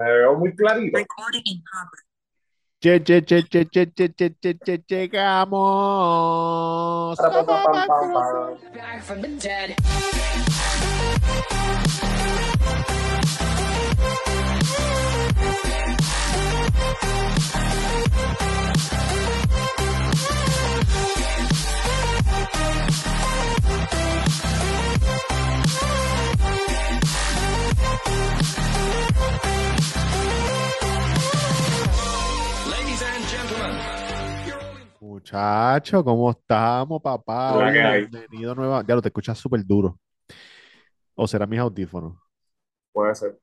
Me 0.00 0.06
veo 0.06 0.38
muy 0.38 0.54
clarito. 0.54 0.96
Che, 2.80 3.02
che, 3.02 3.24
che, 3.24 3.48
che, 3.48 3.68
che, 3.68 3.92
che, 3.92 4.14
che, 4.14 4.36
che, 4.38 4.56
che, 4.58 4.84
llegamos. 4.86 5.58
Back 7.18 9.02
from 9.02 9.20
the 9.20 9.28
dead. 9.40 9.74
Muchacho, 35.18 36.04
¿cómo 36.04 36.30
estamos, 36.30 37.02
papá? 37.02 37.56
La 37.56 37.64
Oye, 37.64 37.72
que 37.72 37.82
hay. 37.82 38.06
bienvenido 38.06 38.54
nueva. 38.54 38.84
Ya 38.86 38.94
lo 38.94 39.02
te 39.02 39.08
escuchas 39.08 39.36
súper 39.36 39.66
duro. 39.66 39.98
¿O 41.16 41.26
será 41.26 41.44
mis 41.44 41.58
audífonos? 41.58 42.16
Puede 42.92 43.16
ser. 43.16 43.36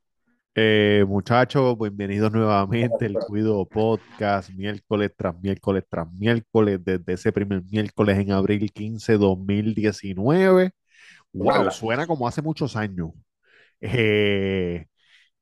Eh, 0.54 1.04
muchachos, 1.06 1.76
bienvenidos 1.78 2.32
nuevamente 2.32 3.04
al 3.04 3.18
Cuido 3.18 3.62
Podcast, 3.68 4.48
miércoles 4.54 5.12
tras 5.14 5.38
miércoles 5.38 5.84
tras 5.86 6.10
miércoles, 6.14 6.82
desde 6.82 7.12
ese 7.12 7.30
primer 7.30 7.62
miércoles 7.62 8.18
en 8.18 8.32
abril 8.32 8.72
15, 8.72 9.18
2019. 9.18 10.70
¡Wow! 11.34 11.60
Hola. 11.60 11.70
Suena 11.70 12.06
como 12.06 12.26
hace 12.26 12.40
muchos 12.40 12.74
años. 12.74 13.10
Eh, 13.82 14.86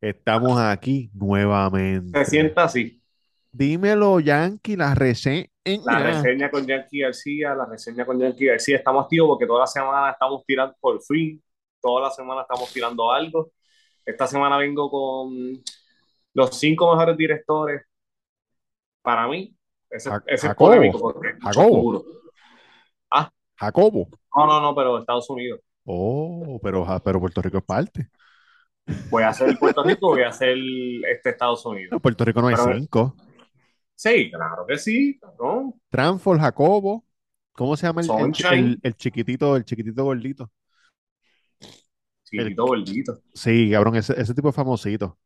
estamos 0.01 0.59
aquí 0.59 1.13
nuevamente. 1.15 2.25
Se 2.25 2.29
sienta 2.29 2.65
así. 2.65 3.01
Dímelo, 3.53 4.19
Yankee, 4.19 4.75
la 4.75 4.97
reseña. 4.97 5.47
La 5.65 5.99
reseña 5.99 6.51
con 6.51 6.67
Yankee 6.67 7.01
García, 7.01 7.55
la 7.55 7.65
reseña 7.65 8.05
con 8.05 8.19
Yankee 8.21 8.47
García. 8.47 8.77
Estamos 8.77 9.05
activos 9.05 9.29
porque 9.31 9.47
toda 9.47 9.61
la 9.61 9.67
semana 9.67 10.11
estamos 10.11 10.45
tirando, 10.45 10.75
por 10.79 11.03
fin, 11.03 11.43
toda 11.81 12.03
la 12.03 12.11
semana 12.11 12.43
estamos 12.43 12.71
tirando 12.73 13.11
algo. 13.11 13.51
Esta 14.05 14.27
semana 14.27 14.59
vengo 14.59 14.91
con 14.91 15.63
los 16.35 16.59
cinco 16.59 16.93
mejores 16.93 17.17
directores 17.17 17.83
para 19.01 19.27
mí. 19.27 19.57
Ese, 19.89 20.11
Ja- 20.11 20.23
ese 20.27 20.35
es 20.35 20.43
Jacobo. 20.43 20.69
polémico 20.71 20.99
porque 20.99 21.29
es 21.29 21.35
mucho 21.41 21.61
Jacobo. 21.61 21.83
duro. 21.83 22.05
Jacobo. 23.57 24.09
No, 24.37 24.47
no, 24.47 24.61
no, 24.61 24.75
pero 24.75 24.99
Estados 24.99 25.31
Unidos. 25.31 25.61
Oh, 25.85 26.59
pero, 26.63 26.85
pero 27.05 27.21
Puerto 27.21 27.41
Rico 27.41 27.59
es 27.59 27.65
parte. 27.65 28.09
Voy 29.09 29.23
a 29.23 29.29
hacer 29.29 29.57
Puerto 29.59 29.83
Rico, 29.85 30.09
voy 30.09 30.23
a 30.23 30.29
hacer 30.29 30.57
este 31.11 31.31
Estados 31.31 31.65
Unidos. 31.65 31.93
En 31.93 32.01
Puerto 32.01 32.25
Rico 32.25 32.43
no 32.43 32.49
hay 32.49 32.57
Pero- 32.57 32.77
cinco. 32.77 33.15
Sí, 33.97 34.31
claro 34.31 34.65
que 34.67 34.79
sí, 34.79 35.19
¿no? 35.39 35.75
Transfor, 35.91 36.39
Jacobo. 36.41 37.07
¿Cómo 37.53 37.77
se 37.77 37.87
llama 37.87 38.01
el, 38.03 38.13
el, 38.17 38.37
el- 38.49 38.81
el 38.83 38.97
chiquitito, 38.97 39.57
el 39.57 39.65
chiquitito 39.65 40.05
gordito? 40.05 40.51
Chiquito, 42.25 42.67
gordito. 42.67 43.23
Sí, 43.35 43.71
cabrón, 43.71 43.97
ese, 43.97 44.21
ese 44.21 44.35
tipo 44.35 44.49
es 44.51 44.55
famosito. 44.55 45.19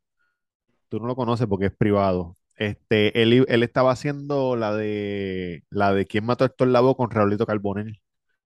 Tú 0.88 1.00
no 1.00 1.06
lo 1.06 1.16
conoces 1.16 1.46
porque 1.46 1.66
es 1.66 1.76
privado. 1.76 2.36
Este, 2.56 3.22
él, 3.22 3.46
él 3.48 3.62
estaba 3.62 3.92
haciendo 3.92 4.56
la 4.56 4.74
de 4.76 5.64
la 5.70 5.92
de 5.94 6.06
quién 6.06 6.24
mató 6.26 6.44
a 6.44 6.48
Héctor 6.48 6.68
Lavoe 6.68 6.96
con 6.96 7.10
Raulito 7.10 7.46
Carbonell. 7.46 8.00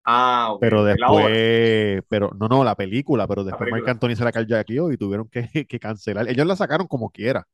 Ah, 0.04 0.52
ok. 0.54 0.58
Pero 0.58 0.84
después, 0.84 2.02
pero 2.08 2.30
no, 2.38 2.46
no, 2.48 2.62
la 2.64 2.76
película, 2.76 3.26
pero 3.26 3.42
después 3.44 3.68
Marc 3.68 3.86
película. 3.86 3.88
Anthony 3.88 4.14
se 4.16 4.24
la 4.24 4.30
carjaqueó 4.32 4.92
y 4.92 4.96
tuvieron 4.96 5.28
que, 5.28 5.66
que 5.68 5.80
cancelar. 5.80 6.28
Ellos 6.28 6.46
la 6.46 6.56
sacaron 6.56 6.86
como 6.86 7.10
quiera, 7.10 7.46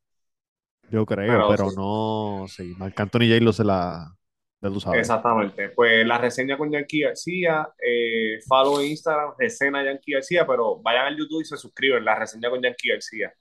yo 0.91 1.05
creo, 1.06 1.27
Pero 1.27 1.48
pero 1.48 1.70
sí. 1.70 1.77
no, 1.77 2.44
sí, 2.48 2.75
Marc 2.78 2.98
Anthony 3.00 3.28
J 3.28 3.41
lo 3.44 3.53
se 3.53 3.64
la, 3.64 4.14
ya 4.61 4.69
tú 4.69 4.81
sabes. 4.81 5.00
Exactamente. 5.00 5.69
Pues 5.70 6.06
la 6.06 6.19
reseña 6.19 6.56
con 6.58 6.70
Yankee 6.70 7.03
García, 7.03 7.69
eh, 7.84 8.38
follow 8.49 8.81
en 8.81 8.87
Instagram, 8.88 9.32
reseña 9.38 9.84
Yankee 9.84 10.12
García, 10.12 10.47
pero 10.47 10.81
vayan 10.82 11.06
al 11.06 11.16
YouTube 11.16 11.43
y 11.43 11.44
se 11.44 11.56
suscriben, 11.56 12.04
la 12.04 12.15
reseña 12.19 12.50
con 12.50 12.62
Yankee 12.62 12.88
García. 12.91 13.32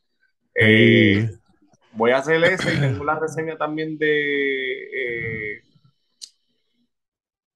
Eh, 0.55 1.27
Sí. 1.29 1.35
voy 1.93 2.11
a 2.11 2.17
hacer 2.17 2.43
ese 2.43 2.73
y 2.75 2.79
tengo 2.79 3.03
la 3.03 3.19
reseña 3.19 3.57
también 3.57 3.97
de 3.97 4.83
eh, 4.83 5.61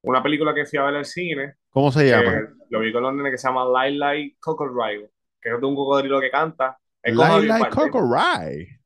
una 0.03 0.21
película 0.23 0.53
que 0.53 0.65
fui 0.65 0.79
a 0.79 0.83
ver 0.83 0.95
al 0.95 1.05
cine, 1.05 1.55
¿Cómo 1.69 1.91
se 1.91 2.09
llama? 2.09 2.49
lo 2.69 2.79
vi 2.79 2.91
con 2.91 3.03
los 3.03 3.13
nenes 3.13 3.31
que 3.31 3.37
se 3.37 3.47
llama 3.47 3.65
Light 3.65 3.97
Light 3.97 4.35
Cocodrile, 4.39 5.09
que 5.41 5.49
es 5.53 5.59
de 5.59 5.65
un 5.65 5.75
cocodrilo 5.75 6.19
que 6.19 6.31
canta. 6.31 6.77
Light 7.03 7.43
Light. 7.45 7.69
Coco 7.69 8.01
Rye. 8.01 8.79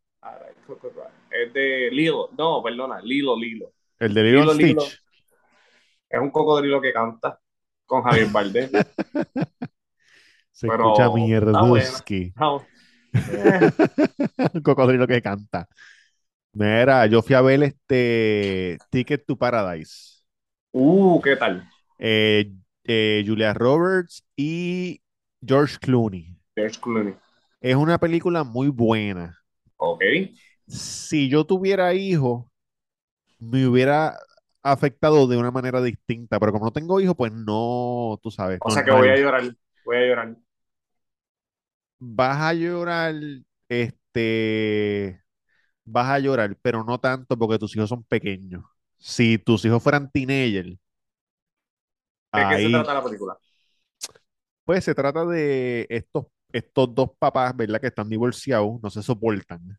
Es 1.31 1.53
de 1.53 1.89
Lilo, 1.91 2.29
no, 2.37 2.61
perdona, 2.63 3.01
Lilo 3.01 3.37
Lilo. 3.37 3.71
El 3.99 4.13
de 4.13 4.23
Lilo 4.23 4.39
Lilo, 4.39 4.51
and 4.51 4.61
Lilo. 4.61 4.81
Stitch. 4.81 5.01
Es 6.09 6.19
un 6.19 6.31
cocodrilo 6.31 6.81
que 6.81 6.93
canta 6.93 7.39
con 7.85 8.03
Javier 8.03 8.27
Bardem. 8.27 8.69
Se 10.51 10.67
Pero 10.67 10.93
escucha 10.93 11.09
mierduski. 11.13 12.33
No. 12.39 12.65
Un 14.53 14.61
cocodrilo 14.61 15.05
que 15.07 15.21
canta. 15.21 15.67
Mira, 16.53 17.05
yo 17.07 17.21
fui 17.21 17.35
a 17.35 17.41
ver 17.41 17.63
este 17.63 18.77
Ticket 18.89 19.25
to 19.25 19.37
Paradise. 19.37 20.23
Uh, 20.71 21.21
¿qué 21.21 21.35
tal? 21.35 21.67
Eh, 21.99 22.51
eh, 22.85 23.23
Julia 23.27 23.53
Roberts 23.53 24.25
y 24.37 25.01
George 25.45 25.77
Clooney. 25.79 26.37
George 26.55 26.79
Clooney. 26.79 27.15
Es 27.59 27.75
una 27.75 27.97
película 27.97 28.45
muy 28.45 28.69
buena. 28.69 29.37
Ok. 29.77 30.03
Si 30.67 31.29
yo 31.29 31.45
tuviera 31.45 31.93
hijos, 31.93 32.45
me 33.39 33.67
hubiera 33.67 34.17
afectado 34.63 35.27
de 35.27 35.37
una 35.37 35.51
manera 35.51 35.81
distinta, 35.81 36.39
pero 36.39 36.51
como 36.51 36.65
no 36.65 36.71
tengo 36.71 36.99
hijos, 36.99 37.15
pues 37.15 37.31
no, 37.31 38.19
tú 38.21 38.31
sabes, 38.31 38.59
O 38.63 38.71
sea 38.71 38.83
que 38.83 38.91
voy 38.91 39.09
a 39.09 39.17
llorar. 39.17 39.55
Voy 39.85 39.97
a 39.97 40.01
llorar. 40.07 40.35
Vas 41.99 42.37
a 42.41 42.53
llorar, 42.53 43.15
este, 43.69 45.23
vas 45.85 46.09
a 46.09 46.19
llorar, 46.19 46.57
pero 46.61 46.83
no 46.83 46.99
tanto 46.99 47.37
porque 47.37 47.59
tus 47.59 47.75
hijos 47.75 47.89
son 47.89 48.03
pequeños. 48.03 48.63
Si 48.97 49.37
tus 49.37 49.65
hijos 49.65 49.83
fueran 49.83 50.11
teenagers, 50.11 50.77
¿De 52.33 52.47
qué 52.49 52.63
se 52.63 52.69
trata 52.69 52.93
la 52.93 53.03
película? 53.03 53.37
pues 54.63 54.83
se 54.83 54.95
trata 54.95 55.25
de 55.25 55.85
estos, 55.89 56.25
estos 56.51 56.93
dos 56.93 57.11
papás, 57.19 57.55
¿verdad? 57.55 57.79
Que 57.79 57.87
están 57.87 58.09
divorciados, 58.09 58.81
no 58.81 58.89
se 58.89 59.03
soportan. 59.03 59.77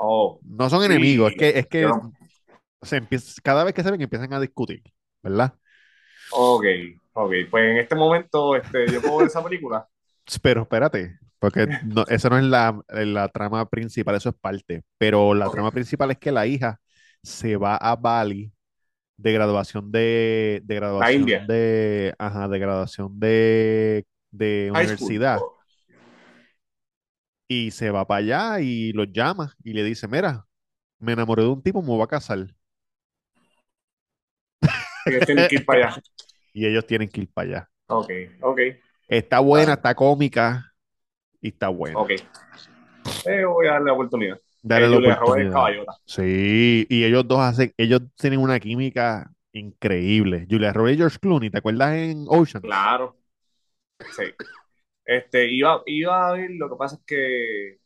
Oh, 0.00 0.42
No 0.42 0.70
son 0.70 0.84
Sí, 0.84 0.84
enemigos, 0.84 1.30
es 1.32 1.36
que, 1.36 1.58
es 1.58 1.66
que 1.68 1.80
yo 1.80 1.88
no- 1.88 2.10
se 2.82 2.96
empieza, 2.98 3.40
cada 3.44 3.64
vez 3.64 3.74
que 3.74 3.82
se 3.84 3.90
ven 3.92 4.02
empiezan 4.02 4.32
a 4.34 4.40
discutir, 4.40 4.82
¿verdad? 5.22 5.54
ok, 6.30 6.64
ok. 7.12 7.32
Pues 7.50 7.64
en 7.64 7.78
este 7.78 7.94
momento, 7.94 8.56
este, 8.56 8.90
yo 8.92 9.02
puedo 9.02 9.18
ver 9.18 9.26
esa 9.28 9.42
película. 9.44 9.88
Pero 10.42 10.62
espérate, 10.62 11.18
porque 11.38 11.68
no, 11.80 12.04
esa 12.08 12.28
no 12.28 12.38
es 12.38 12.44
la, 12.44 12.80
la 12.88 13.28
trama 13.28 13.68
principal, 13.68 14.14
eso 14.16 14.28
es 14.30 14.34
parte. 14.36 14.82
Pero 14.98 15.34
la 15.34 15.50
trama 15.50 15.72
principal 15.72 16.10
es 16.10 16.18
que 16.18 16.32
la 16.32 16.46
hija 16.46 16.80
se 17.22 17.56
va 17.56 17.76
a 17.76 17.96
Bali 17.96 18.52
de 19.18 19.32
graduación 19.34 19.92
de, 19.92 20.62
de 20.64 20.76
graduación 20.76 21.06
India. 21.12 21.46
de, 21.46 22.14
ajá, 22.18 22.48
de 22.48 22.58
graduación 22.58 23.20
de, 23.20 24.06
de 24.32 24.86
school. 24.88 25.24
Y 27.50 27.72
se 27.72 27.90
va 27.90 28.06
para 28.06 28.18
allá 28.20 28.60
y 28.60 28.92
los 28.92 29.08
llama 29.12 29.54
y 29.64 29.72
le 29.72 29.82
dice, 29.84 30.06
mira, 30.08 30.46
me 31.00 31.12
enamoré 31.14 31.42
de 31.42 31.48
un 31.50 31.62
tipo, 31.62 31.82
me 31.82 31.88
voy 31.88 32.02
a 32.02 32.06
casar. 32.08 32.46
Ellos 35.06 35.26
tienen 35.26 35.48
que 35.48 35.54
ir 35.56 35.64
para 35.66 35.88
allá. 35.88 36.02
Y 36.52 36.66
ellos 36.66 36.84
tienen 36.84 37.08
que 37.08 37.20
ir 37.20 37.32
para 37.32 37.48
allá. 37.48 37.70
Ok, 37.88 38.10
ok, 38.42 38.58
Está 39.08 39.38
buena, 39.40 39.74
está 39.74 39.94
cómica 39.94 40.72
y 41.40 41.48
está 41.48 41.68
buena. 41.68 41.96
ok. 41.96 42.10
Eh, 43.26 43.44
voy 43.44 43.66
a 43.66 43.72
darle 43.72 43.86
la 43.86 43.92
oportunidad. 43.92 44.38
Dale 44.62 44.86
Eh, 44.86 45.00
la 45.00 45.14
oportunidad. 45.20 45.86
Sí, 46.06 46.86
y 46.88 47.04
ellos 47.04 47.26
dos 47.26 47.40
hacen, 47.40 47.72
ellos 47.76 48.02
tienen 48.16 48.40
una 48.40 48.58
química 48.60 49.30
increíble. 49.52 50.46
Julia 50.50 50.72
Roberts 50.72 50.94
y 50.96 50.98
George 50.98 51.18
Clooney, 51.20 51.50
¿te 51.50 51.58
acuerdas 51.58 51.94
en 51.94 52.24
Ocean? 52.28 52.62
Claro. 52.62 53.16
Sí. 54.16 54.24
Este, 55.10 55.50
iba, 55.50 55.82
iba 55.86 56.28
a 56.28 56.32
ver, 56.34 56.50
lo 56.52 56.68
que 56.70 56.76
pasa 56.76 56.96
es 56.96 57.02
que 57.04 57.78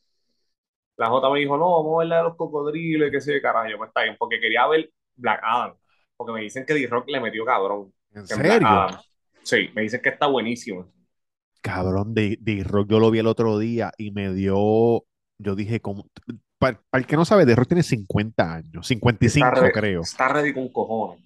la 0.97 1.09
J 1.09 1.31
me 1.31 1.41
dijo, 1.41 1.57
no, 1.57 1.83
vamos 1.83 1.97
a 1.97 1.99
ver 2.01 2.09
la 2.09 2.17
de 2.19 2.23
los 2.25 2.37
cocodrilos 2.37 3.09
y 3.09 3.11
qué 3.11 3.21
sé 3.21 3.35
yo, 3.35 3.43
carajo. 3.43 3.69
Yo, 3.69 3.79
pues 3.79 3.89
está 3.89 4.03
bien, 4.03 4.17
porque 4.19 4.41
quería 4.41 4.67
ver 4.67 4.91
Black 5.17 5.41
Adam. 5.43 5.75
Porque 6.17 6.33
me 6.33 6.41
dicen 6.43 6.65
que 6.65 6.75
D-Rock 6.75 7.09
le 7.09 7.21
metió 7.21 7.45
cabrón. 7.45 7.93
¿En 8.15 8.27
serio? 8.27 8.67
Adam. 8.67 9.01
Sí, 9.43 9.69
me 9.75 9.83
dicen 9.83 10.01
que 10.01 10.11
está 10.11 10.27
buenísimo. 10.27 10.93
Cabrón, 11.61 12.15
de, 12.15 12.37
de 12.41 12.63
Rock 12.63 12.91
yo 12.91 13.01
lo 13.01 13.11
vi 13.11 13.19
el 13.21 13.27
otro 13.27 13.59
día 13.59 13.91
y 13.97 14.11
me 14.11 14.33
dio, 14.35 15.05
yo 15.39 15.55
dije, 15.57 15.81
como, 15.81 16.07
para, 16.59 16.81
el 16.93 17.07
que 17.07 17.17
no 17.17 17.25
sabe, 17.25 17.47
The 17.47 17.57
Rock 17.57 17.69
tiene 17.69 17.83
50 17.83 18.55
años, 18.55 18.87
55 18.87 19.47
Está 19.47 19.61
re- 19.63 19.73
creo, 19.73 20.03
Está 20.03 20.29
ready 20.29 20.53
con 20.53 20.69
cojones. 20.69 21.25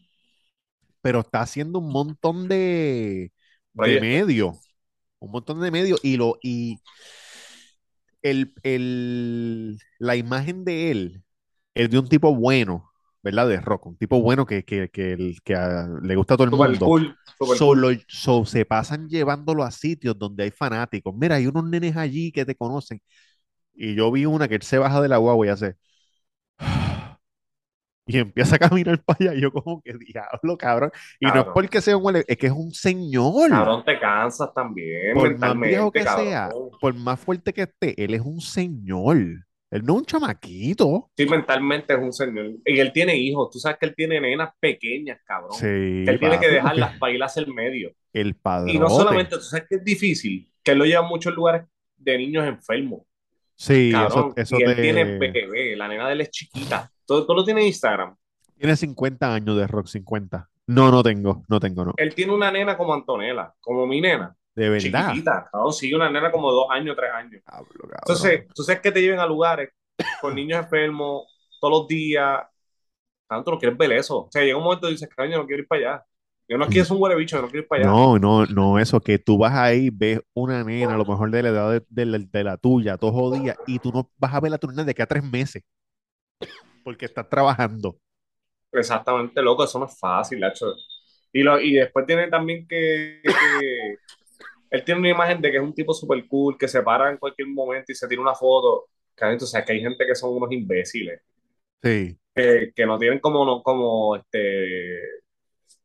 pero 1.01 1.21
está 1.21 1.41
haciendo 1.43 1.79
un 1.79 1.91
montón 1.93 2.49
de, 2.49 3.33
de 3.73 4.01
medios, 4.01 4.68
un 5.21 5.31
montón 5.31 5.61
de 5.61 5.71
medios 5.71 6.01
y 6.03 6.17
lo, 6.17 6.39
y 6.43 6.79
el, 8.23 8.55
el- 8.63 9.79
la 9.99 10.17
imagen 10.17 10.65
de 10.65 10.91
él 10.91 11.23
es 11.75 11.91
de 11.91 11.99
un 11.99 12.09
tipo 12.09 12.35
bueno, 12.35 12.91
¿verdad? 13.23 13.49
De 13.49 13.61
rock, 13.61 13.87
un 13.87 13.97
tipo 13.97 14.21
bueno 14.23 14.47
que, 14.47 14.65
que, 14.65 14.91
que, 14.91 15.13
el- 15.13 15.39
que 15.45 15.55
a- 15.55 15.89
le 16.03 16.17
gusta 16.17 16.35
a 16.35 16.37
todo 16.37 16.47
el 16.47 16.51
Super 16.51 16.71
mundo. 16.71 16.87
cool. 16.87 17.17
Solo, 17.41 17.89
so- 18.09 18.45
se 18.47 18.65
pasan 18.65 19.09
llevándolo 19.09 19.63
a 19.65 19.71
sitios 19.71 20.19
donde 20.19 20.45
hay 20.45 20.51
fanáticos. 20.51 21.15
Mira, 21.17 21.37
hay 21.37 21.47
unos 21.47 21.65
nenes 21.69 21.97
allí 21.97 22.33
que 22.33 22.45
te 22.45 22.55
conocen. 22.57 23.01
Y 23.75 23.95
yo 23.97 24.13
vi 24.13 24.27
una 24.27 24.49
que 24.49 24.57
él 24.57 24.63
se 24.63 24.79
baja 24.79 25.01
de 25.03 25.09
la 25.09 25.19
guagua 25.19 25.47
y 25.47 25.51
hace. 25.51 25.77
Y 28.09 28.19
empieza 28.19 28.57
a 28.57 28.59
caminar 28.59 29.01
para 29.05 29.19
allá. 29.31 29.35
Y 29.39 29.43
yo, 29.43 29.53
como 29.53 29.81
que 29.83 29.93
diablo, 29.93 30.57
cabrón. 30.59 30.91
Y 31.21 31.27
no 31.27 31.29
es 31.29 31.35
Cabrón. 31.35 31.55
porque 31.55 31.81
sea 31.81 31.97
un 31.97 32.05
huele, 32.07 32.25
es 32.27 32.37
que 32.39 32.47
es 32.47 32.53
un 32.53 32.73
señor. 32.73 33.51
Cabrón, 33.51 33.85
te 33.85 33.99
cansas 34.01 34.53
también 34.55 35.15
Por 35.15 35.39
más 35.39 35.61
viejo 35.61 35.93
que 35.93 36.03
sea, 36.03 36.49
cabrón. 36.49 36.71
por 36.81 36.95
más 36.95 37.21
fuerte 37.21 37.53
que 37.53 37.63
esté, 37.63 38.03
él 38.03 38.15
es 38.15 38.23
un 38.23 38.41
señor. 38.41 39.17
Él 39.71 39.85
no 39.85 39.93
es 39.95 39.99
un 40.01 40.07
chamaquito. 40.07 41.11
Sí, 41.17 41.27
mentalmente 41.27 41.93
es 41.93 42.01
un 42.01 42.13
señor. 42.13 42.53
Y 42.65 42.81
él 42.81 42.91
tiene 42.93 43.15
hijos. 43.17 43.51
Tú 43.51 43.59
sabes 43.59 43.77
que 43.79 43.85
él 43.87 43.95
tiene 43.95 44.19
nenas 44.19 44.51
pequeñas, 44.59 45.21
cabrón. 45.27 45.53
Sí, 45.53 45.61
Que 45.61 46.07
él 46.09 46.19
tiene 46.19 46.41
que 46.41 46.49
dejarlas 46.49 46.99
para 46.99 47.13
ir 47.13 47.23
hacia 47.23 47.43
el 47.43 47.53
medio. 47.53 47.93
El 48.15 48.29
Y 48.29 48.33
padrote. 48.33 48.79
no 48.79 48.89
solamente, 48.89 49.37
tú 49.37 49.43
sabes 49.43 49.67
que 49.69 49.77
es 49.77 49.85
difícil, 49.85 50.51
que 50.65 50.71
él 50.73 50.79
lo 50.79 50.87
lleva 50.87 51.05
a 51.05 51.09
muchos 51.09 51.35
lugares 51.35 51.65
de 51.99 52.17
niños 52.17 52.47
enfermos. 52.47 53.03
Sí, 53.55 53.91
eso, 53.91 53.99
Cabrón. 54.09 54.33
eso 54.37 54.57
y 54.59 54.63
él 54.63 54.77
tiene 54.77 55.05
bebé, 55.19 55.77
la 55.77 55.89
nena 55.89 56.07
de 56.07 56.13
él 56.15 56.21
es 56.23 56.31
chiquita. 56.31 56.91
Todo, 57.09 57.25
todo 57.25 57.39
lo 57.39 57.45
tiene 57.45 57.63
en 57.63 57.69
Instagram. 57.69 58.15
Tiene 58.59 58.77
50 58.77 59.35
años 59.35 59.57
de 59.57 59.67
rock, 59.67 59.87
50. 59.87 60.51
No, 60.67 60.91
no 60.91 61.03
tengo, 61.03 61.43
no 61.49 61.59
tengo, 61.59 61.87
no. 61.87 61.95
Él 61.97 62.15
tiene 62.15 62.35
una 62.35 62.51
nena 62.53 62.77
como 62.77 62.93
Antonella, 62.93 63.55
como 63.61 63.87
mi 63.87 64.03
nena. 64.03 64.37
De 64.55 64.69
verdad. 64.69 65.07
Chiquitita. 65.09 65.49
Cabrón, 65.51 65.73
sí, 65.73 65.95
una 65.95 66.11
nena 66.11 66.31
como 66.31 66.53
dos 66.53 66.67
años, 66.71 66.95
tres 66.95 67.11
años. 67.15 67.43
Cabrón. 67.47 67.91
Entonces, 68.03 68.47
tú 68.55 68.63
sabes 68.63 68.83
que 68.83 68.93
te 68.93 69.01
lleven 69.01 69.21
a 69.21 69.27
lugares 69.27 69.71
con 70.21 70.35
niños 70.35 70.63
enfermos 70.63 71.23
todos 71.59 71.81
los 71.81 71.89
días. 71.89 72.43
Tanto 73.27 73.53
no 73.53 73.59
quieres 73.59 73.79
ver 73.79 73.93
eso. 73.93 74.25
O 74.25 74.29
sea, 74.31 74.43
llega 74.43 74.59
un 74.59 74.65
momento 74.65 74.89
y 74.89 74.93
dices, 74.93 75.09
coño, 75.17 75.39
no 75.39 75.47
quiero 75.47 75.63
ir 75.63 75.69
para 75.69 75.81
allá. 75.81 76.05
Yo 76.47 76.59
no 76.59 76.67
quiero 76.67 76.85
ser 76.85 76.97
un 76.97 77.03
huele 77.03 77.17
bicho, 77.17 77.37
yo 77.37 77.43
no 77.43 77.49
quiero 77.49 77.63
ir 77.63 77.69
para 77.69 77.83
allá. 77.85 77.91
No, 77.91 78.19
no, 78.19 78.45
no, 78.45 78.79
eso, 78.79 79.01
que 79.01 79.19
tú 79.19 79.39
vas 79.39 79.55
ahí, 79.55 79.89
ves 79.91 80.21
una 80.35 80.63
nena, 80.63 80.95
a 80.95 80.99
lo 80.99 81.07
mejor 81.07 81.31
de 81.31 81.43
la 81.43 81.49
edad 81.49 81.73
de, 81.73 81.87
de 81.89 82.05
la, 82.05 82.19
de 82.19 82.45
la 82.45 82.57
tuya, 82.59 82.99
todos 82.99 83.15
jodida, 83.15 83.57
y 83.67 83.79
tú 83.79 83.93
no 83.93 84.11
vas 84.19 84.35
a 84.35 84.41
ver 84.41 84.53
a 84.53 84.59
tu 84.59 84.69
nena 84.69 84.85
de 84.85 84.95
que 84.95 85.03
a 85.03 85.07
tres 85.07 85.23
meses, 85.23 85.63
porque 86.89 87.05
estás 87.07 87.29
trabajando. 87.29 87.99
Exactamente, 88.73 89.41
loco, 89.43 89.65
eso 89.65 89.79
no 89.79 89.87
es 89.87 89.99
fácil, 89.99 90.43
hecho. 90.45 90.75
Y, 91.33 91.43
lo, 91.43 91.61
y 91.61 91.75
después 91.75 92.07
tiene 92.07 92.29
también 92.29 92.67
que, 92.69 93.21
que 93.23 93.97
él 94.71 94.85
tiene 94.85 95.01
una 95.01 95.11
imagen 95.11 95.41
de 95.41 95.51
que 95.51 95.57
es 95.59 95.63
un 95.63 95.75
tipo 95.75 95.95
súper 95.95 96.27
cool, 96.29 96.59
que 96.59 96.69
se 96.69 96.83
para 96.83 97.11
en 97.11 97.19
cualquier 97.19 97.49
momento 97.49 97.93
y 97.93 97.95
se 97.95 98.09
tira 98.09 98.21
una 98.23 98.35
foto. 98.35 98.89
Cabrón, 99.15 99.39
O 99.43 99.47
sea, 99.47 99.65
que 99.65 99.73
hay 99.73 99.81
gente 99.81 100.07
que 100.07 100.15
son 100.15 100.33
unos 100.37 100.53
imbéciles, 100.53 101.21
Sí, 101.83 102.19
que, 102.35 102.73
que 102.75 102.87
no 102.87 102.99
tienen 102.99 103.21
como, 103.21 103.45
no, 103.45 103.63
como 103.63 104.17
este, 104.17 104.99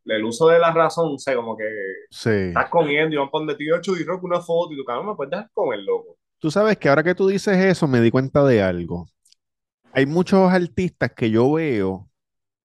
el 0.06 0.24
uso 0.26 0.48
de 0.50 0.60
la 0.60 0.72
razón, 0.74 1.16
o 1.16 1.20
sea, 1.20 1.36
como 1.36 1.58
que 1.58 1.66
sí. 2.10 2.30
estás 2.50 2.70
comiendo 2.70 3.16
y 3.16 3.20
van 3.20 3.30
por 3.30 3.58
ti, 3.58 3.72
ocho 3.72 3.96
y 3.98 4.04
rock 4.04 4.24
una 4.24 4.42
foto 4.42 4.74
y 4.74 4.78
tu 4.78 4.86
cabrón 4.86 5.08
me 5.08 5.16
puedes 5.16 5.32
dejar 5.32 5.50
comer, 5.54 5.80
loco. 5.82 6.18
Tú 6.40 6.52
sabes 6.52 6.78
que 6.78 6.90
ahora 6.90 7.04
que 7.04 7.16
tú 7.16 7.28
dices 7.28 7.58
eso, 7.58 7.88
me 7.88 8.00
di 8.02 8.12
cuenta 8.12 8.44
de 8.46 8.62
algo. 8.62 9.08
Hay 9.94 10.06
muchos 10.08 10.52
artistas 10.52 11.12
que 11.16 11.32
yo 11.32 11.52
veo 11.54 12.10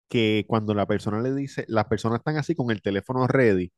que 0.10 0.46
cuando 0.48 0.74
la 0.76 0.88
persona 0.88 1.22
le 1.22 1.34
dice, 1.36 1.66
las 1.70 1.86
personas 1.88 2.20
están 2.20 2.38
así 2.38 2.56
con 2.56 2.72
el 2.72 2.82
teléfono 2.82 3.28
ready 3.28 3.72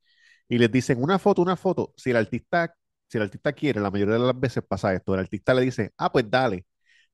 y 0.49 0.59
les 0.59 0.71
dicen 0.71 1.01
una 1.03 1.19
foto, 1.19 1.41
una 1.41 1.57
foto. 1.57 1.93
Si 1.97 2.11
el 2.11 2.17
artista, 2.17 2.75
si 3.09 3.17
el 3.19 3.23
artista 3.25 3.53
quiere, 3.53 3.81
la 3.81 3.91
mayoría 3.91 4.15
de 4.15 4.21
las 4.21 4.39
veces 4.39 4.63
pasa 4.67 4.93
esto, 4.95 5.13
el 5.15 5.21
artista 5.21 5.53
le 5.55 5.63
dice, 5.63 5.93
ah, 5.97 6.11
pues 6.11 6.29
dale, 6.29 6.65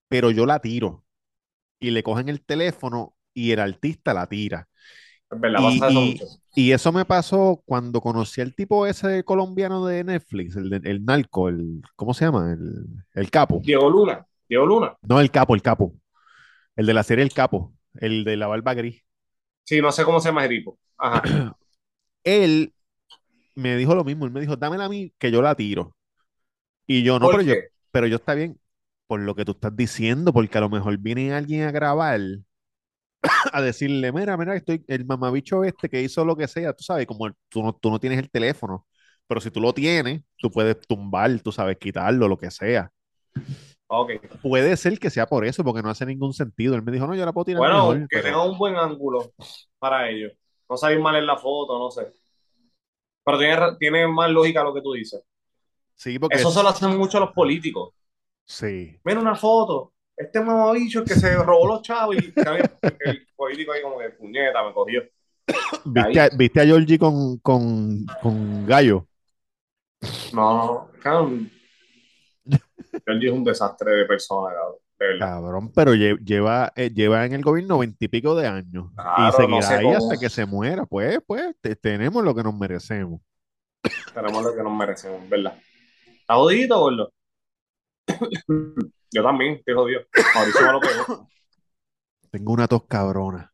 pero 0.10 0.32
yo 0.32 0.46
la 0.46 0.60
tiro. 0.62 1.06
Y 1.80 1.92
le 1.92 2.04
cogen 2.04 2.30
el 2.30 2.44
teléfono 2.46 3.16
y 3.34 3.52
el 3.52 3.60
artista 3.62 4.14
la 4.14 4.28
tira. 4.28 4.70
Es 5.32 5.40
verdad, 5.40 5.62
Y, 5.64 5.84
y- 5.88 6.22
y 6.56 6.72
eso 6.74 6.92
me 6.94 7.06
pasó 7.06 7.64
cuando 7.66 8.02
conocí 8.02 8.42
al 8.42 8.56
tipo 8.56 8.88
ese 8.88 9.24
colombiano 9.26 9.86
de 9.88 10.04
Netflix, 10.06 10.56
el, 10.58 10.74
el 10.86 11.06
narco, 11.06 11.50
el, 11.50 11.82
¿cómo 11.96 12.14
se 12.14 12.26
llama? 12.26 12.54
El, 12.54 12.86
el 13.14 13.32
capo. 13.32 13.64
Diego 13.64 13.90
Luna, 13.90 14.26
Diego 14.48 14.66
Luna. 14.66 14.96
No, 15.04 15.22
el 15.22 15.32
capo, 15.32 15.56
el 15.56 15.62
capo. 15.62 15.94
El 16.78 16.86
de 16.86 16.94
la 16.94 17.04
serie 17.04 17.24
El 17.24 17.34
Capo, 17.34 17.74
el 17.96 18.24
de 18.24 18.38
la 18.38 18.48
barba 18.48 18.74
gris. 18.74 19.04
Sí, 19.64 19.82
no 19.82 19.92
sé 19.92 20.04
cómo 20.06 20.20
se 20.20 20.30
llama 20.30 20.42
ese 20.46 20.56
tipo. 20.56 20.80
Ajá. 20.98 21.24
Él 22.24 22.74
me 23.56 23.78
dijo 23.78 23.96
lo 23.96 24.04
mismo, 24.06 24.26
él 24.26 24.32
me 24.32 24.42
dijo, 24.42 24.56
dámela 24.58 24.86
a 24.86 24.90
mí 24.90 25.14
que 25.20 25.32
yo 25.32 25.42
la 25.42 25.56
tiro. 25.56 25.96
Y 26.88 27.04
yo, 27.04 27.20
no, 27.20 27.30
¿Por 27.30 27.32
pero 27.32 27.44
yo, 27.44 27.56
pero 27.92 28.08
yo 28.08 28.18
está 28.18 28.36
bien 28.36 28.60
por 29.08 29.22
lo 29.22 29.36
que 29.36 29.46
tú 29.46 29.54
estás 29.54 29.76
diciendo, 29.76 30.34
porque 30.34 30.58
a 30.58 30.62
lo 30.62 30.70
mejor 30.70 30.98
viene 31.00 31.34
alguien 31.34 31.64
a 31.64 31.72
grabar, 31.72 32.22
a 33.54 33.62
decirle, 33.62 34.12
mira, 34.12 34.38
mira, 34.38 34.56
estoy, 34.56 34.84
el 34.88 35.06
mamabicho 35.06 35.64
este 35.64 35.90
que 35.90 36.02
hizo 36.02 36.26
lo 36.26 36.36
que 36.36 36.48
sea, 36.48 36.74
tú 36.74 36.84
sabes, 36.84 37.06
como 37.08 37.28
el- 37.28 37.34
tú 37.50 37.64
no, 37.64 37.74
tú 37.74 37.90
no 37.90 38.00
tienes 38.00 38.20
el 38.20 38.30
teléfono, 38.30 38.86
pero 39.28 39.42
si 39.42 39.52
tú 39.52 39.60
lo 39.62 39.74
tienes, 39.74 40.22
tú 40.38 40.52
puedes 40.52 40.80
tumbar, 40.88 41.40
tú 41.42 41.52
sabes, 41.52 41.78
quitarlo, 41.78 42.28
lo 42.28 42.38
que 42.38 42.52
sea. 42.52 42.92
Ok. 43.88 44.12
Puede 44.42 44.76
ser 44.78 44.98
que 45.00 45.10
sea 45.10 45.28
por 45.28 45.46
eso, 45.46 45.64
porque 45.64 45.82
no 45.84 45.90
hace 45.90 46.06
ningún 46.06 46.34
sentido. 46.34 46.76
Él 46.76 46.82
me 46.82 46.92
dijo, 46.92 47.06
no, 47.08 47.16
yo 47.16 47.26
la 47.26 47.32
puedo 47.34 47.46
tirar 47.46 47.60
Bueno, 47.60 47.76
mejor, 47.92 48.00
que 48.08 48.18
pero- 48.18 48.24
tenga 48.24 48.44
un 48.44 48.58
buen 48.58 48.76
ángulo 48.76 49.32
para 49.80 50.10
ellos. 50.10 50.34
No 50.70 50.78
salir 50.78 51.00
mal 51.00 51.16
en 51.16 51.28
la 51.28 51.38
foto, 51.38 51.78
no 51.78 51.92
sé. 51.92 52.08
Pero 53.24 53.38
tiene, 53.38 53.58
tiene 53.80 54.08
más 54.08 54.30
lógica 54.32 54.64
lo 54.64 54.74
que 54.74 54.82
tú 54.82 54.94
dices. 54.94 55.22
Sí, 55.96 56.18
porque 56.20 56.36
Eso 56.38 56.50
es- 56.50 56.54
se 56.56 56.64
lo 56.64 56.70
hacen 56.70 56.98
mucho 56.98 57.20
los 57.20 57.32
políticos. 57.32 57.94
Sí. 58.46 59.00
Mira 59.04 59.20
una 59.20 59.36
foto. 59.36 59.94
Este 60.18 60.40
mamabicho 60.40 61.04
que 61.04 61.14
se 61.16 61.36
robó 61.36 61.68
los 61.68 61.82
chavos 61.82 62.16
y 62.16 62.20
el 63.06 63.28
político 63.36 63.72
ahí 63.74 63.82
como 63.82 64.00
que 64.00 64.10
puñeta 64.12 64.64
me 64.64 64.74
cogió. 64.74 65.04
¿Viste 65.86 66.20
a, 66.20 66.30
viste 66.30 66.62
a 66.62 66.66
Georgie 66.66 66.98
con, 66.98 67.38
con, 67.40 68.06
con 68.22 68.66
Gallo? 68.66 69.08
No, 70.34 70.90
no. 71.04 71.50
Georgie 73.06 73.28
es 73.28 73.34
un 73.34 73.44
desastre 73.44 73.92
de 73.92 74.06
persona, 74.06 74.54
cabrón. 74.54 74.76
De 74.98 75.08
verdad. 75.08 75.28
Cabrón, 75.28 75.72
pero 75.74 75.94
lle- 75.94 76.18
lleva, 76.24 76.72
eh, 76.76 76.90
lleva 76.90 77.26
en 77.26 77.34
el 77.34 77.42
gobierno 77.42 77.80
veintipico 77.80 78.34
de 78.36 78.48
años 78.48 78.92
y 79.18 79.22
no 79.22 79.32
seguirá 79.34 79.62
sé 79.62 79.74
ahí 79.76 79.84
cómo. 79.84 79.98
hasta 79.98 80.18
que 80.18 80.30
se 80.30 80.46
muera. 80.46 80.86
Pues, 80.86 81.20
pues, 81.28 81.54
te- 81.60 81.76
tenemos 81.76 82.24
lo 82.24 82.34
que 82.34 82.44
nos 82.44 82.56
merecemos. 82.58 83.20
Tenemos 84.14 84.42
lo 84.44 84.56
que 84.56 84.64
nos 84.64 84.74
merecemos, 84.74 85.28
¿verdad? 85.30 85.58
¿Estás 86.08 86.38
jodidito, 86.38 86.80
gordo? 86.80 87.12
Yo 89.12 89.24
también, 89.24 89.56
estoy 89.56 89.74
jodido. 89.74 90.02
Mauricio 90.34 90.62
me 90.66 90.72
lo 90.72 90.80
pegó. 90.80 91.30
Tengo 92.32 92.54
una 92.54 92.68
tos 92.68 92.86
cabrona. 92.88 93.52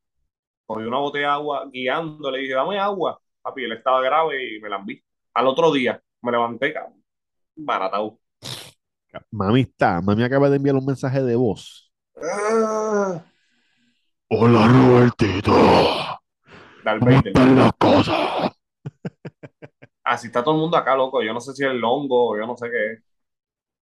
Cogí 0.66 0.86
una 0.86 0.98
botella 1.00 1.28
de 1.28 1.34
agua 1.34 1.70
guiando, 1.72 2.32
le 2.32 2.40
dije, 2.40 2.54
dame 2.54 2.80
agua. 2.80 3.20
Papi, 3.42 3.64
él 3.64 3.74
estaba 3.74 4.02
grave 4.02 4.56
y 4.58 4.62
me 4.62 4.70
la 4.70 4.78
envié. 4.78 5.04
Al 5.34 5.48
otro 5.48 5.72
día 5.72 6.02
me 6.22 6.32
levanté, 6.32 6.74
cabrón. 6.74 7.04
Baratado. 7.56 8.20
Mami 9.32 9.62
está, 9.62 10.02
mami 10.02 10.24
acaba 10.24 10.50
de 10.50 10.58
enviar 10.58 10.76
un 10.76 10.86
mensaje 10.86 11.22
de 11.24 11.36
voz. 11.36 11.92
Ah, 12.22 13.22
Hola, 14.30 14.68
Robertito. 14.68 15.54
Darth 16.84 17.04
Vader. 17.04 17.34
las 17.56 17.72
cosas? 17.78 18.52
Así 20.04 20.28
está 20.28 20.44
todo 20.44 20.56
el 20.56 20.62
mundo 20.62 20.78
acá, 20.78 20.96
loco. 20.96 21.22
Yo 21.24 21.34
no 21.34 21.40
sé 21.42 21.54
si 21.54 21.64
es 21.64 21.72
el 21.72 21.84
hongo, 21.84 22.38
yo 22.38 22.46
no 22.48 22.58
sé 22.58 22.70
qué 22.70 22.94
es. 22.94 23.04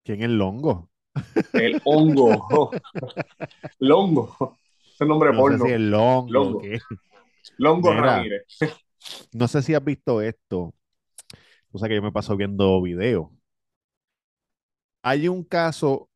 ¿Quién 0.04 0.22
es 0.22 0.30
Longo? 0.30 0.90
El 1.52 1.80
hongo. 1.84 2.70
Longo. 3.78 4.58
Es 4.94 5.00
el 5.00 5.08
nombre 5.08 5.30
No 5.30 5.34
sé 5.36 5.40
porno. 5.40 5.64
si 5.66 5.72
es 5.72 5.80
Longo. 5.80 6.32
Longo. 6.32 6.60
¿qué? 6.60 6.78
Longo 7.58 7.90
Mira. 7.90 8.16
Ramírez. 8.16 8.44
No 9.32 9.48
sé 9.48 9.62
si 9.62 9.74
has 9.74 9.84
visto 9.84 10.20
esto. 10.22 10.74
O 11.72 11.78
sea 11.78 11.88
que 11.88 11.96
yo 11.96 12.02
me 12.02 12.12
paso 12.12 12.36
viendo 12.36 12.80
videos. 12.82 13.28
Hay 15.04 15.28
un 15.28 15.44
caso 15.44 16.08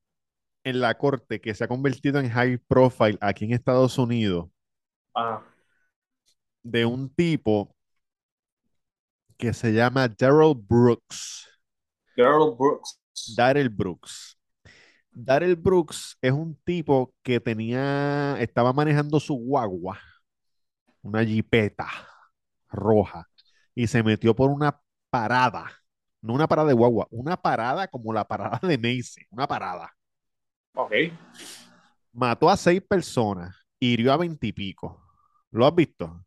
en 0.64 0.80
la 0.80 0.97
corte 0.97 1.40
que 1.40 1.54
se 1.54 1.64
ha 1.64 1.68
convertido 1.68 2.18
en 2.21 2.30
high 2.30 2.57
profile 2.57 3.18
aquí 3.21 3.45
en 3.45 3.52
Estados 3.52 3.99
Unidos 3.99 4.49
Ah, 5.14 5.42
de 6.62 6.85
un 6.87 7.09
tipo 7.11 7.75
que 9.37 9.52
se 9.52 9.73
llama 9.73 10.09
Daryl 10.09 10.54
Brooks. 10.54 11.47
Daryl 12.16 12.57
Brooks. 12.57 12.99
Daryl 13.37 13.68
Brooks. 13.68 14.38
Daryl 15.12 15.57
Brooks 15.57 16.16
es 16.23 16.33
un 16.33 16.57
tipo 16.64 17.12
que 17.23 17.40
tenía, 17.40 18.40
estaba 18.40 18.73
manejando 18.73 19.21
su 19.21 19.35
guagua, 19.35 19.99
una 21.02 21.25
jipeta 21.25 21.88
roja, 22.68 23.28
y 23.75 23.87
se 23.87 24.02
metió 24.02 24.35
por 24.35 24.50
una 24.50 24.80
parada, 25.11 25.71
no 26.20 26.34
una 26.34 26.48
parada 26.48 26.68
de 26.68 26.75
guagua, 26.75 27.06
una 27.10 27.37
parada 27.37 27.88
como 27.88 28.12
la 28.12 28.26
parada 28.26 28.60
de 28.62 28.78
Macy, 28.78 29.22
una 29.30 29.46
parada. 29.46 29.94
Ok. 30.75 30.92
Mató 32.12 32.48
a 32.50 32.56
seis 32.56 32.82
personas, 32.82 33.54
hirió 33.78 34.12
a 34.12 34.16
veintipico. 34.16 35.00
¿Lo 35.50 35.66
has 35.66 35.75
visto? 35.75 36.25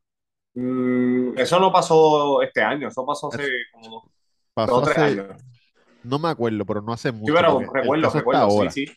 Mm, 0.54 1.38
eso 1.38 1.60
no 1.60 1.72
pasó 1.72 2.42
este 2.42 2.62
año, 2.62 2.88
eso 2.88 3.06
pasó 3.06 3.30
hace 3.30 3.48
como 3.72 3.90
dos, 3.90 4.04
Pasó 4.54 4.72
dos 4.76 4.82
o 4.82 4.86
tres 4.86 4.98
hace, 4.98 5.22
años. 5.22 5.42
No 6.04 6.20
me 6.20 6.30
acuerdo, 6.30 6.66
pero 6.66 6.82
no 6.82 6.94
hace 6.94 7.12
mucho. 7.12 7.32
Sí, 7.32 7.38
pero 7.40 7.60
recuerdo, 7.60 8.10
recuerdo, 8.10 8.42
ahora. 8.42 8.72
sí, 8.72 8.88
sí. 8.88 8.94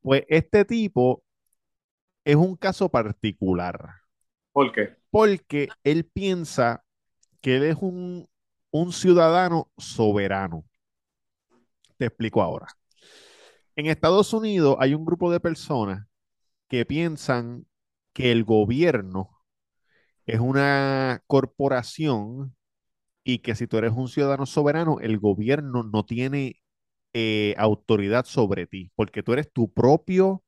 Pues 0.00 0.24
este 0.28 0.64
tipo 0.64 1.24
es 2.24 2.36
un 2.36 2.56
caso 2.56 2.88
particular 2.88 3.90
¿Por 4.52 4.72
qué? 4.72 4.96
porque 5.10 5.68
él 5.84 6.04
piensa 6.04 6.84
que 7.40 7.56
él 7.56 7.64
es 7.64 7.76
un, 7.80 8.28
un 8.80 8.92
ciudadano 8.92 9.70
soberano. 9.76 10.64
Te 11.96 12.06
explico 12.06 12.42
ahora. 12.42 12.66
En 13.74 13.86
Estados 13.86 14.32
Unidos 14.32 14.76
hay 14.80 14.94
un 14.94 15.04
grupo 15.04 15.30
de 15.30 15.40
personas 15.40 16.06
que 16.68 16.84
piensan 16.84 17.66
que 18.12 18.32
el 18.32 18.44
gobierno 18.44 19.30
es 20.26 20.40
una 20.40 21.22
corporación 21.26 22.56
y 23.22 23.38
que 23.38 23.54
si 23.54 23.66
tú 23.66 23.78
eres 23.78 23.92
un 23.92 24.08
ciudadano 24.08 24.46
soberano, 24.46 24.98
el 25.00 25.18
gobierno 25.18 25.82
no 25.82 26.04
tiene 26.04 26.60
eh, 27.12 27.54
autoridad 27.58 28.24
sobre 28.24 28.66
ti, 28.66 28.90
porque 28.94 29.22
tú 29.22 29.32
eres 29.32 29.52
tu 29.52 29.72
propio 29.72 30.42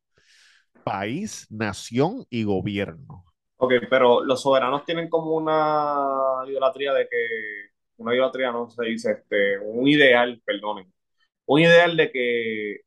país, 0.84 1.46
nación 1.50 2.24
y 2.30 2.44
gobierno. 2.44 3.24
Ok, 3.56 3.72
pero 3.90 4.22
los 4.24 4.42
soberanos 4.42 4.84
tienen 4.84 5.08
como 5.08 5.32
una 5.32 6.48
idolatría 6.48 6.92
de 6.92 7.08
que, 7.08 7.67
una 7.98 8.14
idolatría 8.14 8.52
no 8.52 8.70
se 8.70 8.84
dice, 8.84 9.12
este, 9.12 9.58
un 9.60 9.88
ideal, 9.88 10.40
perdonen, 10.44 10.92
un 11.46 11.60
ideal 11.60 11.96
de 11.96 12.12
que 12.12 12.78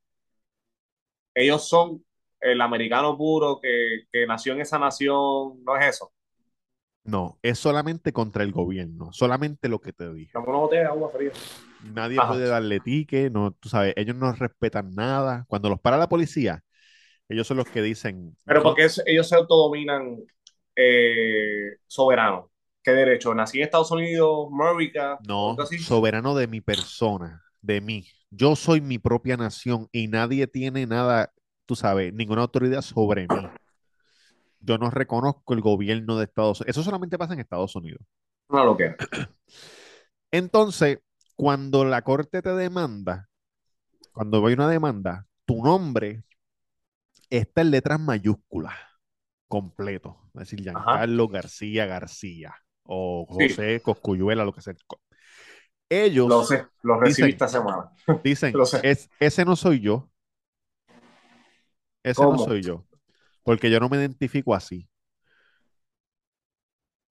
ellos 1.33 1.67
son 1.67 2.03
el 2.39 2.61
americano 2.61 3.17
puro 3.17 3.59
que, 3.61 4.03
que 4.11 4.25
nació 4.27 4.53
en 4.53 4.61
esa 4.61 4.79
nación, 4.79 5.63
no 5.63 5.77
es 5.77 5.87
eso. 5.95 6.11
No, 7.03 7.37
es 7.43 7.59
solamente 7.59 8.11
contra 8.13 8.43
el 8.43 8.51
gobierno, 8.51 9.11
solamente 9.13 9.69
lo 9.69 9.81
que 9.81 9.93
te 9.93 10.11
dije. 10.13 10.33
Dame 10.33 10.47
una 10.49 10.57
botella 10.59 10.81
de 10.83 10.87
agua 10.87 11.09
fría. 11.09 11.31
Nadie 11.79 12.21
Ajá. 12.21 12.23
puede 12.23 12.47
darle 12.47 12.79
tique, 12.79 13.29
no, 13.31 13.53
tú 13.53 13.67
sabes, 13.69 13.93
ellos 13.97 14.15
no 14.15 14.31
respetan 14.33 14.93
nada. 14.93 15.45
Cuando 15.47 15.69
los 15.69 15.79
para 15.81 15.97
la 15.97 16.07
policía, 16.09 16.63
ellos 17.29 17.47
son 17.47 17.57
los 17.57 17.67
que 17.69 17.81
dicen, 17.83 18.37
Pero 18.45 18.63
porque 18.63 18.85
es- 18.85 19.01
ellos 19.05 19.27
se 19.29 19.35
autodominan 19.35 20.17
eh, 20.75 21.77
soberanos. 21.87 22.50
¿Qué 22.83 22.91
derecho? 22.91 23.35
Nací 23.35 23.59
en 23.59 23.65
Estados 23.65 23.91
Unidos, 23.91 24.49
América, 24.51 25.19
no, 25.27 25.55
así. 25.59 25.77
soberano 25.77 26.33
de 26.33 26.47
mi 26.47 26.61
persona, 26.61 27.43
de 27.61 27.79
mí. 27.79 28.07
Yo 28.31 28.55
soy 28.55 28.81
mi 28.81 28.97
propia 28.97 29.37
nación 29.37 29.87
y 29.91 30.07
nadie 30.07 30.47
tiene 30.47 30.87
nada, 30.87 31.31
tú 31.67 31.75
sabes, 31.75 32.11
ninguna 32.13 32.41
autoridad 32.41 32.81
sobre 32.81 33.27
mí. 33.27 33.49
Yo 34.59 34.77
no 34.79 34.89
reconozco 34.89 35.53
el 35.53 35.61
gobierno 35.61 36.17
de 36.17 36.25
Estados 36.25 36.61
Unidos. 36.61 36.75
Eso 36.75 36.83
solamente 36.83 37.17
pasa 37.17 37.33
en 37.33 37.39
Estados 37.39 37.75
Unidos. 37.75 38.01
Una 38.47 38.63
loquera. 38.63 38.95
Entonces, 40.31 40.99
cuando 41.35 41.85
la 41.85 42.01
corte 42.01 42.41
te 42.41 42.53
demanda, 42.53 43.29
cuando 44.11 44.45
hay 44.45 44.53
una 44.53 44.69
demanda, 44.69 45.27
tu 45.45 45.63
nombre 45.63 46.23
está 47.29 47.61
en 47.61 47.71
letras 47.71 47.99
mayúsculas, 47.99 48.75
completo. 49.47 50.17
Es 50.33 50.39
decir. 50.41 50.61
Giancarlo 50.61 51.27
García 51.27 51.85
García 51.85 52.55
o 52.93 53.25
Sí. 53.39 53.47
José 53.49 53.81
Coscuyuela, 53.81 54.43
lo 54.43 54.51
que 54.53 54.61
sea. 54.61 54.73
Ellos 55.89 56.27
Lo 56.27 56.43
sé, 56.43 56.65
lo 56.83 56.99
recibí 56.99 57.27
Dicen- 57.27 57.33
esta 57.33 57.47
semana. 57.47 57.91
dicen, 58.23 58.53
lo 58.57 58.65
sé. 58.65 58.79
"Es- 58.83 59.09
ese 59.19 59.45
no 59.45 59.55
soy 59.55 59.79
yo. 59.79 60.09
Ese 62.03 62.21
no 62.21 62.37
soy 62.37 62.61
yo. 62.63 62.85
Porque 63.43 63.69
yo 63.71 63.79
no 63.79 63.87
me 63.89 63.97
identifico 63.97 64.53
así. 64.53 64.89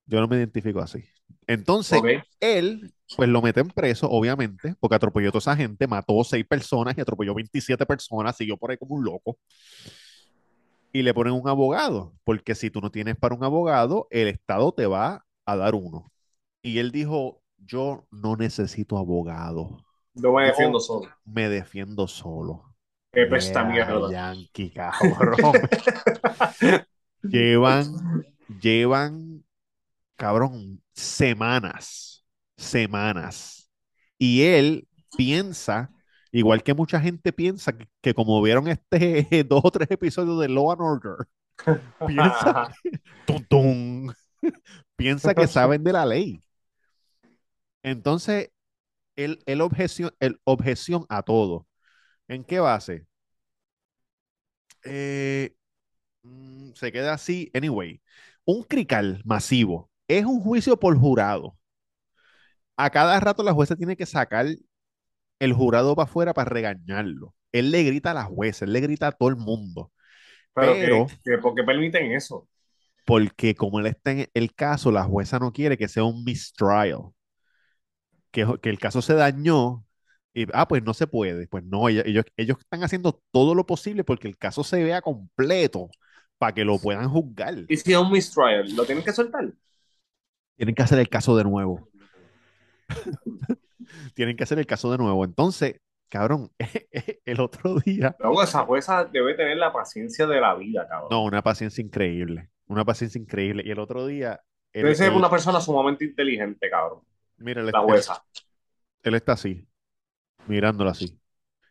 Yo 0.06 0.20
no 0.20 0.28
me 0.28 0.36
identifico 0.36 0.80
así. 0.80 1.04
Entonces, 1.46 2.00
él, 2.40 2.92
pues 3.16 3.28
lo 3.28 3.40
meten 3.42 3.68
preso, 3.68 4.08
obviamente, 4.10 4.74
porque 4.80 4.96
atropelló 4.96 5.28
a 5.28 5.32
toda 5.32 5.40
esa 5.40 5.56
gente, 5.56 5.86
mató 5.86 6.22
seis 6.24 6.44
personas 6.46 6.96
y 6.96 7.00
atropelló 7.00 7.34
27 7.34 7.86
personas, 7.86 8.36
siguió 8.36 8.56
por 8.56 8.70
ahí 8.70 8.76
como 8.76 8.96
un 8.96 9.04
loco. 9.04 9.38
Y 10.92 11.02
le 11.02 11.14
ponen 11.14 11.32
un 11.34 11.48
abogado, 11.48 12.12
porque 12.24 12.54
si 12.56 12.70
tú 12.70 12.80
no 12.80 12.90
tienes 12.90 13.16
para 13.16 13.34
un 13.34 13.44
abogado, 13.44 14.08
el 14.10 14.26
Estado 14.28 14.72
te 14.72 14.86
va 14.86 15.24
a 15.46 15.56
dar 15.56 15.74
uno. 15.74 16.12
Y 16.62 16.78
él 16.78 16.90
dijo, 16.92 17.42
yo 17.58 18.06
no 18.10 18.36
necesito 18.36 18.98
abogado, 18.98 19.78
Yo 20.14 20.32
me 20.32 20.46
Yo- 20.46 20.48
defiendo 20.48 20.80
solo. 20.80 21.08
me 21.24 21.48
defiendo 21.48 22.06
solo. 22.08 22.64
Qué 23.12 23.26
pesta 23.26 23.64
mierda. 23.64 24.10
Yankee, 24.10 24.72
cabrón. 24.72 25.52
llevan, 27.22 28.24
llevan, 28.60 29.44
cabrón, 30.16 30.82
semanas, 30.92 32.24
semanas. 32.56 33.70
Y 34.18 34.42
él 34.42 34.88
piensa, 35.16 35.90
igual 36.32 36.62
que 36.62 36.74
mucha 36.74 37.00
gente 37.00 37.32
piensa, 37.32 37.72
que, 37.76 37.88
que 38.00 38.14
como 38.14 38.40
vieron 38.42 38.68
este 38.68 39.44
dos 39.48 39.60
o 39.64 39.70
tres 39.70 39.90
episodios 39.90 40.40
de 40.40 40.48
Law 40.48 40.72
and 40.72 40.80
Order, 40.82 41.26
piensa, 42.06 42.70
tum, 43.26 43.44
tum, 43.48 44.12
piensa 45.00 45.34
que 45.34 45.46
saben 45.48 45.82
de 45.84 45.92
la 45.92 46.06
ley. 46.06 46.40
Entonces, 47.82 48.50
él, 49.16 49.42
él 49.46 49.60
objeción, 49.62 50.12
él 50.20 50.40
objeción 50.44 51.06
a 51.08 51.22
todo. 51.22 51.66
¿En 52.28 52.44
qué 52.44 52.60
base? 52.60 53.06
Eh, 54.84 55.54
mm, 56.24 56.72
se 56.74 56.92
queda 56.92 57.14
así. 57.14 57.50
Anyway, 57.54 58.02
un 58.46 58.64
crical 58.64 59.22
masivo 59.24 59.90
es 60.08 60.24
un 60.26 60.40
juicio 60.42 60.78
por 60.78 60.98
jurado. 60.98 61.58
A 62.76 62.90
cada 62.90 63.20
rato 63.20 63.42
la 63.42 63.52
jueza 63.52 63.76
tiene 63.76 63.96
que 63.96 64.06
sacar 64.06 64.46
el 65.40 65.52
jurado 65.54 65.96
para 65.96 66.04
afuera 66.08 66.34
para 66.34 66.50
regañarlo. 66.50 67.34
Él 67.52 67.72
le 67.72 67.84
grita 67.84 68.12
a 68.12 68.14
la 68.14 68.24
jueza, 68.24 68.66
él 68.66 68.74
le 68.74 68.80
grita 68.82 69.08
a 69.08 69.12
todo 69.12 69.30
el 69.30 69.36
mundo. 69.36 69.92
Pero, 70.54 70.74
Pero- 70.74 71.06
que, 71.08 71.18
que- 71.24 71.38
¿por 71.38 71.56
qué 71.56 71.64
permiten 71.64 72.12
eso? 72.12 72.48
Porque 73.04 73.54
como 73.54 73.80
él 73.80 73.86
está 73.86 74.12
en 74.12 74.28
el 74.34 74.54
caso, 74.54 74.90
la 74.90 75.04
jueza 75.04 75.38
no 75.38 75.52
quiere 75.52 75.76
que 75.78 75.88
sea 75.88 76.04
un 76.04 76.24
mistrial. 76.24 77.12
Que, 78.30 78.46
que 78.62 78.70
el 78.70 78.78
caso 78.78 79.02
se 79.02 79.14
dañó. 79.14 79.84
Y, 80.32 80.46
ah, 80.52 80.68
pues 80.68 80.82
no 80.82 80.94
se 80.94 81.06
puede. 81.06 81.48
Pues 81.48 81.64
no, 81.64 81.88
ellos, 81.88 82.24
ellos 82.36 82.58
están 82.60 82.84
haciendo 82.84 83.20
todo 83.32 83.54
lo 83.54 83.66
posible 83.66 84.04
porque 84.04 84.28
el 84.28 84.38
caso 84.38 84.62
se 84.62 84.82
vea 84.82 85.02
completo 85.02 85.90
para 86.38 86.54
que 86.54 86.64
lo 86.64 86.78
puedan 86.78 87.08
juzgar. 87.08 87.54
Y 87.68 87.76
si 87.76 87.92
es 87.92 87.98
un 87.98 88.10
mistrial, 88.10 88.74
¿lo 88.74 88.84
tienen 88.84 89.04
que 89.04 89.12
soltar? 89.12 89.52
Tienen 90.56 90.74
que 90.74 90.82
hacer 90.82 90.98
el 90.98 91.08
caso 91.08 91.36
de 91.36 91.44
nuevo. 91.44 91.88
Tienen 94.14 94.36
que 94.36 94.44
hacer 94.44 94.58
el 94.58 94.66
caso 94.66 94.90
de 94.90 94.98
nuevo. 94.98 95.24
Entonces, 95.24 95.80
cabrón, 96.08 96.50
el 97.24 97.40
otro 97.40 97.78
día. 97.80 98.16
Luego, 98.18 98.42
esa 98.42 98.64
jueza 98.64 99.04
debe 99.04 99.34
tener 99.34 99.56
la 99.56 99.72
paciencia 99.72 100.26
de 100.26 100.40
la 100.40 100.54
vida, 100.54 100.86
cabrón. 100.88 101.08
No, 101.10 101.24
una 101.24 101.42
paciencia 101.42 101.82
increíble. 101.82 102.50
Una 102.70 102.84
paciencia 102.84 103.20
increíble. 103.20 103.64
Y 103.66 103.70
el 103.72 103.80
otro 103.80 104.06
día. 104.06 104.40
él- 104.72 104.84
Debe 104.84 104.94
ser 104.94 105.08
él- 105.10 105.18
una 105.18 105.28
persona 105.28 105.60
sumamente 105.60 106.04
inteligente, 106.04 106.70
cabrón. 106.70 107.00
mira, 107.38 107.60
él, 107.60 107.66
La 107.72 107.80
él- 107.80 107.84
jueza. 107.84 108.24
él 109.02 109.14
está 109.16 109.32
así, 109.32 109.66
mirándolo 110.46 110.90
así. 110.90 111.18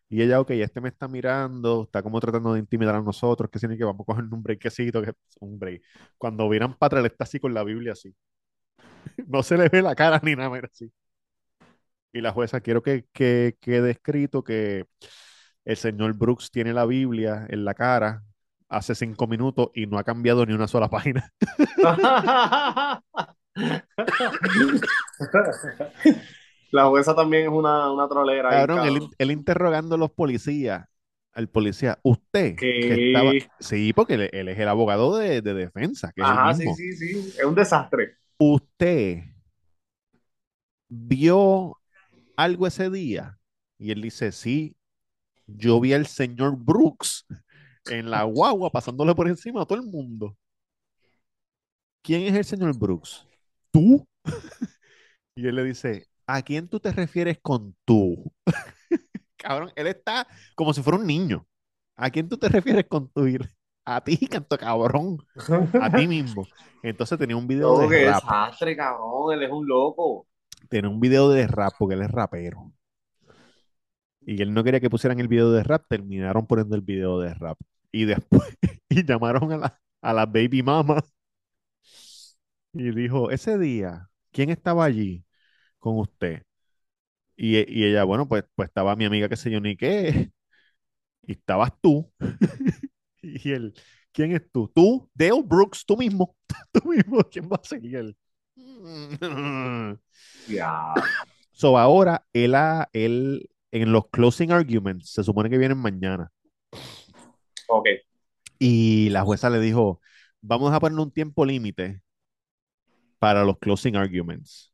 Y 0.10 0.22
ella, 0.22 0.42
ok, 0.42 0.50
este 0.52 0.82
me 0.82 0.90
está 0.90 1.08
mirando, 1.08 1.84
está 1.84 2.04
como 2.04 2.20
tratando 2.20 2.54
de 2.54 2.60
intimidar 2.60 2.96
a 2.96 3.02
nosotros, 3.02 3.50
que 3.50 3.60
tiene 3.60 3.78
que 3.78 3.86
vamos 3.86 4.02
a 4.02 4.06
coger 4.06 4.26
un 4.26 4.44
breakcito, 4.44 5.02
que 5.02 5.12
es 5.12 5.16
un 5.40 5.58
break. 5.58 5.82
Cuando 6.18 6.50
miran 6.50 6.74
para 6.74 6.88
atrás, 6.88 7.00
él 7.06 7.12
está 7.12 7.24
así 7.24 7.40
con 7.40 7.54
la 7.54 7.64
Biblia 7.64 7.94
así. 7.94 8.14
No 9.28 9.42
se 9.44 9.58
le 9.58 9.70
ve 9.70 9.82
la 9.82 9.96
cara 9.96 10.20
ni 10.24 10.36
nada, 10.36 10.50
mira 10.50 10.68
así. 10.72 10.92
Y 12.12 12.22
la 12.22 12.32
jueza, 12.34 12.60
quiero 12.60 12.82
que, 12.84 13.06
que 13.14 13.56
quede 13.62 13.92
escrito 13.92 14.44
que 14.44 14.86
el 15.64 15.78
señor 15.78 16.14
Brooks 16.16 16.52
tiene 16.52 16.74
la 16.74 16.86
Biblia 16.86 17.46
en 17.50 17.64
la 17.64 17.74
cara 17.74 18.24
hace 18.70 18.96
cinco 18.96 19.28
minutos 19.28 19.70
y 19.74 19.88
no 19.88 19.98
ha 19.98 20.04
cambiado 20.04 20.46
ni 20.46 20.54
una 20.54 20.68
sola 20.68 20.90
página. 20.90 21.34
La 26.72 26.86
jueza 26.86 27.16
también 27.16 27.44
es 27.44 27.50
una, 27.50 27.92
una 27.92 28.08
trolera. 28.08 28.50
ahí, 28.50 28.68
Cabrón, 28.68 29.10
él, 29.18 29.32
interrogando 29.32 29.96
a 29.96 29.98
los 29.98 30.12
policías, 30.12 30.86
al 31.34 31.50
policía, 31.50 32.00
usted 32.04 32.56
¿Qué? 32.56 32.80
que 32.80 33.08
estaba, 33.08 33.32
sí, 33.60 33.92
porque 33.94 34.14
él, 34.14 34.30
él 34.32 34.48
es 34.50 34.60
el 34.60 34.68
abogado 34.68 35.18
de, 35.18 35.42
de 35.42 35.54
defensa, 35.54 36.12
que 36.14 36.22
es 36.22 36.28
Ajá, 36.28 36.54
sí, 36.54 36.68
sí, 36.76 36.94
sí. 36.94 37.34
Es 37.40 37.44
un 37.44 37.56
desastre. 37.56 38.18
Usted 38.38 39.24
vio 40.88 41.80
algo 42.38 42.68
ese 42.68 42.90
día 42.90 43.40
y 43.78 43.92
él 43.92 44.02
dice, 44.02 44.32
sí, 44.32 44.76
yo 45.48 45.80
vi 45.80 45.94
al 45.94 46.06
señor 46.06 46.56
Brooks 46.56 47.26
en 47.88 48.10
la 48.10 48.24
guagua 48.24 48.72
pasándole 48.72 49.16
por 49.16 49.28
encima 49.28 49.62
a 49.62 49.66
todo 49.66 49.80
el 49.80 49.86
mundo. 49.86 50.36
¿Quién 52.02 52.24
es 52.24 52.36
el 52.36 52.46
señor 52.46 52.78
Brooks? 52.78 53.26
¿Tú? 53.72 54.08
Y 55.36 55.48
él 55.48 55.56
le 55.56 55.64
dice, 55.64 56.08
¿a 56.28 56.42
quién 56.42 56.68
tú 56.68 56.80
te 56.80 56.92
refieres 56.92 57.40
con 57.42 57.76
tú? 57.86 58.32
Cabrón, 59.38 59.72
él 59.76 59.88
está 59.88 60.28
como 60.56 60.74
si 60.74 60.82
fuera 60.84 61.00
un 61.00 61.08
niño. 61.08 61.48
¿A 61.96 62.10
quién 62.10 62.28
tú 62.30 62.38
te 62.38 62.50
refieres 62.50 62.86
con 62.88 63.10
tú? 63.10 63.26
A 63.86 64.02
ti, 64.04 64.18
canto 64.28 64.58
cabrón. 64.58 65.18
A 65.82 65.90
ti 65.92 66.08
mismo. 66.08 66.48
Entonces 66.84 67.18
tenía 67.18 67.38
un 67.38 67.48
video 67.48 67.82
No, 67.82 67.90
qué 67.90 67.96
de 67.96 68.06
rap. 68.06 68.24
desastre, 68.24 68.76
cabrón. 68.76 69.34
Él 69.34 69.44
es 69.44 69.52
un 69.52 69.68
loco. 69.68 70.28
Tiene 70.70 70.88
un 70.88 71.00
video 71.00 71.30
de 71.30 71.48
rap 71.48 71.74
porque 71.78 71.96
él 71.96 72.02
es 72.02 72.12
rapero. 72.12 72.72
Y 74.30 74.42
él 74.42 74.54
no 74.54 74.64
quería 74.64 74.80
que 74.80 74.90
pusieran 74.90 75.20
el 75.20 75.28
video 75.28 75.52
de 75.52 75.64
rap, 75.64 75.86
terminaron 75.90 76.46
poniendo 76.48 76.76
el 76.76 76.82
video 76.82 77.20
de 77.20 77.34
rap. 77.34 77.58
Y 77.92 78.06
después, 78.06 78.44
y 78.90 79.04
llamaron 79.06 79.52
a 79.54 79.58
la, 79.58 79.82
a 80.02 80.14
la 80.14 80.26
baby 80.26 80.62
mama 80.64 81.04
y 82.74 82.92
dijo, 82.92 83.32
ese 83.32 83.58
día, 83.58 84.10
¿quién 84.32 84.50
estaba 84.50 84.86
allí 84.86 85.26
con 85.80 86.00
usted? 86.00 86.44
Y, 87.38 87.58
y 87.72 87.86
ella, 87.86 88.04
bueno, 88.06 88.28
pues, 88.28 88.46
pues 88.56 88.70
estaba 88.70 88.96
mi 88.96 89.06
amiga, 89.06 89.30
qué 89.30 89.38
sé 89.38 89.52
yo, 89.52 89.62
ni 89.62 89.78
qué, 89.78 90.32
y 91.24 91.34
estabas 91.34 91.72
tú. 91.82 92.12
Y 93.22 93.52
él, 93.52 93.74
¿quién 94.14 94.34
es 94.34 94.50
tú? 94.52 94.70
Tú, 94.74 95.10
Dale 95.14 95.44
Brooks, 95.44 95.86
tú 95.86 95.98
mismo, 95.98 96.36
tú 96.72 96.90
mismo, 96.90 97.24
¿quién 97.32 97.50
va 97.50 97.58
a 97.62 97.68
ser? 97.68 97.84
Y 97.86 97.96
él, 97.96 98.18
Ya. 100.48 100.94
So 101.52 101.78
ahora, 101.78 102.26
él, 102.34 102.56
ha- 102.56 102.90
él, 102.94 103.50
en 103.72 103.92
los 103.92 104.10
closing 104.10 104.52
arguments, 104.52 105.12
se 105.12 105.24
supone 105.24 105.50
que 105.50 105.58
vienen 105.58 105.78
mañana. 105.78 106.32
Ok. 107.68 107.88
Y 108.60 109.10
la 109.10 109.24
jueza 109.24 109.50
le 109.50 109.60
dijo, 109.60 110.02
vamos 110.42 110.74
a 110.74 110.80
poner 110.80 111.00
un 111.00 111.12
tiempo 111.12 111.46
límite 111.46 112.02
para 113.20 113.44
los 113.44 113.58
closing 113.60 113.96
arguments. 113.96 114.74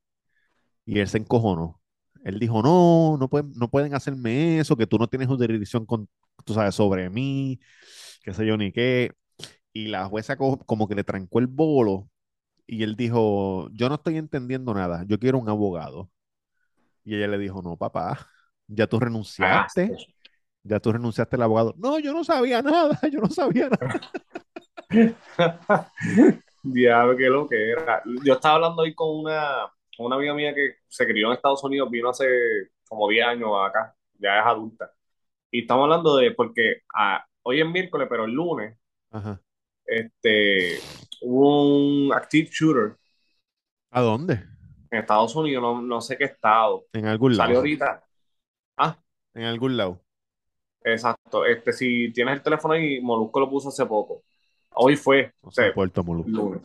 Y 0.85 0.99
él 0.99 1.07
se 1.07 1.19
encojonó. 1.19 1.81
Él 2.23 2.39
dijo, 2.39 2.61
no, 2.63 3.17
no 3.19 3.29
pueden, 3.29 3.51
no 3.55 3.69
pueden 3.69 3.93
hacerme 3.95 4.59
eso, 4.59 4.77
que 4.77 4.87
tú 4.87 4.97
no 4.97 5.07
tienes 5.07 5.27
jurisdicción 5.27 5.85
con, 5.85 6.09
tú 6.45 6.53
sabes, 6.53 6.75
sobre 6.75 7.09
mí, 7.09 7.59
qué 8.23 8.33
sé 8.33 8.45
yo 8.47 8.57
ni 8.57 8.71
qué. 8.71 9.13
Y 9.73 9.87
la 9.89 10.07
jueza 10.07 10.37
co- 10.37 10.59
como 10.65 10.87
que 10.87 10.95
le 10.95 11.03
trancó 11.03 11.39
el 11.39 11.47
bolo 11.47 12.09
y 12.67 12.83
él 12.83 12.95
dijo, 12.95 13.69
yo 13.73 13.89
no 13.89 13.95
estoy 13.95 14.17
entendiendo 14.17 14.73
nada, 14.73 15.05
yo 15.07 15.19
quiero 15.19 15.39
un 15.39 15.49
abogado. 15.49 16.11
Y 17.03 17.15
ella 17.15 17.27
le 17.27 17.37
dijo, 17.39 17.61
no, 17.61 17.77
papá, 17.77 18.27
ya 18.67 18.87
tú 18.87 18.99
renunciaste, 18.99 19.87
Cagaste. 19.87 20.15
ya 20.63 20.79
tú 20.79 20.93
renunciaste 20.93 21.35
al 21.37 21.43
abogado. 21.43 21.75
No, 21.77 21.99
yo 21.99 22.13
no 22.13 22.23
sabía 22.23 22.61
nada, 22.61 22.99
yo 23.11 23.21
no 23.21 23.29
sabía 23.29 23.69
nada. 23.69 24.01
Diablo, 26.63 27.17
qué 27.17 27.29
lo 27.29 27.47
que 27.47 27.71
era. 27.71 28.01
Yo 28.23 28.33
estaba 28.33 28.55
hablando 28.55 28.81
hoy 28.83 28.95
con 28.95 29.09
una, 29.19 29.71
una 29.99 30.15
amiga 30.15 30.33
mía 30.33 30.53
que 30.55 30.75
se 30.87 31.05
crió 31.05 31.27
en 31.27 31.33
Estados 31.33 31.63
Unidos, 31.63 31.89
vino 31.91 32.09
hace 32.09 32.25
como 32.87 33.07
10 33.09 33.25
años 33.27 33.49
acá, 33.67 33.95
ya 34.19 34.39
es 34.39 34.45
adulta. 34.45 34.91
Y 35.51 35.61
estamos 35.61 35.83
hablando 35.85 36.17
de, 36.17 36.31
porque 36.31 36.81
ah, 36.95 37.25
hoy 37.43 37.61
es 37.61 37.67
miércoles, 37.67 38.07
pero 38.09 38.25
el 38.25 38.33
lunes, 38.33 38.77
Ajá. 39.11 39.39
este, 39.85 40.79
hubo 41.21 41.77
un 42.07 42.13
active 42.13 42.49
shooter 42.51 42.97
¿A 43.91 44.01
dónde? 44.01 44.35
en 44.91 44.99
Estados 44.99 45.35
Unidos, 45.35 45.61
no, 45.61 45.81
no 45.81 46.01
sé 46.01 46.17
qué 46.17 46.25
estado. 46.25 46.85
En 46.93 47.05
algún 47.07 47.33
Salió 47.33 47.55
lado. 47.55 47.59
ahorita. 47.59 48.04
En 49.35 49.43
algún 49.43 49.77
lado. 49.77 50.01
exacto. 50.83 51.45
Este, 51.45 51.73
si 51.73 52.11
tienes 52.11 52.35
el 52.35 52.41
teléfono 52.41 52.73
ahí, 52.73 52.99
Molusco 53.01 53.39
lo 53.39 53.49
puso 53.49 53.69
hace 53.69 53.85
poco. 53.85 54.23
Hoy 54.71 54.95
fue, 54.95 55.31
o 55.41 55.51
sea, 55.51 55.73
Puerto 55.73 56.03
Molusco. 56.03 56.31
lunes. 56.31 56.61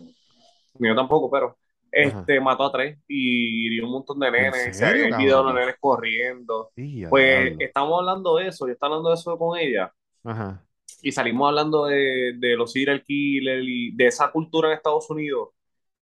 Ni 0.79 0.89
Yo 0.89 0.95
tampoco, 0.95 1.31
pero 1.31 1.57
este 1.93 2.41
mató 2.41 2.65
a 2.65 2.73
tres 2.73 2.99
y 3.09 3.67
hirió 3.67 3.85
un 3.87 3.93
montón 3.93 4.19
de 4.21 4.31
nenes. 4.31 4.77
Se 4.77 4.89
el 4.89 5.17
video 5.17 5.39
de 5.39 5.45
los 5.45 5.55
nenes 5.55 5.75
corriendo. 5.81 6.71
Sí, 6.75 7.05
Pues 7.09 7.45
diablo. 7.45 7.65
estamos 7.65 7.99
hablando 8.01 8.37
de 8.37 8.49
eso, 8.49 8.67
yo 8.67 8.73
estaba 8.73 8.95
hablando 8.95 9.11
de 9.11 9.15
eso 9.17 9.37
con 9.39 9.59
ella 9.59 9.93
Ajá. 10.25 10.65
y 11.03 11.13
salimos 11.13 11.49
hablando 11.49 11.87
de, 11.87 12.35
de 12.39 12.57
los 12.57 12.73
serial 12.73 13.03
killers 13.03 13.65
y 13.67 13.91
de 13.97 14.07
esa 14.07 14.31
cultura 14.31 14.69
en 14.69 14.75
Estados 14.77 15.11
Unidos. 15.11 15.49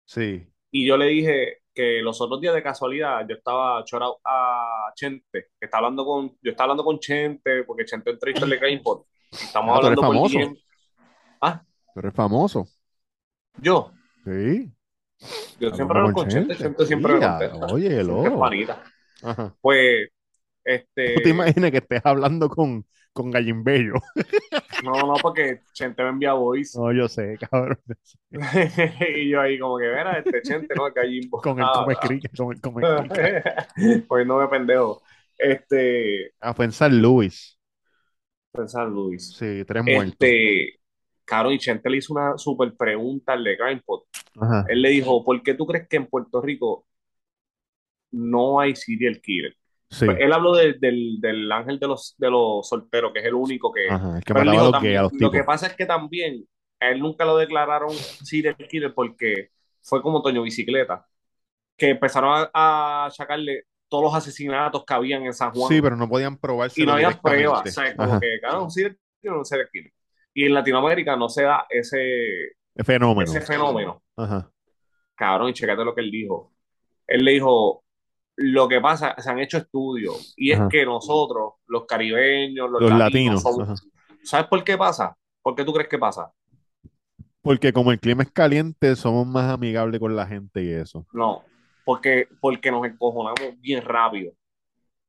Sí. 0.05 0.47
Y 0.71 0.87
yo 0.87 0.97
le 0.97 1.07
dije 1.07 1.59
que 1.79 2.03
los 2.03 2.21
otros 2.21 2.41
días 2.41 2.57
de 2.57 2.63
casualidad 2.65 3.25
yo 3.29 3.37
estaba 3.37 3.85
chorado 3.85 4.19
a 4.25 4.91
Chente, 4.97 5.51
que 5.61 5.67
está 5.67 5.77
hablando 5.77 6.05
con, 6.05 6.29
yo 6.43 6.51
estaba 6.51 6.65
hablando 6.65 6.83
con 6.83 6.99
Chente, 6.99 7.63
porque 7.63 7.85
Chente 7.85 8.11
entrevista 8.11 8.45
el 8.45 8.51
de. 8.51 9.07
Y 9.31 9.37
Estamos 9.37 9.77
Ah, 9.77 9.81
tú 9.81 9.87
eres 9.87 9.99
hablando 9.99 10.03
famoso. 10.03 10.39
Ah, 11.41 11.63
Pero 11.95 12.09
es 12.09 12.15
famoso. 12.17 12.67
yo, 13.59 13.93
Sí. 14.25 14.73
yo 15.61 15.71
siempre 15.73 15.99
hablo 16.01 16.13
con 16.13 16.27
Chente, 16.27 16.57
Chente. 16.57 16.85
Siempre 16.85 17.13
me 17.15 17.21
contesta. 17.21 17.67
Oye. 17.73 18.03
Ajá. 19.23 19.55
Pues, 19.61 20.09
este, 20.65 21.15
¿Tú 21.15 21.23
te 21.23 21.29
imaginas 21.29 21.71
que 21.71 21.77
estés 21.79 22.05
hablando 22.05 22.49
con, 22.49 22.85
con 23.13 23.31
Gallimbello? 23.31 23.95
No, 24.85 24.93
no, 24.93 25.15
porque 25.21 25.61
Chente 25.73 26.03
me 26.03 26.11
envía 26.11 26.33
voice. 26.35 26.79
No, 26.79 26.93
yo 26.93 27.09
sé, 27.09 27.37
cabrón. 27.51 27.79
y 29.17 29.31
yo 29.31 29.41
ahí 29.41 29.59
como 29.59 29.79
que, 29.79 29.89
mira, 29.89 30.19
este 30.19 30.43
Chente, 30.43 30.75
¿no? 30.75 30.87
El 30.87 30.93
gallimbo. 30.93 31.41
Con 31.41 31.59
el 31.59 31.65
Ah, 31.65 31.73
come 31.75 31.95
ah. 31.97 32.07
cricket, 32.07 32.37
con 32.37 32.53
el 32.53 32.61
come 32.61 32.83
cricket. 32.83 33.45
pues 34.09 34.27
no 34.27 34.39
me 34.39 34.49
pendejo. 34.49 35.03
Este, 35.37 36.33
Ah, 36.41 36.55
fue 36.55 36.67
en 36.67 36.73
San 36.73 37.01
Luis. 37.01 37.59
pensar 38.53 38.89
Luis. 38.89 39.35
Sí, 39.37 39.65
tres 39.67 39.85
muertos. 39.85 40.13
Este, 40.13 40.81
Caro 41.25 41.53
y 41.53 41.59
Chente 41.59 41.91
le 41.91 41.99
hizo 41.99 42.13
una 42.15 42.39
super 42.39 42.75
pregunta 42.77 43.35
al 43.35 43.45
de. 43.45 43.57
Ajá. 44.41 44.65
Él 44.69 44.83
le 44.83 44.89
dijo, 44.91 45.23
¿por 45.25 45.43
qué 45.43 45.55
tú 45.55 45.67
crees 45.67 45.87
que 45.89 45.97
en 45.97 46.07
Puerto 46.07 46.41
Rico 46.41 46.87
no 48.11 48.61
hay 48.61 48.75
serial 48.75 49.21
killer? 49.21 49.55
Sí. 49.91 50.05
Pues 50.07 50.19
él 50.21 50.33
habló 50.33 50.55
de- 50.55 50.75
del, 50.75 51.19
del 51.21 51.51
ángel 51.51 51.79
de 51.79 51.87
los, 51.89 52.15
de 52.19 52.31
los 52.31 52.69
solteros, 52.69 53.13
que 53.13 53.21
es 53.21 53.25
el 53.27 53.35
único 53.35 53.73
que... 53.73 53.89
Ajá. 53.89 54.19
El 54.19 54.25
que 54.25 54.35
Pero 54.35 54.41
él 54.43 54.47
mataba 54.47 54.51
a 54.51 54.53
dijo 54.53 54.65
los 54.65 54.73
también, 54.73 54.93
gays, 54.95 54.99
a 54.99 55.03
los 55.03 55.13
lo 55.21 55.31
que 55.31 55.45
pasa 55.45 55.67
es 55.69 55.75
que 55.75 55.87
también 55.87 56.45
a 56.81 56.91
él 56.91 57.01
nunca 57.01 57.25
lo 57.25 57.37
declararon 57.39 57.91
serial 57.93 58.57
killer 58.69 58.93
porque 58.95 59.51
fue 59.83 60.03
como 60.03 60.23
Toño 60.23 60.43
Bicicleta, 60.43 61.07
que 61.77 61.91
empezaron 61.91 62.49
a, 62.53 63.07
achacarle 63.07 63.65
todos 63.89 64.05
los 64.05 64.15
asesinatos 64.15 64.85
que 64.85 64.95
habían 64.95 65.25
en 65.25 65.33
San 65.33 65.51
Juan 65.53 65.69
Sí, 65.73 65.81
pero 65.81 65.97
no 65.97 66.09
podían 66.09 66.35
y 66.35 66.37
probárselo 66.37 66.87
no 66.87 66.93
había 66.93 67.11
pruebas, 67.21 67.73
¿sabes? 67.73 67.95
Como 67.95 68.11
Ajá. 68.11 68.21
que, 68.21 68.39
claro, 68.41 68.65
un 68.65 68.71
serial 68.71 68.99
killer 69.21 69.35
o 69.35 69.39
un 69.39 69.45
serial 69.47 69.69
killer. 69.73 69.93
Y 70.35 70.45
en 70.45 70.55
Latinoamérica 70.55 71.17
no 71.17 71.29
se 71.31 71.45
da 71.45 71.67
ese, 71.71 72.49
Es 72.75 72.87
fenómeno. 72.87 73.31
ese 73.31 73.41
fenómeno. 73.41 74.03
Ajá. 74.17 74.51
Cabrón, 75.15 75.49
y 75.49 75.53
checate 75.55 75.85
lo 75.85 75.95
que 75.95 76.03
él 76.03 76.11
dijo. 76.11 76.53
Él 77.07 77.25
le 77.25 77.33
dijo, 77.33 77.83
lo 78.39 78.69
que 78.69 78.81
pasa, 78.81 79.15
se 79.19 79.31
han 79.31 79.41
hecho 79.41 79.59
estudios, 79.59 80.35
y 80.37 80.53
es 80.53 80.61
que 80.71 80.85
nosotros, 80.87 81.55
los 81.67 81.87
caribeños, 81.87 82.71
los, 82.71 82.83
Los 82.83 82.93
latinos, 82.99 83.43
latinos. 83.43 83.43
somos- 83.43 83.69
ajá. 83.69 83.75
¿sabes 84.25 84.47
por 84.47 84.63
qué 84.65 84.79
pasa? 84.79 85.17
¿Por 85.43 85.55
qué 85.57 85.65
tú 85.65 85.73
crees 85.73 85.89
que 85.89 85.99
pasa? 85.99 86.33
Porque 87.43 87.73
como 87.73 87.91
el 87.93 87.99
clima 88.01 88.23
es 88.23 88.31
caliente, 88.31 88.95
somos 88.95 89.27
más 89.27 89.51
amigables 89.53 89.99
con 90.01 90.15
la 90.15 90.27
gente 90.27 90.63
y 90.63 90.71
eso. 90.71 91.05
No, 91.13 91.43
porque, 91.85 92.29
porque 92.41 92.71
nos 92.71 92.87
encojonamos 92.87 93.59
bien 93.61 93.83
rápido. 93.83 94.33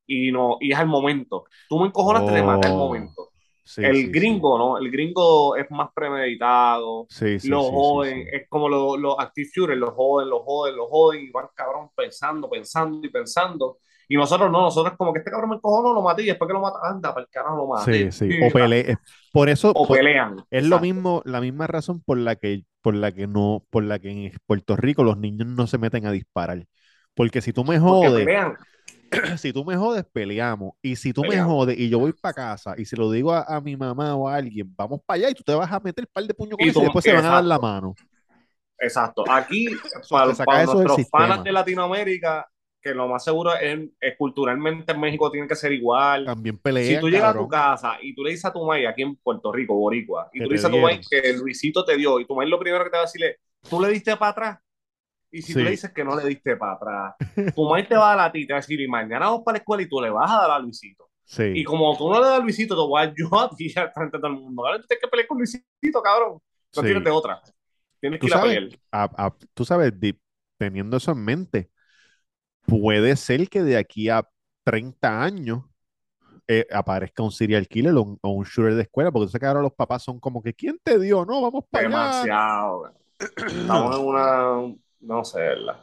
Y, 0.08 0.32
no, 0.32 0.58
y 0.60 0.72
es 0.74 0.80
el 0.80 0.88
momento. 0.88 1.46
Tú 1.70 1.80
me 1.80 1.88
encojonas, 1.88 2.26
te 2.26 2.44
mata 2.44 2.70
el 2.70 2.76
Oh, 2.76 2.78
momento. 2.78 3.29
Sí, 3.75 3.84
el 3.88 3.95
sí, 3.95 4.15
sí. 4.15 4.19
gringo, 4.19 4.58
¿no? 4.58 4.77
El 4.77 4.91
gringo 4.91 5.55
es 5.55 5.69
más 5.71 5.89
premeditado. 5.93 7.10
Sí, 7.10 7.39
sí, 7.39 7.47
los 7.47 7.62
sí, 7.62 7.84
sí, 7.84 8.01
joden, 8.03 8.25
sí. 8.25 8.29
es 8.32 8.47
como 8.49 8.67
los, 8.69 8.99
los 8.99 9.15
active 9.19 9.49
shooters, 9.53 9.79
los 9.79 9.93
joden, 9.93 10.29
los 10.29 10.41
joden, 10.43 10.75
los 10.75 10.89
joden 10.89 11.21
y 11.23 11.29
van 11.32 11.47
cabrón 11.55 11.89
pensando, 11.95 12.49
pensando 12.49 13.05
y 13.08 13.10
pensando. 13.10 13.77
Y 14.10 14.15
nosotros 14.17 14.51
no, 14.51 14.62
nosotros 14.63 14.95
como 14.97 15.13
que 15.13 15.19
este 15.19 15.32
cabrón 15.32 15.51
me 15.51 15.55
encojonó, 15.58 15.93
lo 15.93 16.01
maté 16.01 16.23
y 16.23 16.25
después 16.25 16.47
que 16.47 16.53
lo 16.53 16.62
mata, 16.62 16.79
anda, 16.84 17.13
para 17.13 17.23
el 17.25 17.29
carajo 17.29 17.55
lo 17.58 17.67
maté. 17.67 18.10
Sí, 18.10 18.12
sí. 18.12 18.29
O 18.41 18.49
pele- 18.51 18.97
Por 19.32 19.49
eso, 19.49 19.73
O 19.73 19.86
por- 19.88 19.97
pelean. 19.97 20.36
Es 20.51 20.63
lo 20.65 20.79
mismo, 20.79 21.21
la 21.25 21.41
misma 21.41 21.67
razón 21.67 22.01
por 22.01 22.17
la 22.17 22.36
que, 22.36 22.63
por 22.82 22.95
la 22.95 23.12
que 23.12 23.27
no, 23.27 23.63
por 23.69 23.84
la 23.84 23.99
que 23.99 24.10
en 24.10 24.32
Puerto 24.47 24.75
Rico 24.75 25.03
los 25.03 25.17
niños 25.17 25.47
no 25.47 25.67
se 25.67 25.77
meten 25.77 26.05
a 26.08 26.12
disparar. 26.12 26.65
Porque 27.13 27.41
si 27.41 27.53
tú 27.53 27.63
me 27.63 27.79
jodes, 27.79 28.25
pelean. 28.25 28.55
si 29.38 29.54
tú 29.54 29.63
me 29.65 29.76
jodes, 29.76 30.06
peleamos. 30.12 30.74
Y 30.82 30.95
si 30.95 31.13
tú 31.13 31.24
me 31.24 31.41
jodes 31.41 31.78
y 31.78 31.89
yo 31.89 32.00
voy 32.00 32.13
para 32.13 32.34
casa 32.34 32.76
y 32.78 32.86
se 32.86 32.95
lo 32.95 33.12
digo 33.12 33.32
a, 33.32 33.43
a 33.43 33.62
mi 33.62 33.76
mamá 33.76 34.15
o 34.15 34.28
a 34.28 34.36
alguien, 34.36 34.74
vamos 34.76 35.02
para 35.06 35.17
allá 35.17 35.30
y 35.30 35.34
tú 35.34 35.43
te 35.43 35.54
vas 35.54 35.72
a 35.72 35.80
meter 35.80 36.08
par 36.08 36.24
de 36.24 36.34
puños 36.34 36.58
con 36.58 36.65
Y 36.65 36.69
eso 36.69 36.80
y 36.80 36.84
después 36.84 37.04
se 37.04 37.13
van 37.13 37.26
a 37.26 37.30
dar 37.30 37.43
la 37.43 37.60
mano. 37.60 37.95
Exacto. 38.80 39.24
Aquí, 39.30 39.67
para, 40.10 40.34
para 40.34 40.65
nuestros 40.65 41.08
panas 41.10 41.43
de 41.43 41.52
Latinoamérica, 41.52 42.48
que 42.82 42.93
lo 42.93 43.08
más 43.08 43.24
seguro 43.24 43.54
es, 43.56 43.89
es 44.00 44.17
culturalmente 44.17 44.91
en 44.93 45.00
México 45.00 45.30
tiene 45.30 45.48
que 45.48 45.56
ser 45.56 45.74
igual. 45.74 46.26
También 46.26 46.56
Si 46.56 46.62
pelean, 46.62 47.02
tú 47.02 47.10
llegas 47.10 47.36
a 47.36 47.38
tu 47.38 47.48
casa 47.48 47.98
y 48.02 48.15
tú 48.15 48.24
le 48.24 48.32
dices 48.32 48.45
a 48.45 48.54
tu 48.54 48.65
maíz 48.65 48.88
aquí 48.88 49.02
en 49.02 49.15
Puerto 49.17 49.52
Rico, 49.52 49.76
Boricua, 49.76 50.30
y 50.34 50.39
tú 50.39 50.45
le 50.45 50.54
dices 50.54 50.65
a 50.65 50.72
tu 50.72 50.78
maíz 50.78 51.08
que 51.10 51.34
Luisito 51.34 51.84
te 51.84 51.98
dio, 51.98 52.19
y 52.19 52.26
tu 52.26 52.36
maíz 52.36 52.50
lo 52.50 52.60
primero 52.60 52.84
que 52.84 52.89
te 52.89 52.98
va 52.98 53.04
a 53.04 53.06
decir 53.06 53.24
es, 53.24 53.38
tú 53.69 53.82
le 53.82 53.89
diste 53.89 54.15
para 54.15 54.32
atrás. 54.32 54.60
Y 55.32 55.42
si 55.42 55.54
tú 55.54 55.60
Sí. 55.60 55.65
le 55.65 55.72
dices 55.72 55.92
que 55.94 56.04
no 56.04 56.15
le 56.15 56.26
diste 56.28 56.56
para 56.58 56.74
atrás, 56.74 57.15
tu 57.56 57.70
maíz 57.70 57.88
te 57.88 57.96
va 57.96 58.13
a 58.13 58.15
dar 58.15 58.28
a 58.30 58.32
ti, 58.32 58.48
te 58.48 58.54
va 58.54 58.60
a 58.60 58.62
decir, 58.62 58.80
y 58.82 58.88
mañana 58.88 59.28
vamos 59.28 59.44
para 59.46 59.54
la 59.54 59.60
escuela 59.60 59.84
y 59.84 59.89
tú 59.89 60.02
le 60.02 60.10
vas 60.10 60.30
a 60.32 60.42
dar 60.42 60.52
a 60.52 60.60
Luisito. 60.60 61.10
Y 61.26 61.32
Sí. 61.32 61.63
como 61.63 61.96
tú 61.98 62.10
no 62.10 62.20
le 62.20 62.26
das 62.28 62.39
a 62.39 62.44
Luisito, 62.44 62.76
te 62.76 62.82
voy 62.88 63.02
a 63.04 63.13
yo 63.15 63.39
a 63.39 63.50
ti 63.56 63.72
al 63.78 63.92
frente 63.92 64.18
de 64.18 64.22
todo 64.22 64.32
el 64.32 64.39
mundo. 64.39 64.65
Ahora 64.65 64.80
tú 64.82 64.88
tienes 64.88 65.02
que 65.04 65.08
pelear 65.08 65.28
con 65.28 65.38
Luisito, 65.38 66.02
cabrón. 66.04 66.34
No 66.76 66.82
Sí. 66.82 66.88
tienes 66.88 67.04
de 67.04 67.12
otra. 67.12 67.42
Tienes 68.00 68.20
que 68.20 68.22
Tú 68.22 68.28
ir 68.28 68.34
a 68.34 68.38
sabes, 68.39 68.56
pelear. 68.56 68.80
a- 68.92 69.26
a- 69.28 69.36
tú 69.54 69.65
sabes, 69.65 69.94
teniendo 70.58 70.98
eso 70.98 71.12
en 71.12 71.24
mente, 71.24 71.70
puede 72.65 73.15
ser 73.15 73.50
que 73.50 73.63
de 73.63 73.78
aquí 73.78 74.10
a 74.10 74.28
30 74.63 75.22
años 75.24 75.63
eh, 76.48 76.65
aparezca 76.72 77.22
un 77.24 77.32
serial 77.32 77.68
killer 77.68 77.94
o 77.96 78.02
un, 78.04 78.20
o 78.22 78.30
un 78.32 78.44
shooter 78.46 78.74
de 78.76 78.82
escuela, 78.84 79.12
porque 79.12 79.28
tú 79.28 79.32
sabes 79.32 79.42
que 79.42 79.46
ahora 79.48 79.62
los 79.62 79.74
papás 79.74 80.04
son 80.04 80.20
como 80.20 80.42
que, 80.42 80.54
¿quién 80.54 80.80
te 80.84 80.98
dio? 81.00 81.24
No, 81.26 81.42
vamos 81.42 81.63
para 81.70 81.88
allá. 81.88 81.89
Demasiado. 81.98 82.94
Estamos 83.20 83.98
en 84.00 84.06
una, 84.06 84.76
no 85.02 85.24
sé, 85.24 85.40
¿verdad? 85.40 85.82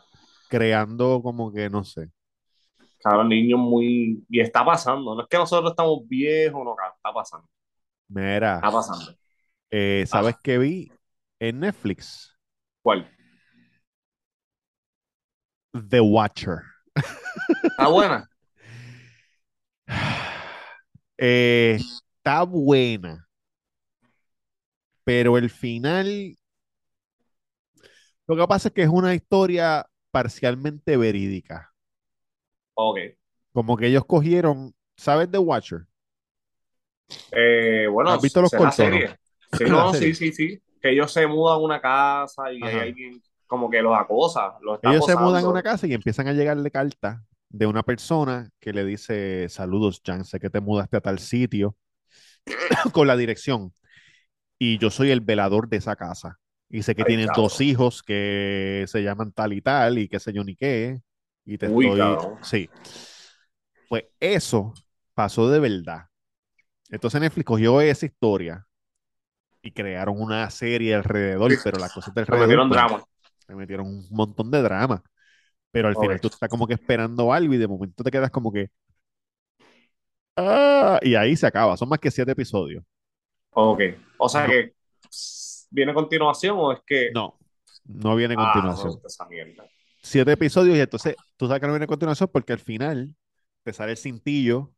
Creando 0.48 1.20
como 1.22 1.52
que, 1.52 1.68
no 1.70 1.84
sé. 1.84 2.10
Cabrón, 3.02 3.28
niños 3.28 3.58
muy... 3.60 4.24
Y 4.28 4.40
está 4.40 4.64
pasando. 4.64 5.14
No 5.14 5.22
es 5.22 5.28
que 5.28 5.36
nosotros 5.36 5.70
estamos 5.70 6.06
viejos, 6.08 6.64
no, 6.64 6.74
está 6.96 7.12
pasando. 7.12 7.48
Mira, 8.08 8.56
Está 8.56 8.70
pasando. 8.70 9.16
eh, 9.70 10.04
¿sabes 10.06 10.36
qué 10.42 10.58
vi 10.58 10.90
en 11.40 11.60
Netflix? 11.60 12.36
¿Cuál? 12.82 13.08
The 15.88 16.00
Watcher. 16.00 16.58
¿Está 17.62 17.88
buena? 17.88 18.28
Eh, 21.18 21.78
está 21.80 22.42
buena, 22.42 23.26
pero 25.02 25.38
el 25.38 25.48
final, 25.48 26.36
lo 28.28 28.36
que 28.36 28.46
pasa 28.48 28.68
es 28.68 28.74
que 28.74 28.82
es 28.82 28.88
una 28.88 29.14
historia 29.14 29.86
parcialmente 30.10 30.96
verídica. 30.96 31.72
Ok. 32.74 32.98
Como 33.52 33.76
que 33.76 33.88
ellos 33.88 34.04
cogieron, 34.06 34.72
¿sabes 34.96 35.28
The 35.30 35.38
Watcher? 35.38 35.86
Eh, 37.30 37.86
bueno, 37.90 38.10
¿Has 38.10 38.22
visto 38.22 38.40
los 38.42 38.50
¿será 38.50 38.62
cortos, 38.62 38.78
no? 38.78 38.84
serie? 38.86 39.16
Sí, 39.52 39.64
La 39.64 39.70
no, 39.70 39.92
serie. 39.92 40.14
sí, 40.14 40.32
sí, 40.32 40.32
sí. 40.32 40.62
Que 40.82 40.90
ellos 40.90 41.12
se 41.12 41.26
mudan 41.26 41.54
a 41.56 41.58
una 41.58 41.80
casa 41.80 42.52
y 42.52 42.66
Ajá. 42.66 42.76
hay 42.78 42.88
alguien 42.88 43.22
como 43.46 43.70
que 43.70 43.80
los 43.80 43.96
acosa, 43.98 44.58
los 44.60 44.76
está 44.76 44.90
Ellos 44.90 45.04
se 45.06 45.16
mudan 45.16 45.44
a 45.44 45.48
una 45.48 45.62
casa 45.62 45.86
y 45.86 45.94
empiezan 45.94 46.28
a 46.28 46.32
llegarle 46.32 46.70
cartas 46.70 47.20
de 47.48 47.66
una 47.66 47.82
persona 47.82 48.50
que 48.60 48.72
le 48.72 48.84
dice, 48.84 49.48
saludos, 49.48 50.02
Jan, 50.04 50.24
sé 50.24 50.40
que 50.40 50.50
te 50.50 50.60
mudaste 50.60 50.96
a 50.96 51.00
tal 51.00 51.18
sitio 51.18 51.76
con 52.92 53.06
la 53.06 53.16
dirección 53.16 53.72
y 54.58 54.78
yo 54.78 54.90
soy 54.90 55.10
el 55.10 55.20
velador 55.20 55.68
de 55.68 55.78
esa 55.78 55.96
casa 55.96 56.38
y 56.68 56.82
sé 56.82 56.94
que 56.94 57.02
Ay, 57.02 57.06
tienes 57.06 57.26
cabrón. 57.26 57.44
dos 57.44 57.60
hijos 57.60 58.02
que 58.02 58.84
se 58.88 59.02
llaman 59.02 59.32
tal 59.32 59.52
y 59.52 59.62
tal 59.62 59.98
y 59.98 60.08
qué 60.08 60.18
sé 60.20 60.32
yo 60.32 60.44
ni 60.44 60.56
qué 60.56 61.00
y 61.44 61.58
te 61.58 61.68
Uy, 61.68 61.86
estoy... 61.86 61.98
cabrón. 61.98 62.38
Sí. 62.42 62.70
Pues 63.88 64.04
eso 64.20 64.74
pasó 65.14 65.48
de 65.50 65.60
verdad. 65.60 66.06
Entonces 66.90 67.20
Netflix 67.20 67.46
cogió 67.46 67.80
esa 67.80 68.06
historia 68.06 68.66
y 69.62 69.72
crearon 69.72 70.20
una 70.20 70.50
serie 70.50 70.94
alrededor, 70.94 71.52
pero 71.64 71.78
las 71.78 71.92
cosas 71.92 72.14
de 72.14 72.26
Le 72.26 72.38
metieron 72.38 72.68
pues, 72.68 72.80
drama. 72.80 73.04
le 73.48 73.54
metieron 73.56 73.86
un 73.88 74.06
montón 74.10 74.50
de 74.50 74.62
drama. 74.62 75.02
Pero 75.72 75.88
al 75.88 75.96
final 75.96 76.20
tú 76.20 76.28
estás 76.28 76.48
como 76.50 76.66
que 76.66 76.74
esperando 76.74 77.32
algo 77.32 77.54
y 77.54 77.58
de 77.58 77.68
momento 77.68 78.04
te 78.04 78.10
quedas 78.10 78.30
como 78.30 78.52
que. 78.52 78.70
"Ah", 80.36 80.98
y 81.02 81.14
ahí 81.14 81.36
se 81.36 81.46
acaba. 81.46 81.76
Son 81.76 81.88
más 81.88 81.98
que 81.98 82.10
siete 82.10 82.32
episodios. 82.32 82.84
Ok. 83.50 83.80
O 84.18 84.28
sea 84.28 84.42
No. 84.42 84.48
que 84.48 84.74
viene 85.76 85.92
a 85.92 85.94
continuación 85.94 86.56
o 86.58 86.72
es 86.72 86.80
que. 86.86 87.10
No, 87.14 87.38
no 87.84 88.16
viene 88.16 88.34
a 88.34 88.38
Ah, 88.40 88.50
continuación. 88.54 88.94
no, 89.00 89.06
esa 89.06 89.26
mierda. 89.26 89.64
Siete 90.02 90.32
episodios 90.32 90.76
y 90.76 90.80
entonces 90.80 91.16
tú 91.36 91.46
sabes 91.46 91.60
que 91.60 91.66
no 91.66 91.72
viene 91.74 91.84
a 91.84 91.88
continuación 91.88 92.30
porque 92.32 92.52
al 92.54 92.58
final 92.60 93.14
te 93.62 93.72
sale 93.72 93.92
el 93.92 93.98
cintillo, 93.98 94.72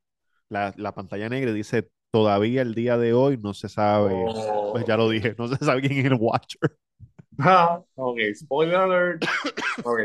la, 0.49 0.75
la 0.77 0.93
pantalla 0.95 1.29
negra 1.29 1.51
y 1.51 1.55
dice 1.55 1.89
todavía 2.11 2.63
el 2.63 2.75
día 2.75 2.97
de 2.99 3.13
hoy 3.13 3.37
no 3.37 3.55
se 3.55 3.69
sabe. 3.69 4.13
Oh. 4.27 4.73
Pues 4.73 4.85
ya 4.87 4.97
lo 4.97 5.09
dije, 5.09 5.35
no 5.39 5.47
se 5.47 5.57
sabe 5.65 5.83
quién 5.83 5.99
es 6.01 6.05
el 6.07 6.15
Watcher. 6.15 6.77
Ah, 7.39 7.81
ok, 7.95 8.19
spoiler 8.35 8.77
alert. 8.77 9.25
Ok, 9.85 10.01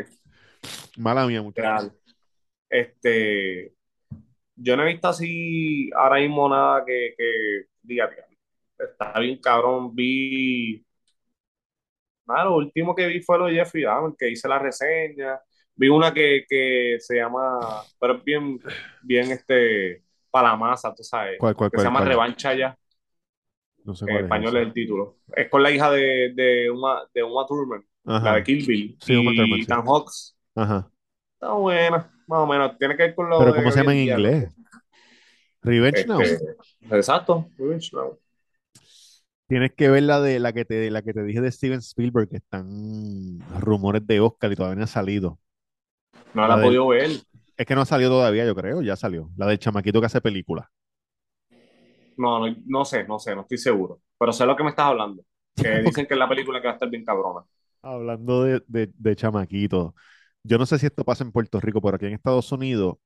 Mala 0.97 1.25
mía, 1.25 1.41
muchachos. 1.41 1.91
Este, 2.69 3.73
yo 4.55 4.77
no 4.77 4.83
he 4.83 4.91
visto 4.93 5.07
así 5.07 5.89
ahora 5.95 6.19
mismo 6.19 6.47
nada 6.49 6.83
que, 6.85 7.13
que 7.17 7.65
diga, 7.81 8.07
"Diablo, 8.07 8.32
está 8.91 9.19
bien 9.19 9.39
cabrón. 9.41 9.95
Vi, 9.95 10.85
nada, 12.25 12.45
lo 12.45 12.55
último 12.57 12.95
que 12.95 13.07
vi 13.07 13.21
fue 13.21 13.37
lo 13.37 13.45
de 13.45 13.53
Jeffrey 13.55 13.83
Dahmer, 13.83 14.13
que 14.17 14.29
hice 14.31 14.47
la 14.47 14.59
reseña. 14.59 15.39
Vi 15.75 15.89
una 15.89 16.13
que, 16.13 16.45
que 16.47 16.97
se 16.99 17.15
llama, 17.17 17.59
pero 17.99 18.15
es 18.17 18.23
bien, 18.23 18.59
bien 19.01 19.31
este, 19.31 20.03
para 20.29 20.49
la 20.49 20.55
masa, 20.57 20.93
tú 20.93 21.03
sabes, 21.03 21.39
¿Cuál, 21.39 21.55
cuál, 21.55 21.71
que 21.71 21.77
se 21.79 21.85
cuál, 21.85 21.87
llama 21.87 22.01
cuál? 22.01 22.09
Revancha 22.09 22.53
ya. 22.53 22.77
No 23.85 23.95
sé 23.95 24.05
En 24.05 24.15
cuál 24.15 24.23
español 24.23 24.57
es 24.57 24.67
el 24.67 24.73
título. 24.73 25.17
Es 25.35 25.49
con 25.49 25.63
la 25.63 25.71
hija 25.71 25.89
de, 25.91 26.33
de 26.35 26.69
Uma, 26.69 27.03
de 27.13 27.23
Uma 27.23 27.45
Thurman, 27.45 27.83
la 28.21 28.35
de 28.35 28.43
Kill 28.43 28.65
Bill, 28.65 28.97
Sí, 28.99 29.13
y 29.13 29.35
Thurman, 29.35 29.61
sí. 29.61 29.73
Hawks. 29.87 30.37
ajá. 30.55 30.91
Está 31.35 31.53
buena, 31.53 32.11
más 32.27 32.39
o 32.39 32.47
menos. 32.47 32.77
Tiene 32.77 32.95
que 32.97 33.03
ver 33.03 33.15
con 33.15 33.29
lo 33.29 33.37
Pero 33.39 33.51
de 33.51 33.59
¿cómo 33.61 33.71
se 33.71 33.79
llama 33.79 33.93
en 33.93 33.99
inglés? 33.99 34.49
Revenge 35.63 36.05
Now. 36.05 36.21
Este, 36.21 36.55
exacto, 36.91 37.49
Revenge 37.57 37.91
Now. 37.93 38.19
Tienes 39.47 39.73
que 39.73 39.89
ver 39.89 40.03
la 40.03 40.19
de 40.21 40.39
la 40.39 40.53
que 40.53 40.65
te, 40.65 40.89
la 40.91 41.01
que 41.03 41.13
te 41.13 41.23
dije 41.23 41.41
de 41.41 41.51
Steven 41.51 41.79
Spielberg, 41.79 42.29
que 42.29 42.37
están 42.37 43.39
rumores 43.59 44.05
de 44.07 44.19
Oscar 44.19 44.51
y 44.51 44.55
todavía 44.55 44.77
no 44.77 44.83
ha 44.85 44.87
salido. 44.87 45.39
No 46.33 46.47
La 46.47 46.55
la 46.55 46.57
he 46.57 46.59
podido 46.59 46.87
ver. 46.87 47.09
Es 47.57 47.65
que 47.67 47.75
no 47.75 47.81
ha 47.81 47.85
salido 47.85 48.11
todavía, 48.11 48.45
yo 48.45 48.55
creo, 48.55 48.81
ya 48.83 48.95
salió. 48.95 49.31
La 49.37 49.47
del 49.47 49.59
chamaquito 49.59 49.99
que 50.01 50.07
hace 50.07 50.21
películas. 50.21 50.67
No, 52.17 52.39
no, 52.39 52.55
no 52.65 52.85
sé, 52.85 53.03
no 53.07 53.19
sé, 53.19 53.35
no 53.35 53.41
estoy 53.41 53.57
seguro. 53.57 54.01
Pero 54.17 54.33
sé 54.33 54.45
lo 54.45 54.55
que 54.55 54.63
me 54.63 54.69
estás 54.69 54.85
hablando. 54.87 55.23
Que 55.59 55.81
dicen 55.83 56.05
que 56.05 56.13
es 56.13 56.19
la 56.19 56.29
película 56.29 56.61
que 56.61 56.67
va 56.67 56.71
a 56.73 56.75
estar 56.75 56.89
bien 56.89 57.05
cabrona. 57.05 57.45
Hablando 57.81 58.43
de, 58.43 58.63
de, 58.67 58.91
de 58.97 59.15
chamaquito. 59.15 59.95
Yo 60.43 60.57
no 60.57 60.65
sé 60.65 60.79
si 60.79 60.85
esto 60.85 61.03
pasa 61.03 61.23
en 61.23 61.31
Puerto 61.31 61.59
Rico, 61.59 61.81
pero 61.81 61.95
aquí 61.97 62.05
en 62.05 62.13
Estados 62.13 62.51
Unidos, 62.51 62.97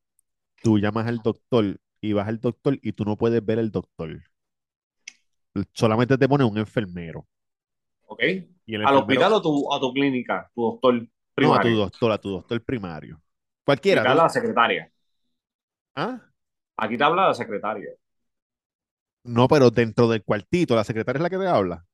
tú 0.64 0.80
llamas 0.80 1.08
al 1.08 1.20
doctor 1.20 1.80
y 2.02 2.14
vas 2.14 2.28
al 2.30 2.40
doctor 2.42 2.80
y 2.84 2.94
tú 2.94 3.06
no 3.06 3.18
puedes 3.18 3.46
ver 3.46 3.60
al 3.60 3.72
doctor. 3.72 4.22
Solamente 5.74 6.18
te 6.18 6.28
pone 6.28 6.44
un 6.44 6.58
enfermero. 6.58 7.26
¿Ok? 8.06 8.22
Y 8.66 8.76
el 8.76 8.86
¿Al 8.86 8.96
enfermero- 8.96 9.00
hospital 9.00 9.34
o 9.34 9.42
tu, 9.42 9.74
a 9.74 9.80
tu 9.80 9.94
clínica? 9.94 10.52
Tu 10.56 10.62
doctor 10.62 10.94
No, 10.94 11.00
a 11.02 11.08
tu 11.08 11.34
primario. 11.36 11.76
doctor, 11.78 12.12
a 12.12 12.18
tu 12.18 12.30
doctor 12.32 12.64
primario. 12.64 13.16
Aquí 13.16 13.24
Cualquiera. 13.66 14.02
te 14.04 14.08
habla 14.10 14.24
la 14.24 14.30
secretaria. 14.30 14.92
¿Ah? 15.96 16.22
Aquí 16.78 16.98
te 16.98 17.04
habla 17.04 17.28
la 17.28 17.34
secretaria. 17.34 17.90
No, 19.24 19.48
pero 19.48 19.70
dentro 19.70 20.08
del 20.08 20.24
cuartito, 20.24 20.76
la 20.76 20.84
secretaria 20.84 21.18
es 21.20 21.24
la 21.24 21.30
que 21.30 21.38
te 21.38 21.48
habla. 21.48 21.86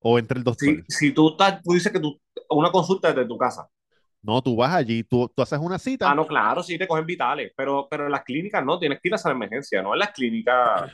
O 0.00 0.18
entre 0.18 0.38
el 0.38 0.44
doctor. 0.44 0.68
Si, 0.88 1.08
si 1.08 1.12
tú 1.12 1.30
estás, 1.30 1.60
tú 1.62 1.72
dices 1.72 1.92
que 1.92 2.00
tú, 2.00 2.18
una 2.50 2.70
consulta 2.70 3.12
desde 3.12 3.28
tu 3.28 3.36
casa. 3.36 3.68
No, 4.22 4.42
tú 4.42 4.56
vas 4.56 4.72
allí, 4.74 5.04
tú, 5.04 5.28
tú 5.34 5.42
haces 5.42 5.58
una 5.58 5.78
cita. 5.78 6.10
Ah, 6.10 6.14
no, 6.14 6.26
claro, 6.26 6.62
sí 6.62 6.78
te 6.78 6.88
cogen 6.88 7.06
vitales, 7.06 7.52
pero, 7.56 7.86
pero 7.90 8.06
en 8.06 8.12
las 8.12 8.24
clínicas 8.24 8.64
no, 8.64 8.78
tienes 8.78 9.00
que 9.00 9.08
ir 9.08 9.14
a 9.14 9.16
esa 9.16 9.30
emergencia, 9.30 9.82
¿no? 9.82 9.92
En 9.92 9.98
las 10.00 10.10
clínicas 10.12 10.92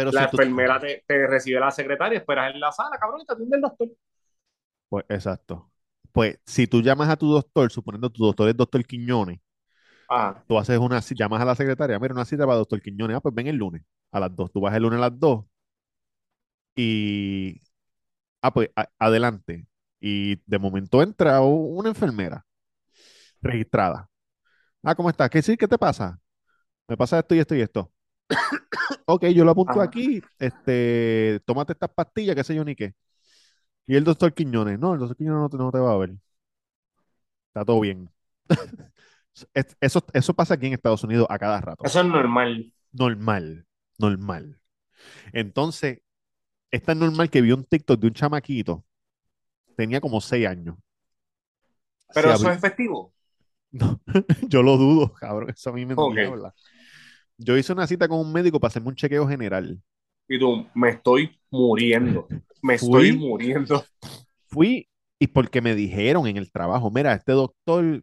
pero 0.00 0.12
la 0.12 0.24
si 0.24 0.26
tú- 0.26 0.38
enfermera 0.38 0.80
te, 0.80 1.04
te 1.06 1.26
recibe 1.26 1.60
la 1.60 1.70
secretaria, 1.70 2.18
esperas 2.18 2.54
en 2.54 2.60
la 2.60 2.72
sala, 2.72 2.98
cabrón, 2.98 3.20
y 3.22 3.26
te 3.26 3.32
atiende 3.34 3.56
el 3.56 3.62
doctor. 3.62 3.88
Pues 4.88 5.04
exacto. 5.08 5.70
Pues 6.12 6.38
si 6.46 6.66
tú 6.66 6.82
llamas 6.82 7.08
a 7.08 7.16
tu 7.16 7.30
doctor, 7.32 7.70
suponiendo 7.70 8.10
tu 8.10 8.24
doctor 8.24 8.48
es 8.48 8.56
doctor 8.56 8.84
Quiñones, 8.84 9.40
Ah, 10.08 10.42
tú 10.46 10.58
haces 10.58 10.78
una, 10.78 10.98
ci- 11.00 11.14
llamas 11.16 11.40
a 11.40 11.44
la 11.44 11.54
secretaria, 11.54 11.98
mira, 11.98 12.14
una 12.14 12.24
cita 12.24 12.44
para 12.46 12.58
doctor 12.58 12.80
Quiñones, 12.82 13.16
ah, 13.16 13.20
pues 13.20 13.34
ven 13.34 13.46
el 13.46 13.56
lunes 13.56 13.82
a 14.12 14.20
las 14.20 14.34
2. 14.34 14.50
Tú 14.52 14.60
vas 14.60 14.74
el 14.74 14.82
lunes 14.82 14.98
a 14.98 15.02
las 15.02 15.18
2 15.18 15.44
y, 16.76 17.60
ah, 18.42 18.52
pues 18.52 18.70
a- 18.76 18.90
adelante. 18.98 19.66
Y 20.00 20.36
de 20.46 20.58
momento 20.58 21.02
entra 21.02 21.40
una 21.42 21.90
enfermera 21.90 22.46
registrada. 23.42 24.10
Ah, 24.84 24.94
¿cómo 24.94 25.10
estás? 25.10 25.30
¿Qué 25.30 25.42
sí? 25.42 25.56
¿Qué 25.56 25.68
te 25.68 25.78
pasa? 25.78 26.20
Me 26.88 26.96
pasa 26.96 27.20
esto 27.20 27.34
y 27.34 27.40
esto 27.40 27.54
y 27.56 27.62
esto. 27.62 27.92
Ok, 29.14 29.26
yo 29.28 29.44
lo 29.44 29.50
apunto 29.52 29.80
Ajá. 29.80 29.82
aquí. 29.82 30.20
Este, 30.38 31.40
tómate 31.44 31.72
estas 31.72 31.90
pastillas, 31.90 32.36
qué 32.36 32.44
sé 32.44 32.54
yo 32.54 32.64
ni 32.64 32.74
qué. 32.76 32.94
Y 33.86 33.96
el 33.96 34.04
doctor 34.04 34.34
Quiñones, 34.34 34.78
no, 34.78 34.94
el 34.94 35.00
doctor 35.00 35.16
Quiñones 35.18 35.40
no 35.42 35.50
te, 35.50 35.56
no 35.58 35.72
te 35.72 35.78
va 35.78 35.92
a 35.94 35.98
ver. 35.98 36.12
Está 37.48 37.64
todo 37.64 37.80
bien. 37.80 38.10
Es- 39.54 39.76
Eso, 39.80 40.04
eso 40.12 40.34
pasa 40.34 40.54
aquí 40.54 40.66
en 40.66 40.74
Estados 40.74 41.04
Unidos 41.04 41.26
a 41.30 41.38
cada 41.38 41.60
rato. 41.60 41.88
eso 41.88 42.00
es 42.00 42.06
normal. 42.06 42.72
Normal, 42.92 43.66
normal. 43.98 44.60
Entonces, 45.32 46.00
es 46.70 46.82
tan 46.84 46.98
normal 47.00 47.30
que 47.30 47.42
vi 47.42 47.52
un 47.52 47.64
TikTok 47.64 48.00
de 48.00 48.08
un 48.08 48.14
chamaquito, 48.14 48.84
tenía 49.76 50.00
como 50.02 50.20
seis 50.20 50.46
años. 50.48 50.76
Pero 52.12 52.30
Se 52.30 52.34
eso 52.34 52.50
es 52.50 52.56
efectivo. 52.58 53.12
No, 53.72 54.00
yo 54.48 54.62
lo 54.62 54.76
dudo, 54.76 55.12
cabrón, 55.14 55.50
eso 55.50 55.70
a 55.70 55.72
mí 55.72 55.86
me 55.86 55.94
Ok. 55.94 56.16
endiabla. 56.16 56.54
Yo 57.40 57.56
hice 57.56 57.72
una 57.72 57.86
cita 57.88 58.06
con 58.08 58.20
un 58.20 58.32
médico 58.32 58.60
para 58.60 58.68
hacerme 58.70 58.88
un 58.90 58.94
chequeo 58.96 59.26
general. 59.28 59.82
Y 60.28 60.38
tú, 60.38 60.66
me 60.74 60.90
estoy 60.90 61.38
muriendo. 61.50 62.26
Me 62.62 62.74
estoy 62.74 63.12
muriendo. 63.12 63.84
Fui 64.48 64.88
y 65.18 65.26
porque 65.28 65.60
me 65.60 65.74
dijeron 65.74 66.26
en 66.26 66.36
el 66.36 66.50
trabajo, 66.50 66.90
mira, 66.90 67.12
este 67.14 67.32
doctor 67.32 68.02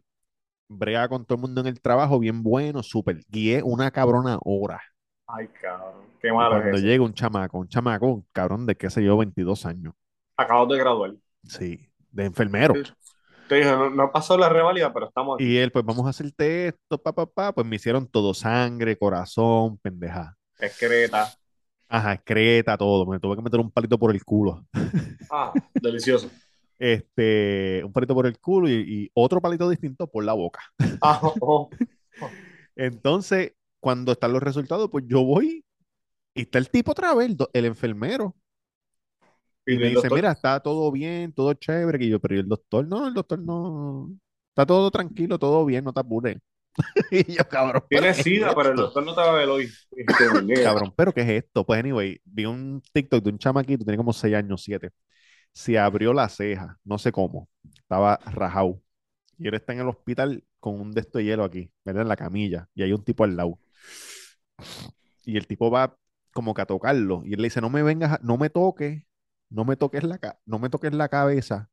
brega 0.68 1.08
con 1.08 1.26
todo 1.26 1.36
el 1.36 1.42
mundo 1.42 1.60
en 1.62 1.68
el 1.68 1.80
trabajo, 1.80 2.18
bien 2.20 2.42
bueno, 2.42 2.82
súper. 2.82 3.22
Guié 3.28 3.62
una 3.64 3.90
cabrona 3.92 4.38
hora. 4.44 4.80
Ay, 5.26 5.48
cabrón. 5.60 6.06
Qué 6.20 6.32
Y 6.32 6.32
malo 6.32 6.56
cuando 6.56 6.76
es 6.76 6.80
eso. 6.80 6.86
llega 6.86 7.04
un 7.04 7.14
chamaco, 7.14 7.58
un 7.58 7.68
chamaco, 7.68 8.06
un 8.08 8.26
cabrón 8.32 8.66
de 8.66 8.76
qué 8.76 8.90
sé 8.90 9.04
yo, 9.04 9.16
22 9.16 9.66
años. 9.66 9.94
Acabo 10.36 10.66
de 10.72 10.78
graduar. 10.78 11.14
Sí, 11.44 11.90
de 12.12 12.24
enfermero. 12.26 12.74
Te 13.48 13.64
no, 13.64 13.90
no 13.90 14.12
pasó 14.12 14.36
la 14.36 14.48
revalida, 14.48 14.92
pero 14.92 15.08
estamos 15.08 15.36
aquí. 15.36 15.44
Y 15.44 15.56
él, 15.58 15.72
pues 15.72 15.84
vamos 15.84 16.06
a 16.06 16.10
hacerte 16.10 16.68
esto, 16.68 16.98
pa, 17.02 17.12
pa, 17.12 17.26
pa. 17.26 17.52
Pues 17.52 17.66
me 17.66 17.76
hicieron 17.76 18.06
todo, 18.06 18.34
sangre, 18.34 18.96
corazón, 18.96 19.78
pendeja. 19.78 20.36
Excreta. 20.58 21.32
Ajá, 21.88 22.14
excreta, 22.14 22.76
todo. 22.76 23.06
Me 23.06 23.18
tuve 23.18 23.36
que 23.36 23.42
meter 23.42 23.60
un 23.60 23.70
palito 23.70 23.98
por 23.98 24.14
el 24.14 24.24
culo. 24.24 24.64
Ah, 25.30 25.52
delicioso. 25.74 26.30
Este, 26.80 27.82
un 27.84 27.92
palito 27.92 28.14
por 28.14 28.24
el 28.24 28.38
culo 28.38 28.68
y, 28.68 28.74
y 28.74 29.10
otro 29.12 29.40
palito 29.40 29.68
distinto 29.68 30.06
por 30.06 30.24
la 30.24 30.32
boca. 30.32 30.60
Ah, 31.02 31.18
oh, 31.22 31.34
oh. 31.40 31.70
Entonces, 32.76 33.54
cuando 33.80 34.12
están 34.12 34.32
los 34.32 34.42
resultados, 34.42 34.88
pues 34.88 35.04
yo 35.08 35.24
voy 35.24 35.64
y 36.34 36.42
está 36.42 36.58
el 36.58 36.70
tipo 36.70 36.92
otra 36.92 37.14
vez, 37.14 37.34
el 37.52 37.64
enfermero. 37.64 38.36
Y 39.70 39.78
me 39.78 39.88
dice, 39.88 40.10
mira, 40.10 40.32
está 40.32 40.60
todo 40.60 40.90
bien, 40.92 41.32
todo 41.32 41.52
chévere. 41.54 42.04
Y 42.04 42.08
yo, 42.10 42.20
pero 42.20 42.36
¿y 42.36 42.38
el 42.40 42.48
doctor? 42.48 42.86
No, 42.88 43.06
el 43.08 43.14
doctor 43.14 43.38
no. 43.40 44.10
Está 44.50 44.66
todo 44.66 44.90
tranquilo, 44.90 45.38
todo 45.38 45.64
bien, 45.66 45.84
no 45.84 45.92
te 45.92 46.00
apures. 46.00 46.38
Y 47.12 47.34
yo, 47.34 47.44
cabrón, 47.48 47.82
¿pero 47.92 48.06
Tienes 48.06 48.14
qué 48.14 48.22
es 48.22 48.26
sida, 48.26 48.54
pero 48.54 48.70
el 48.70 48.76
doctor 48.78 49.04
no 49.04 49.14
te 49.14 49.20
va 49.20 49.30
a 49.30 49.32
ver 49.34 49.48
hoy. 49.48 49.78
Cabrón, 50.60 50.92
¿pero 50.96 51.12
qué 51.12 51.22
es 51.22 51.28
esto? 51.44 51.64
Pues, 51.64 51.80
anyway, 51.80 52.20
vi 52.24 52.44
un 52.46 52.82
TikTok 52.92 53.22
de 53.24 53.30
un 53.30 53.38
chamaquito, 53.38 53.84
tenía 53.84 53.96
como 53.98 54.12
6 54.12 54.34
años, 54.34 54.62
7. 54.62 54.90
Se 55.52 55.78
abrió 55.78 56.12
la 56.14 56.28
ceja, 56.28 56.78
no 56.84 56.98
sé 56.98 57.12
cómo. 57.12 57.48
Estaba 57.74 58.18
rajado. 58.26 58.80
Y 59.38 59.48
él 59.48 59.54
está 59.54 59.72
en 59.74 59.80
el 59.80 59.88
hospital 59.88 60.44
con 60.60 60.80
un 60.80 60.92
de 60.92 61.02
estos 61.02 61.20
de 61.20 61.24
hielo 61.26 61.44
aquí, 61.44 61.70
¿verdad? 61.84 62.02
En 62.02 62.08
la 62.08 62.16
camilla. 62.16 62.68
Y 62.74 62.82
hay 62.82 62.92
un 62.92 63.04
tipo 63.04 63.24
al 63.24 63.36
lado. 63.36 63.60
Y 65.24 65.36
el 65.36 65.46
tipo 65.46 65.70
va 65.70 65.96
como 66.32 66.54
que 66.54 66.62
a 66.62 66.66
tocarlo. 66.66 67.22
Y 67.24 67.34
él 67.34 67.42
le 67.42 67.46
dice, 67.48 67.60
no 67.60 67.70
me 67.70 67.82
vengas, 67.82 68.12
a- 68.12 68.20
no 68.22 68.36
me 68.38 68.50
toques, 68.50 69.04
no 69.50 69.64
me 69.64 69.76
toques 69.76 70.04
la, 70.04 70.18
no 70.46 70.58
me 70.58 70.70
toques 70.70 70.92
la 70.94 71.08
cabeza. 71.08 71.70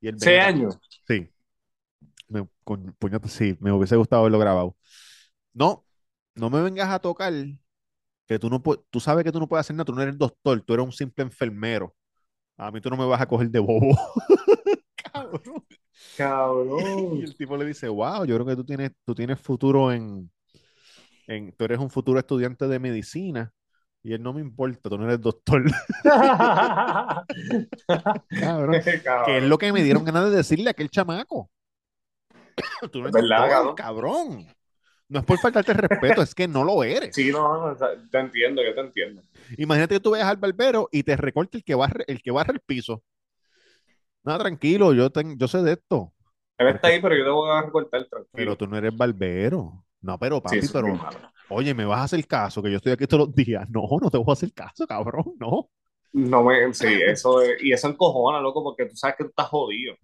Y 0.00 0.10
Seis 0.18 0.40
años. 0.42 0.78
Sí. 1.06 1.28
Me, 2.28 2.48
coño, 2.64 2.94
puñeta, 2.98 3.28
sí, 3.28 3.56
me 3.60 3.72
hubiese 3.72 3.96
gustado 3.96 4.20
haberlo 4.20 4.38
grabado. 4.38 4.76
No, 5.52 5.84
no 6.34 6.50
me 6.50 6.62
vengas 6.62 6.88
a 6.88 6.98
tocar, 6.98 7.32
que 8.26 8.38
tú 8.38 8.48
no 8.48 8.62
tú 8.90 9.00
sabes 9.00 9.24
que 9.24 9.32
tú 9.32 9.40
no 9.40 9.48
puedes 9.48 9.66
hacer 9.66 9.76
nada, 9.76 9.84
tú 9.84 9.94
no 9.94 10.02
eres 10.02 10.16
doctor, 10.18 10.60
tú 10.62 10.74
eres 10.74 10.86
un 10.86 10.92
simple 10.92 11.24
enfermero. 11.24 11.94
A 12.56 12.70
mí 12.70 12.80
tú 12.80 12.90
no 12.90 12.96
me 12.96 13.06
vas 13.06 13.20
a 13.20 13.26
coger 13.26 13.50
de 13.50 13.58
bobo. 13.60 13.96
Cabrón. 14.96 15.64
Y 16.04 16.14
Cabrón. 16.16 17.22
el 17.22 17.36
tipo 17.36 17.56
le 17.56 17.64
dice, 17.66 17.88
wow, 17.88 18.24
yo 18.24 18.34
creo 18.36 18.46
que 18.46 18.56
tú 18.56 18.64
tienes, 18.64 18.92
tú 19.04 19.14
tienes 19.14 19.40
futuro 19.40 19.92
en, 19.92 20.30
en, 21.26 21.52
tú 21.56 21.64
eres 21.64 21.78
un 21.78 21.90
futuro 21.90 22.18
estudiante 22.18 22.68
de 22.68 22.78
medicina. 22.78 23.52
Y 24.04 24.12
él 24.14 24.22
no 24.22 24.32
me 24.32 24.40
importa, 24.40 24.88
tú 24.90 24.98
no 24.98 25.04
eres 25.04 25.20
doctor. 25.20 25.62
Cabrón. 28.40 28.80
Que 29.26 29.38
es 29.38 29.44
lo 29.44 29.58
que 29.58 29.72
me 29.72 29.82
dieron 29.82 30.04
ganas 30.04 30.30
de 30.30 30.36
decirle 30.36 30.68
a 30.68 30.72
aquel 30.72 30.90
chamaco. 30.90 31.50
Tú 32.90 33.00
no 33.00 33.08
eres 33.08 33.12
¿Verdad, 33.22 33.38
doctor, 33.38 33.50
cabrón? 33.50 33.74
cabrón. 33.76 34.46
No 35.08 35.18
es 35.20 35.24
por 35.26 35.38
faltarte 35.38 35.72
el 35.72 35.78
respeto, 35.78 36.22
es 36.22 36.34
que 36.34 36.48
no 36.48 36.64
lo 36.64 36.82
eres. 36.82 37.14
Sí, 37.14 37.30
no, 37.30 37.68
no, 37.68 37.76
te 38.10 38.18
entiendo, 38.18 38.62
yo 38.62 38.74
te 38.74 38.80
entiendo. 38.80 39.22
Imagínate 39.58 39.96
que 39.96 40.00
tú 40.00 40.12
vayas 40.12 40.28
al 40.28 40.38
barbero 40.38 40.88
y 40.90 41.02
te 41.02 41.16
recorte 41.16 41.58
el 41.58 41.64
que 41.64 41.74
barre, 41.74 42.04
el 42.08 42.22
que 42.22 42.30
barre 42.30 42.54
el 42.54 42.60
piso. 42.60 43.02
Nada, 44.24 44.38
tranquilo, 44.38 44.94
yo, 44.94 45.10
ten- 45.10 45.36
yo 45.38 45.48
sé 45.48 45.58
de 45.62 45.72
esto. 45.72 46.12
Él 46.56 46.68
está 46.68 46.88
ahí, 46.88 47.00
pero 47.02 47.14
yo 47.16 47.24
te 47.24 47.30
voy 47.30 47.50
a 47.50 47.62
recortar 47.62 48.06
Pero 48.10 48.24
tranquilo. 48.26 48.56
tú 48.56 48.66
no 48.66 48.76
eres 48.78 48.96
barbero. 48.96 49.84
No, 50.02 50.18
pero 50.18 50.42
papi, 50.42 50.60
pero 50.72 50.98
oye, 51.48 51.74
me 51.74 51.84
vas 51.84 52.00
a 52.00 52.04
hacer 52.04 52.26
caso, 52.26 52.62
que 52.62 52.70
yo 52.70 52.76
estoy 52.76 52.92
aquí 52.92 53.06
todos 53.06 53.28
los 53.28 53.34
días. 53.34 53.68
No, 53.70 53.86
no 54.00 54.10
te 54.10 54.18
voy 54.18 54.26
a 54.28 54.32
hacer 54.32 54.52
caso, 54.52 54.86
cabrón, 54.86 55.34
no. 55.38 55.70
No 56.12 56.42
me, 56.42 56.74
sí, 56.74 56.88
eso 57.06 57.40
es, 57.40 57.62
y 57.62 57.72
eso 57.72 57.88
encojona, 57.88 58.40
loco, 58.40 58.62
porque 58.62 58.86
tú 58.86 58.96
sabes 58.96 59.16
que 59.16 59.24
tú 59.24 59.30
estás 59.30 59.48
jodido. 59.48 59.94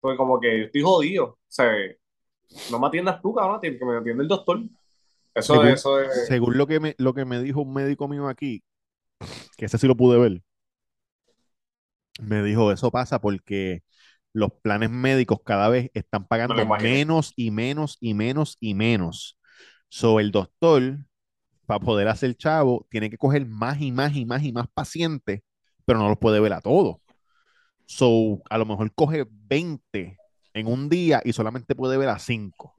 Porque 0.00 0.16
como 0.16 0.40
que 0.40 0.58
yo 0.58 0.64
estoy 0.66 0.82
jodido. 0.82 1.24
O 1.24 1.38
sea, 1.48 1.70
no 2.70 2.78
me 2.78 2.86
atiendas 2.86 3.20
tú, 3.20 3.34
cabrón, 3.34 3.60
que 3.60 3.70
me 3.72 3.96
atiende 3.96 4.22
el 4.22 4.28
doctor. 4.28 4.60
Eso 5.34 5.54
Según, 5.54 5.68
es, 5.68 5.74
eso 5.80 6.00
es. 6.00 6.26
según 6.28 6.56
lo 6.56 6.66
que 6.66 6.80
me, 6.80 6.94
lo 6.98 7.12
que 7.12 7.24
me 7.24 7.42
dijo 7.42 7.60
un 7.60 7.74
médico 7.74 8.06
mío 8.06 8.28
aquí, 8.28 8.62
que 9.56 9.66
ese 9.66 9.78
sí 9.78 9.86
lo 9.88 9.96
pude 9.96 10.18
ver, 10.18 10.42
me 12.20 12.42
dijo, 12.42 12.70
eso 12.70 12.90
pasa 12.90 13.20
porque 13.20 13.82
los 14.34 14.52
planes 14.52 14.90
médicos 14.90 15.38
cada 15.44 15.68
vez 15.68 15.90
están 15.94 16.26
pagando 16.26 16.66
menos 16.80 17.32
y 17.36 17.52
menos 17.52 17.96
y 18.00 18.14
menos 18.14 18.58
y 18.60 18.74
menos. 18.74 19.38
So, 19.88 20.18
el 20.18 20.32
doctor, 20.32 20.98
para 21.66 21.80
poder 21.80 22.08
hacer 22.08 22.34
chavo, 22.34 22.86
tiene 22.90 23.08
que 23.08 23.16
coger 23.16 23.46
más 23.46 23.80
y 23.80 23.92
más 23.92 24.14
y 24.16 24.26
más 24.26 24.42
y 24.42 24.52
más 24.52 24.66
pacientes, 24.74 25.42
pero 25.86 26.00
no 26.00 26.08
los 26.08 26.18
puede 26.18 26.40
ver 26.40 26.52
a 26.52 26.60
todos. 26.60 26.96
So, 27.86 28.42
a 28.50 28.58
lo 28.58 28.66
mejor 28.66 28.92
coge 28.92 29.24
20 29.30 30.18
en 30.52 30.66
un 30.66 30.88
día 30.88 31.22
y 31.24 31.32
solamente 31.32 31.76
puede 31.76 31.96
ver 31.96 32.08
a 32.08 32.18
5. 32.18 32.74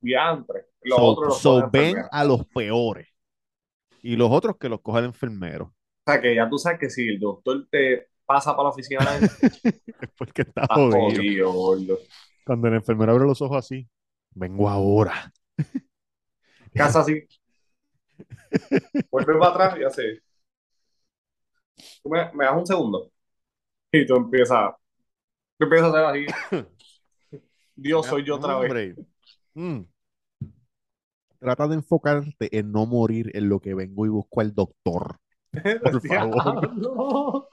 Diantre. 0.00 0.66
Los 0.82 0.98
So, 0.98 1.04
otros 1.04 1.28
los 1.28 1.38
so 1.40 1.70
ven 1.70 1.96
a 2.10 2.24
los 2.24 2.44
peores. 2.46 3.06
Y 4.02 4.16
los 4.16 4.30
otros 4.32 4.56
que 4.58 4.68
los 4.68 4.80
coge 4.80 4.98
el 4.98 5.04
enfermero. 5.06 5.66
O 5.66 6.10
sea, 6.10 6.20
que 6.20 6.34
ya 6.34 6.48
tú 6.48 6.58
sabes 6.58 6.80
que 6.80 6.90
si 6.90 7.06
el 7.06 7.20
doctor 7.20 7.68
te 7.70 8.08
pasa 8.28 8.54
para 8.54 8.64
la 8.64 8.68
oficina, 8.68 9.00
porque 10.18 10.42
está 10.42 10.62
estás 10.62 10.76
jodido. 10.76 11.50
jodido. 11.50 11.98
Cuando 12.44 12.68
el 12.68 12.74
enfermero 12.74 13.12
abre 13.12 13.24
los 13.24 13.40
ojos 13.40 13.56
así, 13.56 13.88
vengo 14.34 14.68
ahora. 14.68 15.32
Casa 16.74 17.00
así. 17.00 17.26
Vuelve 19.10 19.38
para 19.38 19.50
atrás 19.50 19.78
y 19.80 19.84
hace. 19.84 20.22
Tú 22.02 22.10
me, 22.10 22.30
me 22.34 22.44
das 22.44 22.54
un 22.54 22.66
segundo. 22.66 23.10
Y 23.90 24.06
tú 24.06 24.16
empiezas. 24.16 24.74
Tú 25.56 25.64
empiezas 25.64 25.94
a 25.94 26.10
hacer 26.10 26.26
así. 26.50 26.66
Dios, 27.76 28.04
soy 28.04 28.24
yo 28.24 28.36
otra 28.36 28.58
vez. 28.58 28.94
Mm. 29.54 29.80
Trata 31.38 31.66
de 31.66 31.76
enfocarte 31.76 32.58
en 32.58 32.72
no 32.72 32.84
morir 32.84 33.30
en 33.34 33.48
lo 33.48 33.58
que 33.60 33.72
vengo 33.72 34.04
y 34.04 34.10
busco 34.10 34.42
al 34.42 34.54
doctor. 34.54 35.16
Por 35.82 36.06
favor. 36.06 37.48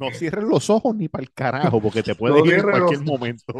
No 0.00 0.10
cierres 0.12 0.44
los 0.44 0.68
ojos 0.70 0.94
ni 0.94 1.08
para 1.08 1.22
el 1.22 1.32
carajo, 1.32 1.80
porque 1.80 2.02
te 2.02 2.14
puedes 2.14 2.38
No 2.38 2.46
ir 2.46 2.54
en 2.54 2.62
cualquier 2.62 3.00
los- 3.00 3.06
momento. 3.08 3.54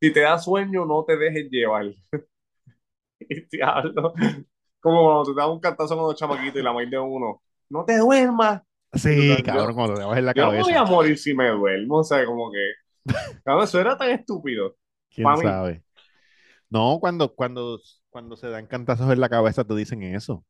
Si 0.00 0.12
te 0.12 0.20
da 0.20 0.38
sueño, 0.38 0.84
no 0.84 1.04
te 1.04 1.16
dejes 1.16 1.48
llevar. 1.50 1.86
Diablo. 3.50 4.12
Como 4.80 5.04
cuando 5.04 5.24
te 5.34 5.40
da 5.40 5.46
un 5.50 5.60
cantazo 5.60 5.96
con 5.96 6.04
los 6.06 6.14
chamaquitos 6.16 6.60
y 6.60 6.62
la 6.62 6.72
maíz 6.72 6.90
de 6.90 6.98
uno. 6.98 7.42
No 7.70 7.84
te 7.84 7.96
duermas. 7.98 8.62
Sí, 8.92 9.36
Yo- 9.36 9.44
cabrón, 9.44 9.74
cuando 9.74 9.94
te 9.94 10.04
bajes 10.04 10.24
la 10.24 10.32
Yo 10.34 10.44
no 10.46 10.52
me 10.52 10.62
voy 10.62 10.72
cabeza. 10.72 10.80
a 10.80 10.94
morir 10.94 11.18
si 11.18 11.34
me 11.34 11.48
duermo. 11.50 11.98
O 11.98 12.04
sea, 12.04 12.24
como 12.24 12.50
que. 12.52 13.12
Cabrón, 13.44 13.64
eso 13.64 13.80
era 13.80 13.96
tan 13.96 14.10
estúpido. 14.10 14.76
¿Quién 15.10 15.28
mí. 15.32 15.40
sabe? 15.42 15.82
No, 16.70 16.98
cuando, 17.00 17.34
cuando, 17.34 17.80
cuando 18.10 18.36
se 18.36 18.48
dan 18.48 18.66
cantazos 18.66 19.10
en 19.12 19.20
la 19.20 19.28
cabeza 19.28 19.64
te 19.64 19.74
dicen 19.74 20.02
eso. 20.02 20.44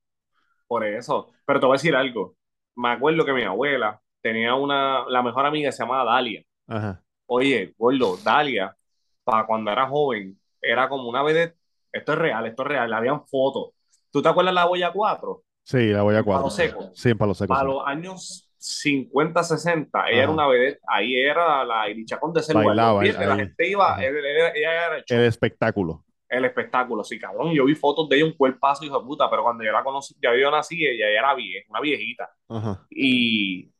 Por 0.66 0.85
eso. 0.85 1.33
Pero 1.46 1.61
te 1.61 1.66
voy 1.66 1.75
a 1.75 1.79
decir 1.79 1.94
algo. 1.94 2.37
Me 2.75 2.90
acuerdo 2.90 3.25
que 3.25 3.33
mi 3.33 3.42
abuela 3.44 4.01
tenía 4.27 4.55
una. 4.55 5.05
La 5.09 5.23
mejor 5.23 5.47
amiga 5.47 5.71
se 5.73 5.83
llamaba 5.83 6.12
Dalia. 6.12 6.43
Ajá. 6.69 7.03
Oye, 7.27 7.75
gordo, 7.79 8.17
Dalia, 8.25 8.77
para 9.25 9.47
cuando 9.47 9.71
era 9.71 9.87
joven, 9.89 10.39
era 10.61 10.89
como 10.89 11.09
una 11.09 11.23
vedette. 11.23 11.57
Esto 11.93 12.12
es 12.12 12.19
real, 12.19 12.47
esto 12.47 12.62
es 12.62 12.69
real. 12.69 12.93
Habían 12.93 13.27
fotos. 13.27 13.71
¿Tú 14.11 14.21
te 14.23 14.29
acuerdas 14.29 14.53
de 14.53 14.55
la 14.57 14.65
Boya 14.67 14.91
4? 14.93 15.43
Sí, 15.65 15.89
la 15.89 16.03
voy 16.03 16.15
a 16.15 16.19
En 16.19 16.25
Palo 16.25 16.43
cuatro. 16.43 16.51
Seco. 16.51 16.91
Sí, 16.95 17.11
en 17.11 17.19
palo 17.19 17.35
seco. 17.35 17.49
Para 17.49 17.61
sí. 17.62 17.67
los 17.67 17.87
años 17.87 18.51
50, 18.59 19.43
60, 19.43 20.09
ella 20.11 20.23
era 20.23 20.31
una 20.31 20.47
vedette. 20.47 20.81
Ahí 20.87 21.15
era 21.17 21.65
la 21.65 21.89
Irichacón 21.91 22.33
de 22.33 22.41
ese 22.41 22.53
lugar. 22.53 22.69
Bailaba. 22.69 23.05
La 23.05 23.37
gente 23.37 23.69
iba, 23.69 23.93
Ajá. 23.93 24.05
él- 24.05 24.17
él- 24.17 24.53
ella 24.55 24.87
era 24.87 25.05
El 25.09 25.25
espectáculo. 25.25 26.05
el 26.29 26.45
espectáculo. 26.45 27.03
Sí, 27.05 27.19
cabrón. 27.19 27.53
Yo 27.53 27.65
vi 27.65 27.75
fotos 27.75 28.09
de 28.09 28.17
ella, 28.17 28.27
un 28.27 28.33
cuerpazo, 28.37 28.85
hijo 28.85 28.99
de 29.01 29.05
puta, 29.07 29.29
pero 29.31 29.43
cuando 29.43 29.65
yo 29.65 29.73
la 29.73 29.83
conocí, 29.85 30.15
ya 30.23 30.31
yo 30.37 30.51
nací, 30.51 30.85
ella 30.85 31.07
ya 31.12 31.19
era 31.19 31.35
vieja, 31.35 31.67
una 31.71 31.81
viejita. 31.81 32.31
Ajá. 32.49 32.87
Y 32.91 33.71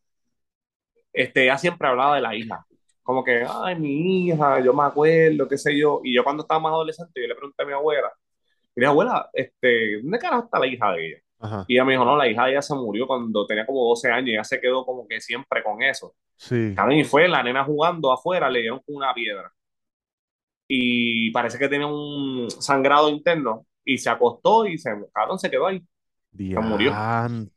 este, 1.17 1.45
ella 1.45 1.59
siempre 1.59 1.89
hablaba 1.89 2.17
de 2.17 2.21
la 2.21 2.35
hija. 2.35 2.65
Como 3.03 3.25
que, 3.25 3.45
ay, 3.49 3.77
mi 3.77 4.27
hija, 4.29 4.61
yo 4.61 4.75
me 4.75 4.85
acuerdo, 4.85 5.49
qué 5.49 5.57
sé 5.57 5.77
yo. 5.79 6.01
Y 6.05 6.15
yo 6.15 6.23
cuando 6.23 6.43
estaba 6.43 6.61
más 6.61 6.73
adolescente, 6.73 7.21
yo 7.21 7.27
le 7.27 7.35
pregunté 7.35 7.63
a 7.63 7.67
mi 7.67 7.73
abuela, 7.73 8.13
y 8.75 8.81
le 8.81 8.87
dije, 8.87 8.91
abuela, 8.91 9.31
este, 9.33 10.03
¿dónde 10.03 10.19
carajo 10.19 10.45
está 10.45 10.59
la 10.59 10.67
hija 10.67 10.93
de 10.93 11.07
ella? 11.07 11.19
Ajá. 11.39 11.65
Y 11.69 11.75
ella 11.75 11.85
me 11.85 11.93
dijo, 11.93 12.05
no, 12.05 12.17
la 12.17 12.29
hija 12.29 12.45
de 12.45 12.51
ella 12.53 12.63
se 12.63 12.75
murió 12.75 13.07
cuando 13.07 13.47
tenía 13.47 13.65
como 13.65 13.89
12 13.89 14.11
años 14.11 14.29
y 14.29 14.33
ella 14.33 14.45
se 14.45 14.61
quedó 14.61 14.85
como 14.85 15.07
que 15.09 15.21
siempre 15.21 15.63
con 15.63 15.83
eso. 15.83 16.15
Sí. 16.37 16.75
Y 16.91 17.05
fue 17.05 17.29
la 17.29 17.43
nena 17.43 17.65
jugando 17.65 18.13
afuera, 18.13 18.51
le 18.51 18.61
dieron 18.61 18.81
con 18.85 18.97
una 18.97 19.15
piedra. 19.15 19.51
Y 20.69 21.31
parece 21.31 21.59
que 21.59 21.69
tenía 21.69 21.87
un 21.87 22.51
sangrado 22.51 23.09
interno. 23.09 23.67
Y 23.85 23.99
se 23.99 24.11
acostó 24.11 24.67
y 24.67 24.79
se, 24.79 24.91
cabrón, 25.13 25.39
se 25.39 25.51
quedó 25.51 25.69
ahí. 25.69 25.81
Murió. 26.45 26.91
Cabrón. 26.93 27.51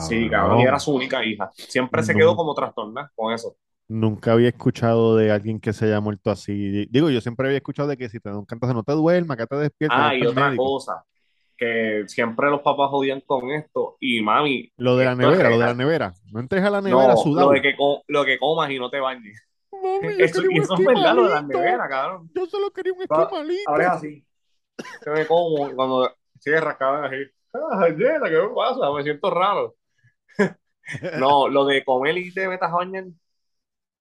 Sí, 0.00 0.28
cabrón, 0.28 0.60
y 0.60 0.62
era 0.64 0.78
su 0.78 0.94
única 0.94 1.24
hija. 1.24 1.50
Siempre 1.54 2.02
se 2.02 2.14
quedó 2.14 2.30
No. 2.32 2.36
como 2.36 2.54
trastornada 2.54 3.10
con 3.14 3.32
eso. 3.32 3.56
Nunca 3.86 4.32
había 4.32 4.48
escuchado 4.48 5.16
de 5.16 5.30
alguien 5.30 5.60
que 5.60 5.72
se 5.72 5.84
haya 5.86 6.00
muerto 6.00 6.30
así. 6.30 6.86
Digo, 6.86 7.10
yo 7.10 7.20
siempre 7.20 7.46
había 7.46 7.58
escuchado 7.58 7.88
de 7.88 7.96
que 7.98 8.08
si 8.08 8.18
te 8.18 8.30
da 8.30 8.38
un 8.38 8.46
cantazo 8.46 8.72
no 8.72 8.82
te 8.82 8.92
duermas, 8.92 9.36
que 9.36 9.46
te 9.46 9.56
despiertas. 9.56 9.98
Ah, 10.00 10.04
vas 10.08 10.14
y 10.16 10.26
otra 10.26 10.46
médico. 10.46 10.64
cosa, 10.64 11.04
que 11.56 12.04
siempre 12.06 12.48
los 12.50 12.62
papás 12.62 12.88
jodían 12.88 13.20
con 13.26 13.50
esto. 13.50 13.96
Y 14.00 14.22
mami, 14.22 14.72
Lo 14.78 14.96
de 14.96 15.04
la 15.04 15.14
nevera, 15.14 15.50
lo 15.50 15.58
de 15.58 15.64
la 15.66 15.74
nevera. 15.74 16.14
No 16.32 16.40
entres 16.40 16.64
a 16.64 16.70
la 16.70 16.80
nevera 16.80 17.08
No, 17.08 17.16
sudado. 17.18 17.48
lo 17.48 17.52
de 17.54 17.60
que, 17.62 17.74
lo 18.08 18.24
que 18.24 18.38
comas 18.38 18.70
y 18.70 18.78
no 18.78 18.88
te 18.90 19.00
bañes. 19.00 19.38
Mami, 19.70 20.14
yo 20.18 20.24
Eso, 20.24 20.40
quería 20.40 20.56
y 20.56 20.58
un 20.60 20.64
eso 20.64 20.74
es 20.78 20.84
verdad, 20.86 21.14
lo 21.14 21.24
de 21.28 21.34
la 21.34 21.42
nevera, 21.42 21.88
cabrón. 21.88 22.30
Yo 22.34 22.46
solo 22.46 22.70
quería 22.70 22.92
un 22.94 23.02
esquimalito. 23.02 23.70
Ahora 23.70 23.84
es 23.84 23.90
así. 23.90 24.24
Yo 25.04 25.12
me 25.12 25.26
como 25.26 25.70
cuando 25.76 26.10
cierras, 26.40 26.76
cabrón, 26.78 27.04
así. 27.04 27.16
Ah, 27.54 27.86
¿qué 27.96 28.04
me 28.20 28.54
pasa? 28.54 28.92
Me 28.92 29.02
siento 29.02 29.30
raro. 29.30 29.76
No, 31.12 31.48
lo 31.48 31.64
de 31.66 31.84
comer 31.84 32.18
y 32.18 32.32
te 32.34 32.48
metas 32.48 32.70
a 32.70 32.76
bañar, 32.76 33.04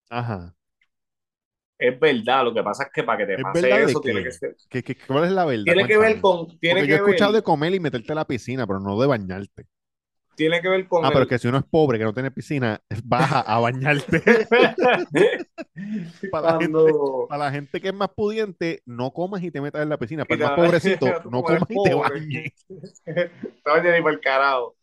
Ajá. 0.10 0.56
Es 1.78 2.00
verdad, 2.00 2.46
lo 2.46 2.54
que 2.54 2.64
pasa 2.64 2.84
es 2.86 2.90
que 2.92 3.04
para 3.04 3.20
que 3.20 3.26
te 3.28 3.38
¿Es 3.38 3.46
pase 3.48 3.68
de 3.68 3.84
eso 3.84 4.02
tiene 4.02 4.24
que 4.24 4.32
ser. 4.32 4.56
¿Qué, 4.70 4.84
qué- 4.84 4.98
cuál 4.98 5.26
es 5.26 5.32
la 5.32 5.46
verdad? 5.46 5.76
Tiene 5.76 5.86
que 5.86 5.98
ver 5.98 6.20
con, 6.22 6.58
tiene 6.60 6.84
Porque 6.84 6.88
yo 6.88 6.94
he 6.94 6.96
que 6.96 7.02
ver, 7.02 7.26
escuchado 7.26 7.34
de 7.34 7.44
comer 7.44 7.74
y 7.76 7.80
meterte 7.80 8.12
a 8.14 8.16
la 8.16 8.28
piscina, 8.28 8.68
pero 8.68 8.80
no 8.80 9.00
de 9.00 9.08
bañarte. 9.08 9.68
Tiene 10.36 10.62
que 10.62 10.70
ver 10.70 10.88
con 10.88 11.06
Ah, 11.06 11.10
pero 11.10 11.20
el- 11.20 11.24
es 11.24 11.30
que 11.30 11.40
si 11.40 11.48
uno 11.48 11.58
es 11.60 11.64
pobre, 11.66 11.98
que 11.98 12.04
no 12.06 12.14
tiene 12.14 12.32
piscina, 12.32 12.82
baja 13.04 13.42
a 13.42 13.60
bañarte. 13.60 14.22
Para 16.32 16.54
la, 16.54 16.60
gente, 16.60 16.92
Cuando 16.92 17.26
para 17.28 17.46
la 17.46 17.52
gente 17.52 17.82
que 17.82 17.88
es 17.90 17.94
más 17.94 18.10
pudiente, 18.10 18.82
no 18.86 19.12
comas 19.12 19.44
y 19.44 19.52
te 19.52 19.62
metas 19.62 19.82
en 19.84 19.90
la 19.90 19.98
piscina. 19.98 20.26
Para 20.26 20.36
el 20.36 20.50
más 20.50 20.56
pobrecito, 20.56 21.06
no 21.30 21.44
comas 21.44 21.64
y 21.70 21.82
te 21.84 21.92
pobre. 21.92 22.10
bañes. 22.10 22.66
te 23.06 23.32
bañas 23.66 23.96
ni 23.96 24.02
por 24.02 24.14
el 24.14 24.20
carajo. 24.22 24.76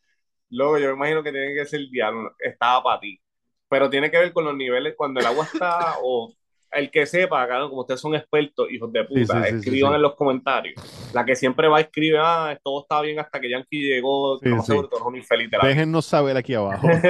Luego, 0.51 0.79
yo 0.79 0.89
me 0.89 0.95
imagino 0.95 1.23
que 1.23 1.33
tiene 1.33 1.55
que 1.55 1.67
ser 1.67 1.81
el 1.81 1.91
diablo, 1.91 2.35
estaba 2.39 2.83
para 2.83 3.01
ti. 3.01 3.21
Pero 3.69 3.89
tiene 3.89 4.11
que 4.11 4.19
ver 4.19 4.33
con 4.33 4.45
los 4.45 4.57
niveles, 4.57 4.95
cuando 4.97 5.21
el 5.21 5.27
agua 5.27 5.45
está, 5.45 5.95
o 6.03 6.33
el 6.73 6.91
que 6.91 7.07
sepa, 7.07 7.47
claro, 7.47 7.69
como 7.69 7.83
ustedes 7.83 8.01
son 8.01 8.15
expertos, 8.15 8.71
hijos 8.71 8.93
de 8.93 9.05
puta, 9.05 9.21
sí, 9.21 9.27
sí, 9.27 9.51
sí, 9.51 9.57
escriban 9.57 9.93
sí. 9.93 9.97
en 9.97 10.03
los 10.03 10.15
comentarios. 10.15 11.11
La 11.13 11.25
que 11.25 11.35
siempre 11.35 11.69
va 11.69 11.79
a 11.79 11.81
escribir, 11.81 12.17
ah, 12.19 12.59
todo 12.63 12.83
está 12.83 13.01
bien 13.01 13.19
hasta 13.19 13.41
que 13.41 13.51
Yankee 13.51 13.81
llegó, 13.81 14.39
sí. 14.39 14.49
seguro, 14.63 14.89
eres 14.93 15.07
un 15.07 15.17
infeliz 15.17 15.51
de 15.51 15.57
la 15.57 15.63
vida. 15.65 15.75
Déjennos 15.75 16.07
saber 16.07 16.37
aquí 16.37 16.55
abajo. 16.55 16.87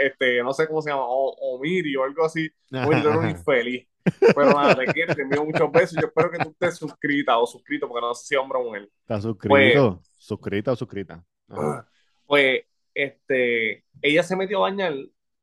este, 0.00 0.42
no 0.42 0.52
sé 0.52 0.66
cómo 0.68 0.82
se 0.82 0.90
llama, 0.90 1.04
o, 1.04 1.34
Omiri 1.56 1.96
o 1.96 2.04
algo 2.04 2.24
así. 2.24 2.48
Oye, 2.86 3.08
un 3.08 3.30
infeliz. 3.30 3.86
Pero 4.20 4.52
nada, 4.52 4.74
te 4.74 4.86
quiero, 4.86 5.14
te 5.14 5.22
envío 5.22 5.44
muchos 5.44 5.70
besos. 5.70 5.98
Yo 6.00 6.08
espero 6.08 6.30
que 6.30 6.38
tú 6.38 6.50
estés 6.50 6.76
suscrita 6.76 7.38
o 7.38 7.46
suscrito, 7.46 7.88
porque 7.88 8.06
no 8.06 8.14
sé 8.14 8.26
si 8.26 8.34
es 8.34 8.40
hombre 8.40 8.58
o 8.58 8.64
mujer. 8.64 8.88
¿Está 9.02 9.20
suscrito? 9.20 10.00
¿Suscrita 10.16 10.72
o 10.72 10.76
suscrita? 10.76 11.24
Ajá. 11.48 11.88
Pues, 12.26 12.62
este, 12.94 13.84
ella 14.00 14.22
se 14.22 14.36
metió 14.36 14.58
a 14.58 14.70
bañar 14.70 14.92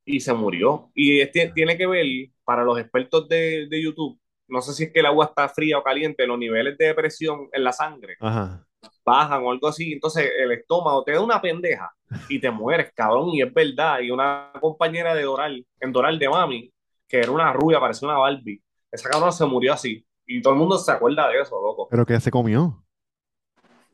y 0.09 0.19
se 0.19 0.33
murió. 0.33 0.89
Y 0.95 1.21
este, 1.21 1.51
tiene 1.53 1.77
que 1.77 1.85
ver, 1.85 2.05
para 2.43 2.63
los 2.63 2.79
expertos 2.79 3.29
de, 3.29 3.67
de 3.69 3.81
YouTube, 3.81 4.19
no 4.47 4.61
sé 4.61 4.73
si 4.73 4.85
es 4.85 4.91
que 4.91 4.99
el 4.99 5.05
agua 5.05 5.25
está 5.25 5.47
fría 5.47 5.77
o 5.77 5.83
caliente, 5.83 6.25
los 6.25 6.39
niveles 6.39 6.77
de 6.77 6.93
presión 6.95 7.47
en 7.51 7.63
la 7.63 7.71
sangre 7.71 8.17
Ajá. 8.19 8.65
bajan 9.05 9.43
o 9.43 9.51
algo 9.51 9.67
así. 9.67 9.93
Entonces, 9.93 10.29
el 10.39 10.51
estómago 10.51 11.03
te 11.03 11.11
da 11.11 11.21
una 11.21 11.39
pendeja 11.39 11.91
y 12.27 12.39
te 12.39 12.49
mueres, 12.49 12.91
cabrón. 12.95 13.29
Y 13.29 13.43
es 13.43 13.53
verdad. 13.53 13.99
Y 13.99 14.09
una 14.09 14.51
compañera 14.59 15.13
de 15.13 15.23
Doral, 15.23 15.65
en 15.79 15.91
Doral 15.91 16.17
de 16.17 16.29
Mami, 16.29 16.73
que 17.07 17.19
era 17.19 17.31
una 17.31 17.53
rubia, 17.53 17.79
parecía 17.79 18.07
una 18.07 18.17
Barbie, 18.17 18.61
esa 18.91 19.09
cabrona 19.09 19.31
se 19.31 19.45
murió 19.45 19.73
así. 19.73 20.03
Y 20.25 20.41
todo 20.41 20.53
el 20.53 20.59
mundo 20.59 20.77
se 20.77 20.91
acuerda 20.91 21.27
de 21.27 21.41
eso, 21.41 21.59
loco. 21.61 21.87
¿Pero 21.89 22.05
qué 22.05 22.19
se 22.19 22.31
comió? 22.31 22.83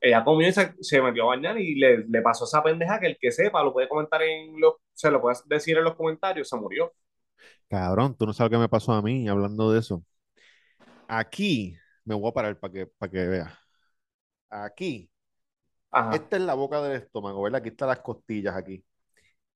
Ella 0.07 0.23
comió 0.23 0.47
y 0.47 0.53
se, 0.53 0.73
se 0.81 1.01
metió 1.01 1.23
a 1.23 1.35
bañar 1.35 1.59
y 1.59 1.75
le, 1.75 2.05
le 2.07 2.21
pasó 2.21 2.45
esa 2.45 2.63
pendeja 2.63 2.99
que 2.99 3.07
el 3.07 3.17
que 3.19 3.31
sepa 3.31 3.63
lo 3.63 3.73
puede 3.73 3.87
comentar 3.89 4.21
en 4.23 4.59
los, 4.59 4.75
se 4.93 5.11
lo 5.11 5.21
puede 5.21 5.37
decir 5.47 5.77
en 5.77 5.83
los 5.83 5.95
comentarios, 5.95 6.49
se 6.49 6.57
murió. 6.57 6.93
Cabrón, 7.69 8.15
tú 8.17 8.25
no 8.25 8.33
sabes 8.33 8.51
qué 8.51 8.57
me 8.57 8.69
pasó 8.69 8.93
a 8.93 9.01
mí 9.01 9.27
hablando 9.27 9.71
de 9.71 9.79
eso. 9.79 10.03
Aquí, 11.07 11.75
me 12.05 12.15
voy 12.15 12.29
a 12.29 12.33
parar 12.33 12.59
para 12.59 12.73
que, 12.73 12.87
para 12.87 13.11
que 13.11 13.27
veas. 13.27 13.53
Aquí, 14.49 15.09
Ajá. 15.91 16.15
esta 16.15 16.37
es 16.37 16.43
la 16.43 16.53
boca 16.53 16.81
del 16.81 17.01
estómago, 17.01 17.41
¿verdad? 17.43 17.59
Aquí 17.59 17.69
están 17.69 17.89
las 17.89 17.99
costillas 17.99 18.55
aquí. 18.55 18.83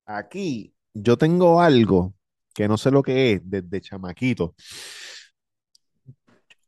Aquí, 0.06 0.76
yo 0.94 1.18
tengo 1.18 1.62
algo 1.62 2.16
que 2.54 2.68
no 2.68 2.78
sé 2.78 2.92
lo 2.92 3.04
que 3.04 3.34
es 3.34 3.42
desde 3.46 3.82
chamaquito. 3.82 4.56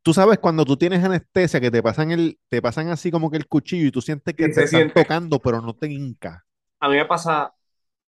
Tú 0.04 0.14
sabes 0.14 0.40
cuando 0.40 0.66
tú 0.66 0.78
tienes 0.78 1.04
anestesia 1.04 1.60
que 1.62 1.72
te 1.72 1.82
pasan 1.84 2.12
el, 2.12 2.40
te 2.50 2.62
pasan 2.62 2.90
así 2.90 3.12
como 3.12 3.30
que 3.32 3.38
el 3.38 3.48
cuchillo 3.48 3.88
y 3.88 3.92
tú 3.92 4.02
sientes 4.02 4.36
que 4.36 4.48
Sí, 4.48 4.54
te 4.54 4.64
están 4.64 4.68
siente. 4.68 4.94
tocando, 4.94 5.42
pero 5.42 5.62
no 5.62 5.76
te 5.76 5.92
hinca. 5.92 6.46
A 6.80 6.90
mí 6.90 6.96
me 6.98 7.06
pasa 7.06 7.54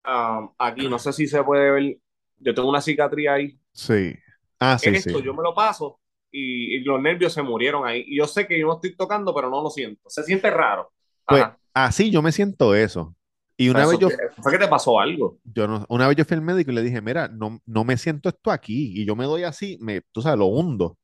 um, 0.08 0.54
aquí, 0.58 0.90
no 0.90 1.00
sé 1.00 1.14
si 1.14 1.28
se 1.28 1.44
puede 1.44 1.72
ver, 1.72 1.98
yo 2.40 2.54
tengo 2.56 2.70
una 2.70 2.82
cicatriz 2.82 3.30
ahí. 3.30 3.60
Sí. 3.74 4.16
Ah, 4.60 4.78
sí, 4.78 4.96
Esto 4.98 5.20
sí. 5.20 5.22
yo 5.22 5.34
me 5.34 5.44
lo 5.44 5.54
paso 5.54 6.00
y, 6.32 6.76
y 6.78 6.80
los 6.84 7.02
nervios 7.02 7.34
se 7.34 7.42
murieron 7.44 7.86
ahí. 7.88 8.04
Y 8.08 8.18
yo 8.18 8.28
sé 8.28 8.48
que 8.48 8.60
yo 8.60 8.68
no 8.68 8.74
estoy 8.76 8.96
tocando, 8.96 9.34
pero 9.34 9.50
no 9.50 9.62
lo 9.62 9.70
siento. 9.70 10.10
Se 10.10 10.24
siente 10.24 10.50
raro. 10.50 10.92
Pues 11.28 11.48
así 11.74 12.12
yo 12.12 12.22
me 12.22 12.32
siento 12.32 12.76
eso. 12.76 13.16
Y 13.58 13.70
una 13.70 13.86
Eso 13.86 13.88
vez 13.88 14.00
yo, 14.00 14.22
fue 14.42 14.52
que 14.54 14.58
te 14.60 14.68
pasó 14.68 15.00
algo. 15.00 15.40
yo 15.44 15.68
no, 15.68 15.86
una 15.90 16.08
vez 16.08 16.18
yo 16.18 16.26
fui 16.26 16.36
al 16.36 16.42
médico 16.44 16.72
y 16.72 16.76
le 16.76 16.82
dije, 16.84 17.02
mira, 17.02 17.28
no, 17.28 17.62
no 17.66 17.84
me 17.84 17.98
siento 17.98 18.30
esto 18.30 18.52
aquí. 18.52 18.94
Y 19.02 19.06
yo 19.06 19.16
me 19.16 19.26
doy 19.26 19.44
así, 19.44 19.78
me, 19.82 20.02
tú 20.12 20.22
sabes, 20.22 20.40
lo 20.40 20.46
hundo. 20.48 20.98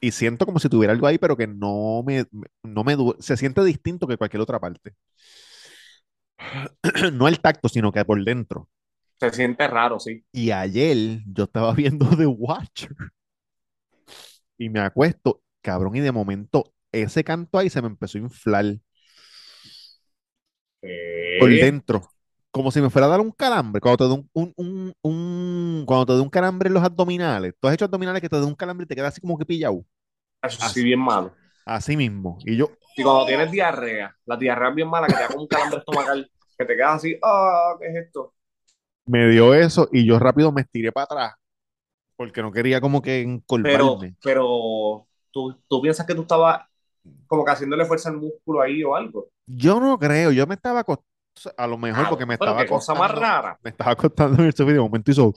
Y 0.00 0.12
siento 0.12 0.46
como 0.46 0.58
si 0.58 0.68
tuviera 0.68 0.92
algo 0.92 1.06
ahí, 1.06 1.18
pero 1.18 1.36
que 1.36 1.46
no 1.46 2.02
me, 2.04 2.24
no 2.62 2.84
me 2.84 2.96
se 3.18 3.36
siente 3.36 3.62
distinto 3.64 4.06
que 4.06 4.16
cualquier 4.16 4.40
otra 4.40 4.58
parte. 4.58 4.94
No 7.12 7.28
el 7.28 7.40
tacto, 7.40 7.68
sino 7.68 7.92
que 7.92 8.04
por 8.04 8.22
dentro. 8.24 8.68
Se 9.18 9.30
siente 9.30 9.68
raro, 9.68 10.00
sí. 10.00 10.24
Y 10.32 10.50
ayer 10.50 11.20
yo 11.26 11.44
estaba 11.44 11.72
viendo 11.74 12.06
The 12.16 12.26
Watcher 12.26 12.94
y 14.58 14.68
me 14.68 14.80
acuesto, 14.80 15.42
cabrón, 15.62 15.96
y 15.96 16.00
de 16.00 16.12
momento 16.12 16.72
ese 16.92 17.24
canto 17.24 17.58
ahí 17.58 17.70
se 17.70 17.80
me 17.80 17.88
empezó 17.88 18.18
a 18.18 18.22
inflar 18.22 18.76
por 21.38 21.50
dentro, 21.50 22.10
como 22.50 22.70
si 22.72 22.80
me 22.80 22.90
fuera 22.90 23.06
a 23.06 23.10
dar 23.10 23.20
un 23.20 23.30
calambre. 23.32 23.80
Cuando 23.80 23.98
te 23.98 24.04
da 24.08 24.14
un, 24.14 24.30
un, 24.34 24.54
un- 24.56 24.94
un- 25.02 25.84
cuando 25.86 26.06
te 26.06 26.12
da 26.14 26.22
un 26.22 26.30
calambre 26.30 26.68
en 26.68 26.74
los 26.74 26.82
abdominales, 26.84 27.54
tú 27.60 27.68
has 27.68 27.74
hecho 27.74 27.84
abdominales 27.86 28.20
que 28.22 28.28
te 28.28 28.36
da 28.40 28.46
un 28.46 28.54
calambre 28.54 28.84
y 28.84 28.88
te 28.88 28.96
queda 28.96 29.08
así 29.08 29.20
como 29.20 29.38
que 29.38 29.46
pillado, 29.46 29.84
eso 30.42 30.60
sí, 30.68 30.82
bien 30.82 31.00
malo. 31.00 31.36
así 31.64 31.96
mismo. 31.96 32.38
Y 32.46 32.56
yo, 32.56 32.78
Y 32.96 33.02
cuando 33.02 33.26
tienes 33.26 33.50
diarrea, 33.50 34.16
la 34.26 34.36
diarrea 34.36 34.68
es 34.70 34.74
bien 34.74 34.88
mala, 34.88 35.08
que 35.08 35.16
te 35.16 35.22
da 35.22 35.30
como 35.30 35.42
un 35.42 35.48
calambre 35.48 35.80
estomacal, 35.80 36.30
que 36.58 36.64
te 36.64 36.76
quedas 36.76 36.96
así, 36.96 37.16
ah, 37.22 37.76
¿qué 37.80 37.86
es 37.88 37.96
esto? 38.06 38.34
me 39.06 39.28
dio 39.28 39.54
eso 39.54 39.88
y 39.92 40.06
yo 40.06 40.18
rápido 40.18 40.52
me 40.52 40.62
estiré 40.62 40.92
para 40.92 41.04
atrás 41.04 41.32
porque 42.16 42.42
no 42.42 42.52
quería 42.52 42.80
como 42.82 43.02
que 43.02 43.22
Pero, 43.60 44.02
encorvarme. 44.02 44.16
pero, 44.22 45.06
¿tú, 45.30 45.54
tú 45.68 45.82
piensas 45.82 46.06
que 46.06 46.14
tú 46.14 46.22
estabas 46.22 46.66
como 47.26 47.44
que 47.44 47.52
haciéndole 47.52 47.84
fuerza 47.86 48.10
al 48.10 48.18
músculo 48.18 48.62
ahí 48.62 48.84
o 48.84 48.94
algo? 48.96 49.30
Yo 49.46 49.80
no 49.80 49.98
creo, 49.98 50.30
yo 50.32 50.46
me 50.46 50.54
estaba 50.54 50.84
a 51.56 51.66
lo 51.66 51.78
mejor 51.78 52.06
Ah, 52.06 52.08
porque 52.08 52.26
me 52.26 52.34
estaba 52.34 52.66
cosa 52.66 52.94
más 52.94 53.10
acostando, 53.10 53.20
rara. 53.20 53.60
me 53.62 53.70
estaba 53.70 53.92
acostando 53.92 54.42
en 54.42 54.48
el 54.48 54.54
y 54.58 54.72
de 54.72 54.80
momento 54.80 55.10
hizo 55.10 55.32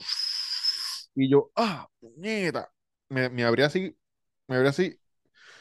y 1.14 1.28
yo, 1.30 1.50
ah, 1.56 1.88
puñeta. 2.00 2.70
Me, 3.08 3.28
me 3.30 3.44
abrí 3.44 3.62
así, 3.62 3.96
me 4.48 4.56
abrí 4.56 4.68
así, 4.68 4.98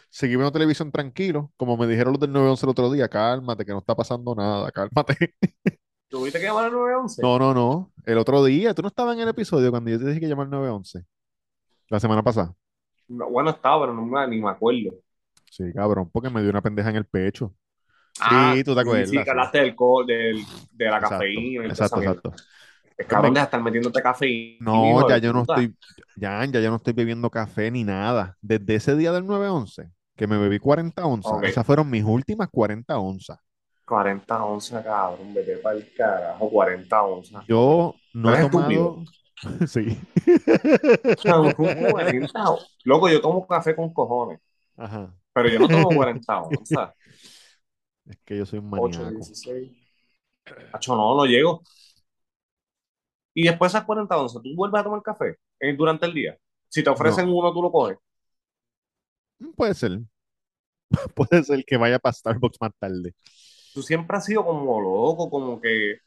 seguí 0.10 0.32
viendo 0.36 0.52
televisión 0.52 0.92
tranquilo, 0.92 1.52
como 1.58 1.78
me 1.78 1.88
dijeron 1.88 2.14
los 2.14 2.22
del 2.22 2.32
911 2.34 2.66
el 2.66 2.72
otro 2.72 2.92
día, 2.92 3.10
cálmate, 3.10 3.66
que 3.66 3.72
no 3.74 3.80
está 3.80 3.96
pasando 3.96 4.36
nada, 4.36 4.72
cálmate. 4.72 5.36
¿Tuviste 6.08 6.40
que 6.40 6.46
llamar 6.46 6.66
al 6.66 6.72
911? 6.72 7.24
No, 7.24 7.38
no, 7.40 7.54
no, 7.54 7.92
el 8.06 8.18
otro 8.18 8.44
día, 8.44 8.74
tú 8.74 8.82
no 8.82 8.88
estabas 8.88 9.16
en 9.16 9.22
el 9.24 9.30
episodio 9.30 9.70
cuando 9.72 9.92
yo 9.92 10.00
te 10.00 10.06
dije 10.08 10.20
que 10.20 10.28
llamar 10.28 10.46
al 10.46 10.52
911, 10.52 11.06
la 11.90 12.00
semana 12.00 12.24
pasada. 12.24 12.56
No, 13.08 13.30
bueno, 13.30 13.52
estaba, 13.52 13.82
pero 13.86 13.94
no 13.94 14.28
ni 14.28 14.42
me 14.42 14.50
acuerdo. 14.50 14.92
Sí, 15.50 15.72
cabrón, 15.74 16.10
porque 16.12 16.30
me 16.30 16.42
dio 16.42 16.50
una 16.50 16.62
pendeja 16.62 16.90
en 16.90 16.96
el 16.98 17.06
pecho. 17.06 17.56
Ah, 18.20 18.56
Sí, 18.56 18.64
tú 18.64 18.74
te 18.76 18.82
acuerdas. 18.82 19.10
Sí, 19.10 19.24
que 19.24 19.30
hablaste 19.30 19.60
del, 19.60 19.76
co- 19.76 20.04
del, 20.06 20.38
de 20.72 20.86
la 20.90 21.00
Exacto, 21.00 21.02
cafeína 21.02 21.66
exacto, 21.66 22.00
exacto. 22.00 22.34
El 22.98 23.08
cabrón, 23.08 23.34
deja 23.34 23.46
de 23.46 23.48
estar 23.48 23.62
metiéndote 23.64 24.02
cafeína. 24.02 24.60
No, 24.60 25.02
hijo 25.02 25.04
ya 25.04 25.18
yo 25.18 25.34
no 25.34 25.44
estoy, 25.44 25.76
ya, 26.16 26.46
ya 26.46 26.62
yo 26.62 26.70
no 26.70 26.78
estoy 26.78 26.94
bebiendo 26.94 27.30
café 27.30 27.70
ni 27.72 27.84
nada. 27.84 28.38
Desde 28.42 28.76
ese 28.76 28.96
día 28.96 29.12
del 29.12 29.26
9-11, 29.26 29.92
que 30.16 30.28
me 30.28 30.38
bebí 30.38 30.60
40 30.60 31.06
onzas, 31.06 31.40
Ok. 31.40 31.44
esas 31.44 31.66
fueron 31.66 31.90
mis 31.90 32.04
últimas 32.04 32.50
40 32.50 32.98
onzas. 32.98 33.40
40 33.86 34.44
onzas, 34.44 34.84
cabrón, 34.84 35.34
vete 35.34 35.58
para 35.58 35.78
el 35.78 35.94
carajo, 35.94 36.50
40 36.50 37.04
onzas. 37.04 37.46
Yo 37.48 37.96
no 38.14 38.34
he 38.34 38.38
¿Eres 38.38 38.50
tomado, 38.50 39.04
sí, 39.68 39.98
Cabrón, 41.22 41.54
40 41.86 42.50
on- 42.52 42.60
Loco, 42.84 43.10
yo 43.10 43.22
tomo 43.22 43.48
café 43.48 43.76
con 43.76 43.94
cojones, 43.94 44.40
ajá, 44.78 45.14
pero 45.34 45.50
yo 45.50 45.60
no 45.60 45.70
tomo 45.70 45.94
40 45.94 46.42
onzas. 46.42 46.94
Es 48.06 48.18
que 48.26 48.38
yo 48.38 48.46
soy 48.46 48.60
un 48.60 48.70
8, 48.74 49.00
maníaco. 49.00 49.16
16. 49.26 49.72
Hacho, 50.74 50.96
no, 50.96 51.16
no 51.16 51.26
llego. 51.26 51.62
Y 53.34 53.44
después 53.48 53.72
de 53.72 53.78
esas 53.78 53.86
40 53.86 54.18
onzas, 54.18 54.42
¿tú 54.44 54.50
vuelves 54.56 54.82
a 54.82 54.84
tomar 54.84 55.02
café 55.02 55.38
eh, 55.60 55.74
durante 55.76 56.06
el 56.06 56.14
día? 56.14 56.38
Si 56.70 56.84
te 56.84 56.90
ofrecen 56.90 57.30
uno, 57.30 57.52
tú 57.54 57.62
lo 57.62 57.72
coges. 57.72 57.98
Mm, 59.40 59.52
Puede 59.56 59.74
ser, 59.74 60.00
puede 61.16 61.44
ser 61.44 61.64
que 61.66 61.78
vaya 61.78 62.00
para 62.00 62.14
Starbucks 62.14 62.58
más 62.62 62.72
tarde. 62.78 63.14
Tú 63.74 63.82
siempre 63.82 64.18
has 64.18 64.26
sido 64.26 64.46
como 64.46 64.80
loco, 64.82 65.30
como 65.30 65.60
que... 65.60 65.98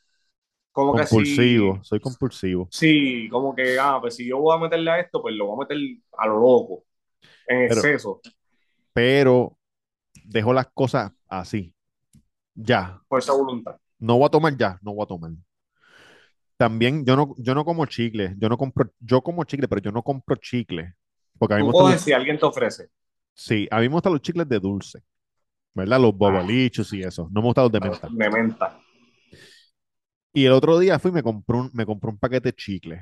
Como 0.71 0.95
que 0.95 1.07
Compulsivo, 1.07 1.77
si... 1.83 1.89
soy 1.89 2.01
compulsivo. 2.01 2.69
Sí, 2.71 3.29
como 3.31 3.55
que, 3.57 3.79
ah, 3.79 3.99
pues 4.01 4.15
si 4.15 4.29
yo 4.29 4.39
voy 4.39 4.55
a 4.55 4.61
meterle 4.61 4.91
a 4.91 5.01
esto, 5.01 5.23
pues 5.23 5.35
lo 5.35 5.47
voy 5.47 5.57
a 5.57 5.67
meter 5.67 5.79
a 6.19 6.27
lo 6.27 6.35
loco, 6.39 6.85
en 7.49 7.67
Pero- 7.69 7.81
exceso, 7.81 8.21
Pero 8.93 9.59
dejo 10.27 10.53
las 10.53 10.67
cosas 10.69 11.13
así. 11.29 11.75
Ya, 12.57 13.01
fuerza 13.09 13.33
de 13.33 13.39
voluntad. 13.39 13.77
no 14.01 14.17
voy 14.19 14.27
a 14.27 14.31
tomar 14.31 14.57
ya, 14.57 14.79
no 14.83 14.95
voy 14.95 15.05
a 15.05 15.07
tomar. 15.07 15.33
También 16.57 17.05
yo 17.05 17.17
no, 17.17 17.35
yo 17.39 17.55
no 17.55 17.65
como 17.65 17.85
chicle, 17.87 18.35
yo 18.39 18.49
no 18.49 18.57
compro, 18.57 18.91
yo 19.01 19.23
como 19.23 19.45
chicle, 19.45 19.69
pero 19.69 19.83
yo 19.83 19.93
no 19.93 20.03
compro 20.03 20.37
chicle. 20.37 20.95
Porque 21.39 21.55
a 21.55 21.57
mí 21.59 21.63
me 21.65 21.71
los, 21.71 21.99
si 21.99 22.13
alguien 22.13 22.39
te 22.39 22.47
ofrece. 22.47 22.91
sí, 23.35 23.69
a 23.71 23.77
mí 23.81 23.89
me 23.89 23.95
gustan 23.95 24.13
los 24.13 24.23
chicles 24.23 24.49
de 24.49 24.59
dulce, 24.61 25.03
¿verdad? 25.75 26.01
Los 26.01 26.17
bobolichos 26.17 26.93
y 26.95 27.03
eso. 27.03 27.29
No 27.33 27.41
me 27.43 27.49
gustan 27.49 27.65
los 27.65 27.73
de 27.73 27.81
menta. 27.81 28.17
De 28.21 28.31
menta. 28.31 28.81
Y 30.33 30.45
el 30.47 30.53
otro 30.53 30.79
día 30.79 30.99
fui 30.99 31.11
y 31.11 31.15
me 31.15 31.23
compré 31.23 31.57
un, 31.59 31.71
me 31.73 31.87
compré 31.87 32.11
un 32.11 32.19
paquete 32.19 32.51
de 32.51 32.55
chicles 32.57 33.01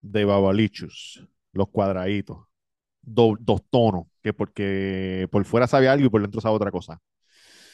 de 0.00 0.24
babalichos, 0.24 1.26
los 1.52 1.68
cuadraditos. 1.68 2.38
do- 3.02 3.36
dos 3.40 3.62
tonos, 3.70 4.06
que 4.22 4.32
porque 4.34 5.28
por 5.32 5.44
fuera 5.46 5.66
sabe 5.68 5.88
algo 5.88 6.06
y 6.06 6.10
por 6.10 6.22
dentro 6.22 6.40
sabe 6.42 6.56
otra 6.56 6.70
cosa. 6.72 7.00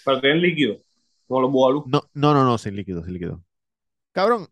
Pero 0.04 0.20
tienen 0.20 0.40
líquido, 0.40 0.80
como 1.26 1.40
los 1.40 1.50
bubalú. 1.50 1.84
No, 1.86 2.02
no, 2.14 2.34
no, 2.34 2.44
no, 2.44 2.58
sin 2.58 2.76
líquido, 2.76 3.02
sin 3.04 3.14
líquido. 3.14 3.42
Cabrón, 4.12 4.48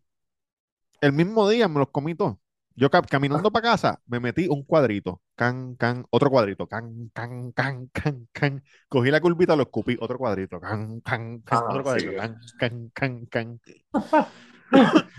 el 1.01 1.13
mismo 1.13 1.47
día 1.49 1.67
me 1.67 1.79
los 1.79 1.89
comí 1.89 2.15
todos. 2.15 2.37
Yo 2.77 2.89
ca- 2.89 3.01
caminando 3.01 3.51
para 3.51 3.69
casa, 3.71 4.01
me 4.05 4.19
metí 4.19 4.47
un 4.49 4.63
cuadrito, 4.63 5.21
can, 5.35 5.75
can, 5.77 6.05
otro 6.09 6.29
cuadrito, 6.29 6.67
can, 6.67 7.09
can, 7.13 7.53
can, 7.53 7.87
can, 7.93 8.27
can. 8.33 8.63
Cogí 8.89 9.11
la 9.11 9.21
curvita, 9.21 9.55
lo 9.55 9.63
escupí, 9.63 9.95
otro 9.99 10.17
cuadrito, 10.17 10.59
can, 10.59 10.99
can, 11.01 11.39
can, 11.41 11.59
Ah, 11.59 11.69
otro 11.69 11.83
cuadrito, 11.83 12.11
sí. 12.11 12.15
can, 12.15 12.37
can, 12.57 12.89
can, 12.93 13.25
can. 13.27 13.61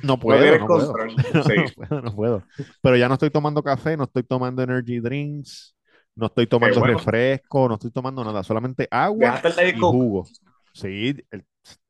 No 0.03 0.19
puedo, 0.19 0.57
no 0.59 0.71
puedo. 0.71 0.93
control. 0.93 1.17
No 1.35 1.43
Sí. 1.43 1.55
puedo, 1.75 2.03
no 2.03 2.15
puedo. 2.15 2.47
Pero 2.83 2.97
ya 2.97 3.09
no 3.09 3.15
estoy 3.15 3.31
tomando 3.31 3.63
café, 3.63 3.97
no 3.97 4.05
estoy 4.05 4.23
tomando 4.23 4.63
energy 4.63 5.01
drinks, 5.01 5.75
no 6.15 6.27
estoy 6.27 6.47
tomando 6.47 6.81
bueno. 6.81 6.99
refresco, 6.99 7.69
no 7.69 7.75
estoy 7.75 7.91
tomando 7.91 8.23
nada, 8.25 8.43
solamente 8.43 8.87
agua 8.91 9.41
y 9.73 9.81
Coke. 9.81 9.97
jugo. 9.99 10.25
Sí, 10.77 11.15
el, 11.31 11.47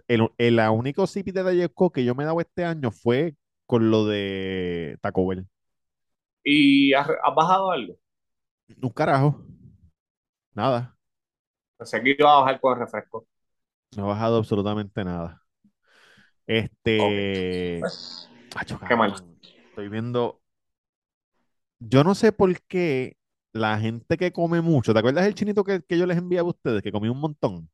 el, 0.07 0.29
el- 0.39 0.61
único 0.71 1.07
sip 1.09 1.27
de 1.27 1.69
Coke 1.69 2.01
que 2.01 2.05
yo 2.05 2.15
me 2.15 2.23
he 2.23 2.27
dado 2.27 2.41
este 2.41 2.65
año 2.65 2.93
fue 2.93 3.35
con 3.67 3.91
lo 3.91 4.07
de 4.07 4.97
Taco 5.01 5.27
Bell. 5.27 5.47
¿Y 6.45 6.93
has, 6.95 7.09
has 7.09 7.35
bajado 7.35 7.73
algo? 7.73 7.97
Un 8.81 8.91
carajo. 8.91 9.45
Nada. 10.55 10.97
Pensé 11.79 12.03
que 12.03 12.17
iba 12.19 12.33
a 12.33 12.41
bajar 12.41 12.61
con 12.61 12.75
el 12.75 12.79
refresco. 12.81 13.27
No 13.97 14.05
he 14.05 14.09
bajado 14.09 14.37
absolutamente 14.37 15.05
nada. 15.05 15.43
Este. 16.47 17.81
Acho, 18.55 18.79
Qué 18.89 18.95
mal. 18.97 19.15
Estoy 19.43 19.89
viendo. 19.89 20.41
Yo 21.79 22.05
no 22.05 22.15
sé 22.15 22.33
por 22.33 22.61
qué 22.63 23.17
la 23.53 23.79
gente 23.79 24.17
que 24.17 24.33
come 24.33 24.61
mucho. 24.61 24.93
¿Te 24.93 24.99
acuerdas 25.01 25.25
del 25.25 25.35
chinito 25.35 25.65
que, 25.65 25.83
que 25.83 25.99
yo 25.99 26.07
les 26.07 26.19
enviaba 26.19 26.49
a 26.49 26.51
ustedes? 26.51 26.83
Que 26.83 26.93
comí 26.93 27.09
un 27.09 27.21
montón. 27.21 27.69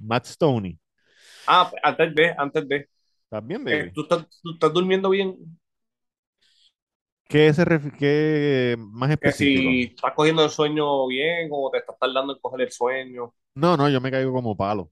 Matt 0.00 0.26
Stoney. 0.26 0.78
Ah, 1.46 1.70
antes 1.82 2.14
de, 2.14 2.34
antes 2.38 2.68
de. 2.68 2.88
¿Estás 3.26 3.46
bien, 3.46 3.64
Eh, 3.68 3.90
baby? 3.90 3.94
¿tú, 3.94 4.02
estás, 4.02 4.26
tú 4.42 4.52
estás 4.54 4.72
durmiendo 4.74 5.10
bien? 5.10 5.36
¿Qué, 7.28 7.52
se 7.52 7.64
qué 7.98 8.76
más 8.78 9.10
Que 9.20 9.32
específico? 9.32 9.78
si 9.78 9.82
estás 9.94 10.12
cogiendo 10.14 10.44
el 10.44 10.50
sueño 10.50 11.06
bien 11.08 11.48
o 11.52 11.68
te 11.70 11.78
estás 11.78 11.98
tardando 11.98 12.32
en 12.34 12.38
coger 12.40 12.60
el 12.62 12.70
sueño. 12.72 13.34
No, 13.56 13.76
no, 13.76 13.88
yo 13.88 14.00
me 14.00 14.10
caigo 14.10 14.32
como 14.32 14.56
palo. 14.56 14.90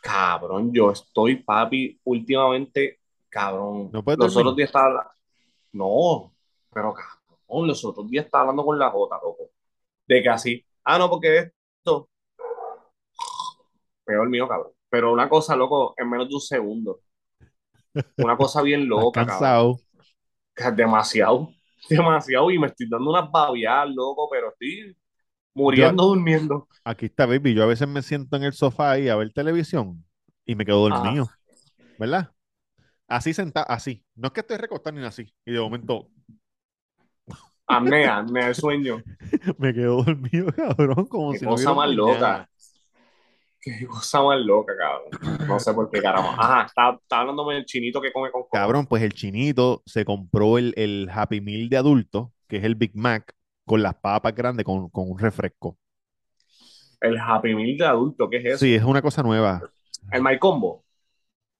Cabrón, 0.00 0.70
yo 0.72 0.90
estoy, 0.90 1.36
papi, 1.42 1.98
últimamente, 2.04 3.00
cabrón. 3.28 3.92
¿No 3.92 4.02
puedes 4.04 4.18
Los 4.18 4.36
dormir? 4.36 4.36
otros 4.36 4.56
días 4.56 4.68
estaba 4.68 4.86
hablando. 4.86 5.10
No, 5.72 6.34
pero 6.72 6.94
cabrón, 6.94 7.68
los 7.68 7.84
otros 7.84 8.10
días 8.10 8.26
estaba 8.26 8.42
hablando 8.42 8.64
con 8.64 8.78
la 8.78 8.90
Jota, 8.90 9.16
loco. 9.22 9.50
De 10.06 10.22
que 10.22 10.28
así. 10.30 10.66
Ah, 10.84 10.98
no, 10.98 11.10
porque 11.10 11.52
esto. 11.78 12.10
Peor 14.04 14.28
mío, 14.28 14.48
cabrón. 14.48 14.72
Pero 14.88 15.12
una 15.12 15.28
cosa, 15.28 15.56
loco, 15.56 15.94
en 15.96 16.08
menos 16.08 16.28
de 16.28 16.34
un 16.34 16.40
segundo. 16.40 17.00
Una 18.18 18.36
cosa 18.36 18.62
bien 18.62 18.80
¿Estás 18.82 18.90
loca, 18.90 19.26
cabrón. 19.26 19.76
Demasiado, 20.76 21.50
demasiado. 21.88 22.50
Y 22.50 22.58
me 22.58 22.68
estoy 22.68 22.88
dando 22.88 23.10
unas 23.10 23.30
babiadas, 23.30 23.90
loco, 23.94 24.28
pero 24.30 24.50
estoy 24.50 24.96
muriendo 25.54 26.04
durmiendo. 26.04 26.68
Aquí 26.84 27.06
está, 27.06 27.26
baby. 27.26 27.54
Yo 27.54 27.62
a 27.62 27.66
veces 27.66 27.88
me 27.88 28.02
siento 28.02 28.36
en 28.36 28.44
el 28.44 28.52
sofá 28.52 28.92
ahí 28.92 29.08
a 29.08 29.16
ver 29.16 29.32
televisión 29.32 30.04
y 30.44 30.54
me 30.54 30.64
quedo 30.64 30.88
dormido, 30.88 31.28
¿verdad? 31.98 32.30
Así 33.06 33.34
sentado, 33.34 33.66
así. 33.68 34.04
No 34.14 34.28
es 34.28 34.32
que 34.32 34.40
estoy 34.40 34.56
recostado 34.56 34.96
ni 34.96 35.04
así. 35.04 35.32
Y 35.44 35.52
de 35.52 35.60
momento 35.60 36.08
Apnea, 37.66 38.18
apnea 38.18 38.46
del 38.46 38.54
sueño. 38.54 39.02
me 39.58 39.72
quedo 39.72 40.02
dormido, 40.02 40.52
cabrón, 40.52 41.06
como 41.06 41.32
Qué 41.32 41.38
si 41.38 41.46
cosa 41.46 41.72
más 41.72 41.90
loca. 41.90 42.48
Qué 43.64 43.86
cosa 43.86 44.22
más 44.22 44.38
loca, 44.40 44.74
cabrón. 44.76 45.48
No 45.48 45.58
sé 45.58 45.72
por 45.72 45.90
qué, 45.90 46.02
caramba. 46.02 46.34
Ajá, 46.38 46.66
está, 46.66 46.98
está 47.00 47.20
hablándome 47.20 47.54
del 47.54 47.64
chinito 47.64 48.00
que 48.00 48.12
come 48.12 48.30
con. 48.30 48.44
Cabrón, 48.52 48.86
pues 48.86 49.02
el 49.02 49.14
chinito 49.14 49.82
se 49.86 50.04
compró 50.04 50.58
el, 50.58 50.74
el 50.76 51.08
Happy 51.10 51.40
Meal 51.40 51.70
de 51.70 51.78
adulto, 51.78 52.32
que 52.46 52.58
es 52.58 52.64
el 52.64 52.74
Big 52.74 52.94
Mac, 52.94 53.34
con 53.64 53.82
las 53.82 53.94
papas 53.94 54.34
grandes 54.34 54.64
con, 54.66 54.90
con 54.90 55.10
un 55.10 55.18
refresco. 55.18 55.78
El 57.00 57.18
Happy 57.18 57.54
Meal 57.54 57.78
de 57.78 57.86
adulto, 57.86 58.28
¿qué 58.28 58.36
es 58.38 58.44
eso? 58.44 58.58
Sí, 58.58 58.74
es 58.74 58.84
una 58.84 59.00
cosa 59.00 59.22
nueva. 59.22 59.62
El 60.12 60.22
My 60.22 60.38
Combo. 60.38 60.84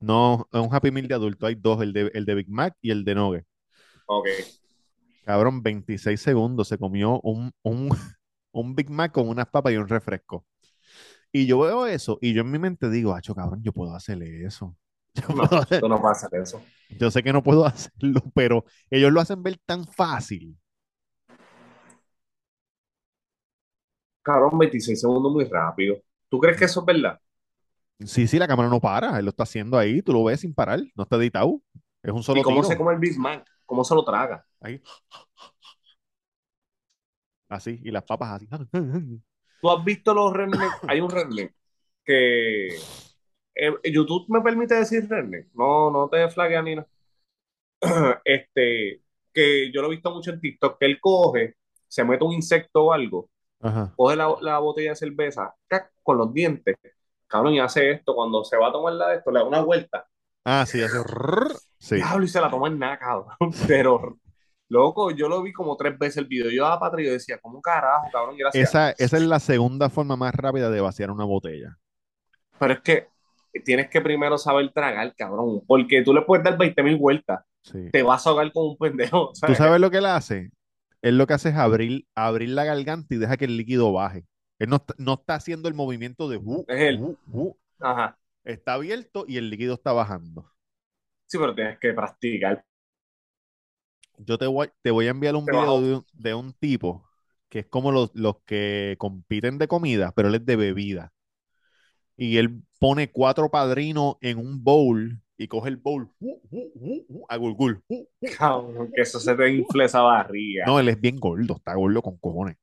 No, 0.01 0.47
es 0.53 0.61
un 0.61 0.75
Happy 0.75 0.91
Meal 0.91 1.09
de 1.09 1.15
adulto. 1.15 1.47
Hay 1.47 1.55
dos, 1.55 1.81
el 1.81 1.95
de, 1.95 2.11
el 2.13 2.27
de 2.27 2.35
Big 2.35 2.51
Mac 2.51 2.77
y 2.83 2.91
el 2.91 3.05
de 3.05 3.15
Nugget. 3.15 3.47
Ok. 4.07 4.29
Cabrón, 5.25 5.63
26 5.63 6.21
segundos 6.21 6.69
se 6.69 6.77
comió 6.77 7.21
un, 7.23 7.51
un, 7.63 7.89
un 8.53 8.75
Big 8.75 8.91
Mac 8.91 9.13
con 9.13 9.29
unas 9.29 9.49
papas 9.49 9.73
y 9.73 9.77
un 9.77 9.89
refresco. 9.89 10.45
Y 11.35 11.47
yo 11.47 11.59
veo 11.61 11.87
eso 11.87 12.18
y 12.22 12.32
yo 12.35 12.43
en 12.43 12.51
mi 12.53 12.59
mente 12.61 12.91
digo, 12.91 13.14
acho, 13.14 13.35
cabrón, 13.35 13.62
yo 13.64 13.72
puedo 13.74 13.95
hacerle 13.95 14.45
eso. 14.47 14.76
Yo, 15.16 15.28
No, 15.28 15.49
puedo 15.49 15.62
hacer- 15.62 15.85
tú 15.85 15.89
no 15.89 16.01
puedes 16.01 16.24
hacer 16.24 16.41
eso. 16.41 16.62
yo 16.91 17.11
sé 17.11 17.22
que 17.22 17.32
no 17.32 17.43
puedo 17.43 17.66
hacerlo, 17.66 18.22
pero 18.35 18.64
ellos 18.91 19.12
lo 19.12 19.20
hacen 19.20 19.43
ver 19.43 19.59
tan 19.66 19.87
fácil. 19.87 20.59
Cabrón, 24.22 24.59
26 24.59 25.01
segundos 25.01 25.32
muy 25.32 25.45
rápido. 25.45 25.97
¿Tú 26.28 26.41
crees 26.41 26.59
que 26.59 26.64
eso 26.64 26.80
es 26.80 26.87
verdad? 26.87 27.20
Sí, 28.07 28.26
sí, 28.26 28.39
la 28.39 28.49
cámara 28.49 28.68
no 28.68 28.80
para, 28.80 29.18
él 29.18 29.24
lo 29.24 29.30
está 29.30 29.45
haciendo 29.45 29.78
ahí, 29.78 30.03
tú 30.03 30.12
lo 30.12 30.24
ves 30.24 30.41
sin 30.41 30.53
parar, 30.55 30.80
no 30.95 31.05
está 31.05 31.16
editado. 31.16 31.62
Es 32.03 32.12
un 32.12 32.22
solo 32.22 32.41
¿Y 32.41 32.43
cómo 32.43 32.62
tiro. 32.62 32.64
se 32.64 32.76
come 32.76 32.93
el 32.93 32.99
Big 32.99 33.18
Mac? 33.18 33.47
¿Cómo 33.64 33.82
se 33.85 33.95
lo 33.95 34.05
traga? 34.05 34.45
Ahí. 34.61 34.80
Así, 37.49 37.80
y 37.82 37.91
las 37.91 38.05
papas 38.05 38.32
así. 38.43 38.49
¿Tú 39.65 39.71
has 39.71 39.83
visto 39.83 40.12
los 40.12 40.31
redneck? 40.31 40.61
Hay 40.89 41.01
un 41.01 41.11
redneck 41.11 41.55
que... 42.05 42.69
eh, 43.55 43.73
YouTube 43.91 44.27
me 44.29 44.43
permite 44.43 44.75
decir 44.75 45.09
redneck. 45.09 45.49
No, 45.55 45.91
no 45.91 46.07
te 46.11 46.29
flaguea 46.29 46.61
ni 46.61 46.75
nada. 46.77 46.87
Este, 48.27 49.01
que 49.33 49.73
yo 49.73 49.81
lo 49.81 49.89
he 49.89 49.93
visto 49.93 50.11
mucho 50.15 50.33
en 50.33 50.41
TikTok, 50.43 50.79
que 50.79 50.85
él 50.85 51.01
coge, 51.01 51.55
se 51.89 52.05
mete 52.05 52.25
un 52.25 52.35
insecto 52.35 52.85
o 52.85 52.93
algo, 52.93 53.31
Ajá. 53.62 53.95
coge 53.97 54.17
la, 54.17 54.37
la 54.43 54.59
botella 54.59 54.91
de 54.91 54.97
cerveza, 54.97 55.55
¡cac! 55.67 55.93
con 56.03 56.19
los 56.19 56.35
dientes, 56.35 56.77
cabrón, 57.27 57.55
y 57.55 57.61
hace 57.61 57.91
esto, 57.91 58.15
cuando 58.15 58.45
se 58.45 58.59
va 58.59 58.69
a 58.69 58.73
tomar 58.73 58.93
la 58.93 59.09
de 59.09 59.17
esto, 59.17 59.31
le 59.31 59.41
da 59.41 59.47
una 59.47 59.62
vuelta, 59.62 60.07
Ah, 60.45 60.67
sí, 60.67 60.83
hace. 60.83 60.99
Sí. 61.79 61.97
diablo, 61.97 62.25
y 62.25 62.29
se 62.29 62.41
la 62.41 62.51
toma 62.51 62.69
en 62.69 62.79
nada, 62.79 62.99
cabrón, 62.99 63.35
pero, 63.67 64.19
loco, 64.75 65.11
yo 65.12 65.29
lo 65.29 65.41
vi 65.43 65.53
como 65.53 65.77
tres 65.77 65.99
veces 65.99 66.18
el 66.18 66.27
video, 66.27 66.51
yo 66.51 66.66
a 66.66 66.79
Patria 66.79 67.09
y 67.09 67.12
decía, 67.12 67.39
¿cómo 67.41 67.62
carajo, 67.62 68.09
cabrón? 68.12 68.37
Gracias. 68.37 68.68
Esa, 68.68 68.91
esa 68.91 69.16
es 69.16 69.22
la 69.22 69.41
segunda 69.41 69.89
forma 69.89 70.16
más 70.16 70.35
rápida 70.35 70.68
de 70.70 70.81
vaciar 70.83 71.11
una 71.11 71.25
botella. 71.25 71.79
Pero 72.59 72.75
es 72.75 72.81
que 72.81 73.07
tienes 73.64 73.89
que 73.89 74.01
primero 74.01 74.37
saber 74.37 74.70
tragar, 74.72 75.14
cabrón, 75.16 75.62
porque 75.66 76.03
tú 76.03 76.12
le 76.12 76.22
puedes 76.22 76.45
dar 76.45 76.59
20 76.59 76.83
mil 76.83 76.97
vueltas, 76.97 77.41
Sí. 77.62 77.91
te 77.91 78.03
vas 78.03 78.27
a 78.27 78.31
ahogar 78.31 78.53
como 78.53 78.72
un 78.72 78.77
pendejo, 78.77 79.33
¿Tú 79.47 79.55
¿sabes? 79.55 79.81
lo 79.81 79.91
que 79.91 79.97
él 79.99 80.07
hace? 80.07 80.51
Él 81.01 81.16
lo 81.18 81.27
que 81.27 81.35
hace 81.35 81.49
es 81.51 81.55
abrir, 81.57 82.07
abrir 82.14 82.51
la 82.51 82.64
garganta 82.64 83.14
y 83.14 83.18
deja 83.18 83.37
que 83.39 83.45
el 83.47 83.57
líquido 83.57 83.93
baje. 83.93 84.27
Él 84.59 84.68
no, 84.70 84.77
está- 84.77 84.95
no 84.99 85.14
está 85.14 85.35
haciendo 85.37 85.68
el 85.68 85.75
movimiento 85.75 86.29
de 86.29 86.37
uh, 86.39 86.64
Es 86.68 86.81
él. 86.81 87.01
uh, 87.01 87.16
uh. 87.33 87.57
Ajá, 87.81 88.18
Está 88.45 88.75
abierto 88.75 89.25
y 89.27 89.37
el 89.39 89.49
líquido 89.51 89.75
está 89.75 89.93
bajando. 89.93 90.51
sí, 91.27 91.39
pero 91.39 91.55
tienes 91.55 91.79
que 91.79 91.93
practicar. 91.95 92.64
Yo 94.19 94.39
te 94.39 94.47
voy, 94.47 94.69
te 94.83 94.91
voy 94.91 95.07
a 95.07 95.11
enviar 95.11 95.35
un 95.37 95.45
video 95.45 95.81
de 95.81 95.95
un, 95.97 96.05
de 96.12 96.35
un 96.35 96.53
tipo 96.53 97.05
que 97.49 97.61
es 97.61 97.67
como 97.67 97.93
los, 97.93 98.11
los 98.15 98.37
que 98.45 98.97
compiten 98.99 99.59
de 99.59 99.69
comida, 99.69 100.12
pero 100.15 100.29
él 100.29 100.35
es 100.35 100.45
de 100.45 100.57
bebida. 100.57 101.12
Y 102.17 102.37
él 102.39 102.62
pone 102.81 103.11
cuatro 103.11 103.51
padrinos 103.51 104.17
en 104.21 104.39
un 104.39 104.62
bowl 104.62 105.21
y 105.37 105.49
coge 105.49 105.69
el 105.69 105.77
bowl 105.77 106.11
uh, 106.21 106.41
uh, 106.51 106.71
uh, 106.75 107.05
uh, 107.09 107.27
a 107.29 107.37
gulgul. 107.37 107.83
Cabrón, 108.37 108.91
que 108.95 109.03
eso 109.03 109.19
se 109.19 109.35
te 109.35 109.51
infla 109.53 109.85
esa 109.85 110.01
barriga. 110.01 110.65
No, 110.67 110.79
él 110.79 110.89
es 110.89 111.01
bien 111.01 111.17
gordo, 111.17 111.57
está 111.57 111.75
gordo 111.75 112.03
con 112.03 112.17
cojones. 112.19 112.57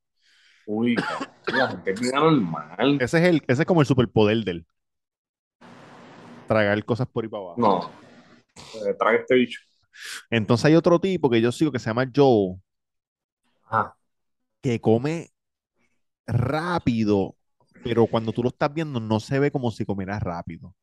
Uy, 0.66 0.94
la 1.46 1.68
gente 1.68 1.90
es 1.92 2.00
bien 2.00 2.14
anormal. 2.14 2.98
Ese 3.00 3.18
es 3.18 3.24
el, 3.24 3.42
ese 3.46 3.62
es 3.62 3.66
como 3.66 3.80
el 3.80 3.86
superpoder 3.86 4.44
de 4.44 4.50
él. 4.52 4.66
Tragar 6.46 6.84
cosas 6.84 7.08
por 7.08 7.24
ahí 7.24 7.30
para 7.30 7.42
abajo. 7.42 7.60
No. 7.60 7.90
Eh, 8.86 8.94
traga 8.98 9.18
este 9.18 9.34
bicho. 9.34 9.60
Entonces 10.30 10.66
hay 10.66 10.74
otro 10.74 11.00
tipo 11.00 11.30
que 11.30 11.40
yo 11.40 11.52
sigo 11.52 11.72
que 11.72 11.78
se 11.78 11.86
llama 11.90 12.10
Joe, 12.14 12.56
Ajá. 13.64 13.96
que 14.60 14.80
come 14.80 15.30
rápido, 16.26 17.36
pero 17.84 18.06
cuando 18.06 18.32
tú 18.32 18.42
lo 18.42 18.48
estás 18.50 18.72
viendo 18.72 19.00
no 19.00 19.20
se 19.20 19.38
ve 19.38 19.50
como 19.50 19.70
si 19.70 19.84
comiera 19.84 20.18
rápido. 20.18 20.74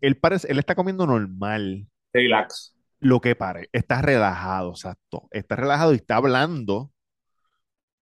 Él 0.00 0.16
parece, 0.18 0.50
él 0.50 0.58
está 0.58 0.74
comiendo 0.74 1.06
normal, 1.06 1.86
Relax. 2.12 2.74
lo 3.00 3.20
que 3.20 3.34
pare, 3.36 3.68
está 3.72 4.02
relajado, 4.02 4.70
exacto. 4.70 5.28
Está 5.30 5.56
relajado 5.56 5.92
y 5.92 5.96
está 5.96 6.16
hablando 6.16 6.90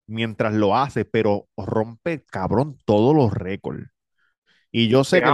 mientras 0.07 0.53
lo 0.53 0.75
hace, 0.75 1.05
pero 1.05 1.47
rompe, 1.57 2.23
cabrón, 2.25 2.77
todos 2.85 3.15
los 3.15 3.33
récords. 3.33 3.89
Y 4.71 4.89
yo 4.89 5.03
sé 5.03 5.17
¿Es 5.17 5.23
que 5.23 5.29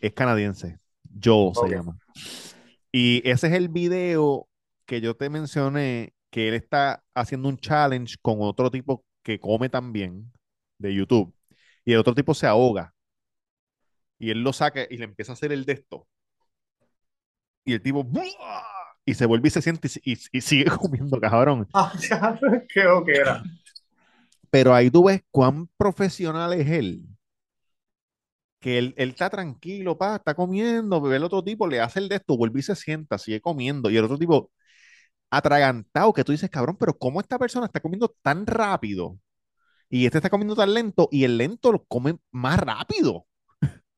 es, 0.00 0.12
canadiense, 0.12 0.78
Joe 1.22 1.52
se 1.54 1.68
llama. 1.68 1.98
Y 2.92 3.22
ese 3.28 3.48
es 3.48 3.52
el 3.54 3.68
video 3.68 4.48
que 4.86 5.00
yo 5.00 5.16
te 5.16 5.30
mencioné 5.30 6.14
que 6.30 6.48
él 6.48 6.54
está 6.54 7.04
haciendo 7.14 7.48
un 7.48 7.58
challenge 7.58 8.16
con 8.22 8.38
otro 8.40 8.70
tipo 8.70 9.04
que 9.22 9.40
come 9.40 9.68
también 9.68 10.32
de 10.78 10.94
YouTube 10.94 11.34
y 11.84 11.92
el 11.92 11.98
otro 11.98 12.14
tipo 12.14 12.34
se 12.34 12.46
ahoga 12.46 12.94
y 14.18 14.30
él 14.30 14.42
lo 14.42 14.52
saca 14.52 14.82
y 14.88 14.96
le 14.98 15.04
empieza 15.04 15.32
a 15.32 15.34
hacer 15.34 15.52
el 15.52 15.64
de 15.64 15.72
esto 15.74 16.06
y 17.64 17.72
el 17.74 17.82
tipo 17.82 18.04
¡buah! 18.04 18.24
y 19.04 19.14
se 19.14 19.26
vuelve 19.26 19.48
y 19.48 19.50
se 19.50 19.62
siente 19.62 19.88
y, 20.04 20.12
y- 20.14 20.18
y 20.32 20.40
sigue 20.40 20.64
comiendo, 20.80 21.20
cabrón. 21.20 21.68
Ah, 21.74 21.92
ya, 22.00 22.38
qué 22.68 22.80
era. 23.14 23.42
Pero 24.50 24.74
ahí 24.74 24.90
tú 24.90 25.04
ves 25.04 25.22
cuán 25.30 25.68
profesional 25.76 26.52
es 26.54 26.68
él. 26.68 27.02
Que 28.60 28.78
él, 28.78 28.94
él 28.96 29.10
está 29.10 29.30
tranquilo, 29.30 29.98
pa, 29.98 30.16
está 30.16 30.34
comiendo, 30.34 31.00
ve 31.00 31.16
el 31.16 31.24
otro 31.24 31.44
tipo, 31.44 31.66
le 31.68 31.80
hace 31.80 32.00
el 32.00 32.08
de 32.08 32.16
esto, 32.16 32.36
vuelve 32.36 32.60
y 32.60 32.62
se 32.62 32.74
sienta, 32.74 33.18
sigue 33.18 33.40
comiendo. 33.40 33.90
Y 33.90 33.96
el 33.96 34.04
otro 34.04 34.18
tipo, 34.18 34.50
atragantado, 35.30 36.12
que 36.12 36.24
tú 36.24 36.32
dices, 36.32 36.50
cabrón, 36.50 36.76
pero 36.78 36.96
¿cómo 36.96 37.20
esta 37.20 37.38
persona 37.38 37.66
está 37.66 37.80
comiendo 37.80 38.14
tan 38.22 38.46
rápido? 38.46 39.18
Y 39.88 40.06
este 40.06 40.18
está 40.18 40.30
comiendo 40.30 40.56
tan 40.56 40.74
lento, 40.74 41.08
y 41.12 41.24
el 41.24 41.38
lento 41.38 41.72
lo 41.72 41.84
come 41.84 42.18
más 42.32 42.58
rápido. 42.58 43.26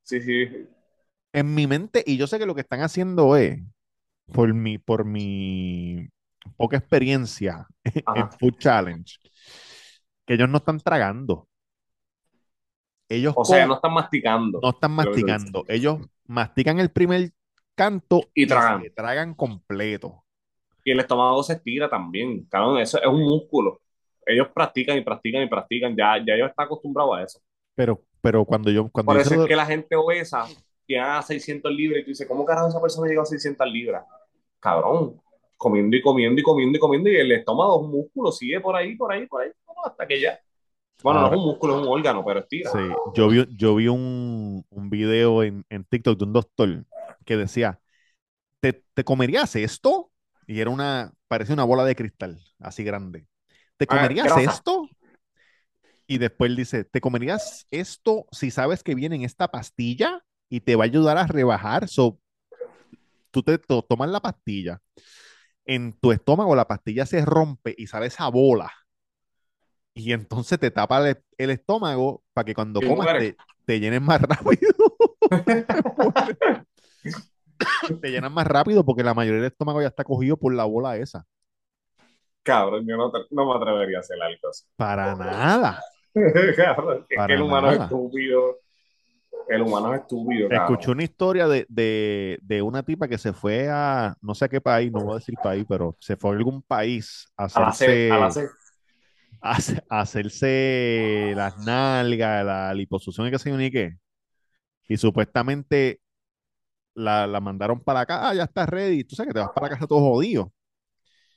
Sí, 0.02 0.20
sí. 0.20 0.48
En 1.32 1.54
mi 1.54 1.66
mente, 1.66 2.02
y 2.06 2.16
yo 2.16 2.26
sé 2.26 2.38
que 2.38 2.46
lo 2.46 2.54
que 2.54 2.62
están 2.62 2.80
haciendo 2.80 3.36
es, 3.36 3.60
por 4.32 4.52
mi, 4.52 4.78
por 4.78 5.04
mi 5.04 6.08
poca 6.56 6.76
experiencia 6.76 7.66
en. 7.84 8.30
Food 8.32 8.58
Challenge, 8.58 9.18
que 10.26 10.34
ellos 10.34 10.48
no 10.48 10.58
están 10.58 10.80
tragando. 10.80 11.48
Ellos 13.08 13.32
O 13.36 13.44
sea, 13.44 13.66
no 13.66 13.74
están 13.74 13.94
masticando. 13.94 14.60
no 14.62 14.70
están 14.70 14.92
masticando. 14.92 15.64
Ellos 15.68 15.98
mastican 16.26 16.78
el 16.78 16.90
primer 16.90 17.30
canto 17.74 18.22
Y 18.34 18.46
tragan. 18.46 18.82
se 18.82 18.90
tragan 18.90 19.34
completo. 19.34 20.24
Y 20.84 20.90
el 20.90 21.00
estómago 21.00 21.42
se 21.42 21.54
estira 21.54 21.88
también. 21.88 22.44
Cabrón, 22.50 22.78
eso 22.78 22.98
es 23.00 23.06
un 23.06 23.22
músculo. 23.22 23.80
Ellos 24.26 24.48
practican 24.54 24.98
y 24.98 25.00
practican 25.02 25.42
y 25.42 25.48
practican. 25.48 25.96
Ya, 25.96 26.16
ya 26.24 26.34
ellos 26.34 26.50
están 26.50 26.66
acostumbrados 26.66 27.16
a 27.16 27.22
eso. 27.22 27.40
Pero, 27.74 28.02
pero 28.20 28.44
cuando 28.44 28.70
yo, 28.70 28.88
cuando 28.90 29.12
Por 29.12 29.20
eso 29.20 29.42
es 29.42 29.48
que 29.48 29.56
la 29.56 29.66
gente 29.66 29.96
obesa 29.96 30.46
llega 30.86 31.18
a 31.18 31.22
600 31.22 31.70
libras 31.72 32.00
y 32.00 32.04
tú 32.04 32.08
dices, 32.10 32.26
¿cómo 32.26 32.44
carajo 32.44 32.68
esa 32.68 32.80
persona 32.80 33.08
llegó 33.08 33.22
a 33.22 33.26
600 33.26 33.66
libras? 33.70 34.04
Cabrón, 34.58 35.20
comiendo 35.56 35.96
y 35.96 36.02
comiendo 36.02 36.40
y 36.40 36.42
comiendo 36.42 36.76
y 36.76 36.80
comiendo 36.80 37.10
y 37.10 37.16
el 37.16 37.32
estómago 37.32 37.76
es 37.78 37.84
un 37.86 37.92
músculo, 37.92 38.32
sigue 38.32 38.60
por 38.60 38.74
ahí, 38.74 38.96
por 38.96 39.12
ahí, 39.12 39.26
por 39.26 39.42
ahí, 39.42 39.50
hasta 39.84 40.06
que 40.06 40.20
ya. 40.20 40.40
Bueno, 41.02 41.20
no 41.20 41.26
es 41.28 41.32
un 41.34 41.44
músculo, 41.44 41.74
es 41.76 41.82
un 41.82 41.88
órgano, 41.92 42.24
pero 42.24 42.40
estira. 42.40 42.70
Sí, 42.72 42.78
yo 43.14 43.28
vi, 43.28 43.46
yo 43.56 43.74
vi 43.76 43.88
un, 43.88 44.64
un 44.68 44.90
video 44.90 45.42
en, 45.42 45.64
en 45.70 45.84
TikTok 45.84 46.18
de 46.18 46.24
un 46.24 46.32
doctor 46.32 46.86
que 47.24 47.36
decía, 47.36 47.80
¿te, 48.60 48.84
te 48.94 49.04
comerías 49.04 49.56
esto? 49.56 50.12
Y 50.46 50.60
era 50.60 50.70
una, 50.70 51.12
parecía 51.28 51.54
una 51.54 51.64
bola 51.64 51.84
de 51.84 51.96
cristal, 51.96 52.40
así 52.60 52.84
grande. 52.84 53.26
¿Te 53.78 53.86
Ah, 53.88 53.88
comerías 53.88 54.36
grasa. 54.38 54.62
esto? 54.62 54.92
Y 56.06 56.18
después 56.18 56.56
dice, 56.56 56.84
¿te 56.84 57.00
comerías 57.00 57.66
esto 57.70 58.26
si 58.32 58.50
sabes 58.50 58.82
que 58.82 58.94
viene 58.94 59.16
en 59.16 59.22
esta 59.22 59.48
pastilla 59.48 60.24
y 60.48 60.60
te 60.60 60.74
va 60.76 60.84
a 60.84 60.86
ayudar 60.86 61.18
a 61.18 61.26
rebajar? 61.26 61.88
So, 61.88 62.18
tú 63.30 63.42
te 63.42 63.58
to- 63.58 63.82
tomas 63.82 64.10
la 64.10 64.20
pastilla, 64.20 64.80
en 65.64 65.94
tu 66.00 66.12
estómago 66.12 66.56
la 66.56 66.68
pastilla 66.68 67.06
se 67.06 67.24
rompe 67.24 67.74
y 67.78 67.86
sale 67.88 68.06
esa 68.08 68.28
bola. 68.28 68.72
Y 69.98 70.12
entonces 70.12 70.60
te 70.60 70.70
tapa 70.70 71.08
el, 71.08 71.18
el 71.36 71.50
estómago 71.50 72.22
para 72.32 72.44
que 72.44 72.54
cuando 72.54 72.80
comas 72.80 73.18
te, 73.18 73.36
te 73.64 73.80
llenes 73.80 74.00
más 74.00 74.22
rápido. 74.28 74.72
te 78.00 78.10
llenas 78.10 78.30
más 78.30 78.46
rápido 78.46 78.84
porque 78.84 79.02
la 79.02 79.12
mayoría 79.12 79.42
del 79.42 79.50
estómago 79.50 79.82
ya 79.82 79.88
está 79.88 80.04
cogido 80.04 80.36
por 80.36 80.54
la 80.54 80.64
bola 80.64 80.96
esa. 80.96 81.26
Cabrón, 82.44 82.86
yo 82.86 82.96
no, 82.96 83.10
no 83.30 83.46
me 83.46 83.56
atrevería 83.56 83.98
a 83.98 84.00
hacer 84.00 84.22
algo 84.22 84.48
así. 84.48 84.64
Para 84.76 85.16
nada. 85.16 85.82
Cabrón, 86.56 87.04
es 87.08 87.16
Para 87.16 87.26
que 87.26 87.34
el 87.34 87.42
humano 87.42 87.72
es 87.72 87.80
estúpido. 87.80 88.58
El 89.48 89.62
humano 89.62 89.94
es 89.94 90.02
estúpido, 90.02 90.48
cabrón. 90.48 90.64
Escuché 90.64 90.90
una 90.92 91.02
historia 91.02 91.48
de, 91.48 91.66
de, 91.68 92.38
de 92.42 92.62
una 92.62 92.84
tipa 92.84 93.08
que 93.08 93.18
se 93.18 93.32
fue 93.32 93.68
a, 93.68 94.14
no 94.20 94.34
sé 94.34 94.44
a 94.44 94.48
qué 94.48 94.60
país, 94.60 94.92
no 94.92 95.00
voy 95.00 95.12
a 95.12 95.14
decir 95.16 95.34
país, 95.42 95.64
pero 95.68 95.96
se 96.00 96.16
fue 96.16 96.30
a 96.30 96.34
algún 96.34 96.62
país 96.62 97.26
a 97.36 97.44
A 97.44 97.60
la 97.60 97.68
hacerse, 97.68 98.12
a 98.12 98.18
la 98.18 98.26
hace- 99.40 99.82
hacerse 99.88 101.32
las 101.36 101.56
nalgas, 101.64 102.44
la 102.44 102.74
liposucción 102.74 103.28
y 103.28 103.30
yo 103.30 103.56
ni 103.56 103.70
qué. 103.70 103.96
Y 104.88 104.96
supuestamente 104.96 106.00
la, 106.94 107.26
la 107.26 107.40
mandaron 107.40 107.80
para 107.80 108.00
acá, 108.00 108.28
ah, 108.28 108.34
ya 108.34 108.44
está 108.44 108.66
ready. 108.66 109.04
Tú 109.04 109.14
sabes 109.16 109.28
que 109.28 109.34
te 109.34 109.40
vas 109.40 109.50
para 109.54 109.70
casa 109.70 109.86
todo 109.86 110.00
jodido. 110.00 110.52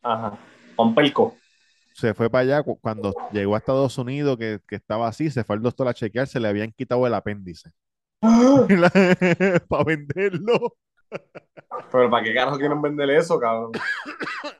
Ajá. 0.01 0.37
Con 0.75 0.95
pelco. 0.95 1.37
Se 1.93 2.13
fue 2.13 2.29
para 2.29 2.43
allá 2.43 2.63
cu- 2.63 2.79
cuando 2.79 3.13
llegó 3.31 3.55
a 3.55 3.57
Estados 3.57 3.97
Unidos, 3.97 4.37
que, 4.37 4.59
que 4.67 4.75
estaba 4.75 5.07
así, 5.07 5.29
se 5.29 5.43
fue 5.43 5.57
al 5.57 5.61
doctor 5.61 5.87
a 5.87 5.93
chequear, 5.93 6.27
se 6.27 6.39
le 6.39 6.47
habían 6.47 6.71
quitado 6.71 7.05
el 7.05 7.13
apéndice. 7.13 7.71
para 9.67 9.83
venderlo. 9.83 10.75
Pero 11.91 12.09
¿para 12.09 12.23
qué 12.23 12.33
carajo 12.33 12.57
quieren 12.57 12.81
vender 12.81 13.09
eso, 13.11 13.39
cabrón? 13.39 13.71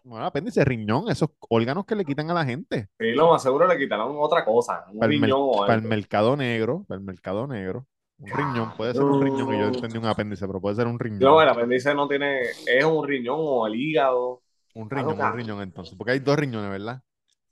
Bueno, 0.04 0.26
apéndice, 0.26 0.64
riñón, 0.66 1.10
esos 1.10 1.30
órganos 1.50 1.86
que 1.86 1.96
le 1.96 2.04
quitan 2.06 2.30
a 2.30 2.34
la 2.34 2.44
gente. 2.44 2.90
Sí, 3.00 3.12
lo 3.12 3.30
más 3.32 3.42
seguro 3.42 3.68
le 3.68 3.78
quitaron 3.78 4.16
otra 4.20 4.44
cosa. 4.44 4.86
Un 4.92 5.00
Para 5.00 5.12
el, 5.14 5.20
mer- 5.20 5.28
riñón 5.30 5.40
o 5.42 5.52
para 5.62 5.74
el 5.76 5.80
algo. 5.80 5.90
mercado 5.90 6.38
negro, 6.38 6.86
para 6.88 7.00
el 7.00 7.06
mercado 7.06 7.48
negro. 7.48 7.86
Un 8.20 8.28
riñón, 8.28 8.74
puede 8.78 8.94
ser 8.94 9.04
un 9.04 9.22
riñón, 9.22 9.54
y 9.54 9.60
yo 9.60 9.68
entendí 9.68 9.98
un 9.98 10.06
apéndice, 10.06 10.46
pero 10.48 10.60
puede 10.60 10.76
ser 10.76 10.88
un 10.88 11.00
riñón. 11.00 11.20
No, 11.20 11.42
el 11.42 11.50
apéndice 11.50 11.94
no 11.96 12.08
tiene, 12.08 12.42
es 12.42 12.84
un 12.84 13.08
riñón 13.08 13.38
o 13.40 13.66
el 13.68 13.76
hígado. 13.76 14.42
Un 14.76 14.90
riñón, 14.90 15.20
un 15.22 15.34
riñón 15.34 15.62
entonces, 15.62 15.96
porque 15.98 16.12
hay 16.14 16.20
dos 16.20 16.38
riñones, 16.38 16.70
¿verdad? 16.70 17.02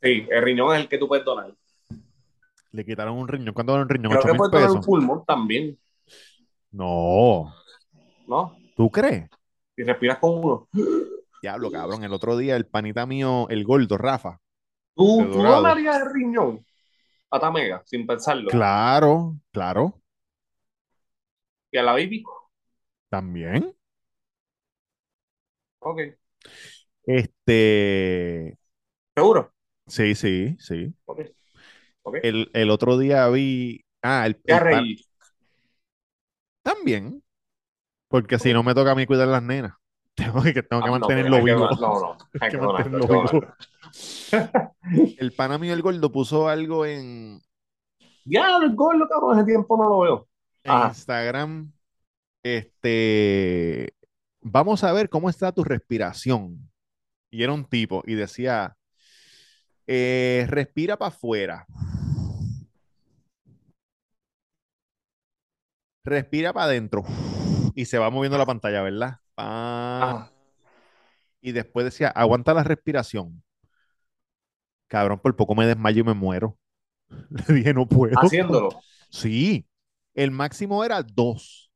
Sí, 0.02 0.28
el 0.30 0.44
riñón 0.44 0.76
es 0.76 0.82
el 0.82 0.90
que 0.90 0.98
tú 0.98 1.08
puedes 1.08 1.24
donar. 1.26 1.54
Le 2.72 2.86
quitaron 2.86 3.18
un 3.18 3.28
riñón. 3.28 3.54
¿Cuánto 3.54 3.72
vale 3.74 3.84
un 3.84 3.90
riñón? 3.90 4.12
Creo 4.12 4.20
¿Ocho 4.20 4.28
que 4.28 4.34
mil 4.34 4.50
puedes 4.52 4.68
donar 4.68 4.72
un 4.80 4.86
pulmón 4.86 5.26
también, 5.26 5.78
No, 6.72 7.54
¿no? 8.28 8.56
¿Tú 8.80 8.90
crees? 8.90 9.30
Y 9.76 9.84
respiras 9.84 10.20
con 10.20 10.40
uno. 10.42 10.70
Diablo, 11.42 11.70
cabrón. 11.70 12.06
El 12.06 12.14
otro 12.14 12.38
día 12.38 12.56
el 12.56 12.66
panita 12.66 13.06
mío, 13.06 13.48
el 13.50 13.66
gordo, 13.66 13.98
Rafa. 13.98 14.40
¿Tú, 14.96 15.28
tú 15.30 15.40
donarías 15.40 15.98
el 15.98 16.14
riñón 16.14 16.66
a 17.30 17.40
Tamega 17.40 17.82
sin 17.86 18.08
pensarlo? 18.08 18.50
Claro, 18.50 19.38
claro. 19.52 20.02
¿Y 21.72 21.78
a 21.78 21.84
la 21.84 21.92
baby? 21.94 22.24
También. 23.10 23.76
Ok. 25.80 26.00
Este, 27.06 28.58
¿Seguro? 29.16 29.52
sí, 29.88 30.16
sí, 30.16 30.56
sí. 30.60 30.94
Ok. 31.06 31.20
Ok. 32.04 32.16
El, 32.24 32.50
el 32.54 32.70
otro 32.70 32.98
día 32.98 33.28
vi. 33.30 33.84
Ah, 34.02 34.26
el, 34.26 34.40
el 34.46 34.98
también. 36.64 37.22
Porque 38.10 38.38
si 38.40 38.52
no 38.54 38.64
me 38.64 38.74
toca 38.76 38.92
a 38.92 38.96
mí 38.96 39.06
cuidar 39.06 39.28
las 39.30 39.42
nenas. 39.44 39.74
Tengo 40.16 40.42
que, 40.44 40.62
tengo 40.64 40.82
que 40.84 40.90
Ah, 40.90 40.92
mantenerlo 40.92 41.42
vivo. 41.42 41.70
No, 41.80 42.00
no. 42.00 42.18
Hay 42.42 42.50
que 42.52 42.58
mantenerlo. 42.58 43.56
El 45.18 45.32
pana 45.34 45.58
mío, 45.58 45.74
el 45.74 45.82
gordo, 45.82 46.12
puso 46.12 46.50
algo 46.50 46.86
en, 46.86 47.42
Ya, 48.26 48.58
el 48.58 48.76
gol, 48.76 49.08
cabrón, 49.10 49.38
ese 49.38 49.46
tiempo 49.46 49.78
no 49.78 49.88
lo 49.90 50.00
veo. 50.02 50.28
en 50.64 50.72
Ajá. 50.72 50.88
Instagram. 50.90 51.72
Este, 52.44 53.94
vamos 54.42 54.84
a 54.84 54.92
ver 54.94 55.10
cómo 55.10 55.30
está 55.30 55.52
tu 55.54 55.64
respiración. 55.64 56.70
Y 57.32 57.44
era 57.44 57.54
un 57.54 57.64
tipo 57.66 58.04
y 58.06 58.16
decía, 58.16 58.76
eh, 59.88 60.46
respira 60.50 60.98
para 60.98 61.10
afuera. 61.10 61.66
Respira 66.04 66.52
para 66.54 66.66
adentro. 66.66 67.04
Y 67.76 67.86
se 67.86 67.98
va 67.98 68.10
moviendo 68.10 68.38
la 68.38 68.46
pantalla, 68.46 68.82
¿verdad? 68.82 69.20
Ajá. 69.36 70.32
Y 71.42 71.52
después 71.52 71.86
decía, 71.86 72.10
aguanta 72.10 72.54
la 72.54 72.64
respiración. 72.64 73.44
Cabrón, 74.88 75.20
por 75.20 75.36
poco 75.36 75.56
me 75.56 75.66
desmayo 75.66 76.02
y 76.02 76.04
me 76.04 76.14
muero. 76.14 76.58
Le 77.48 77.56
dije, 77.56 77.74
no 77.74 77.88
puedo. 77.88 78.14
Haciéndolo. 78.20 78.70
Sí, 79.10 79.66
el 80.14 80.32
máximo 80.32 80.84
era 80.84 81.02
2. 81.04 81.72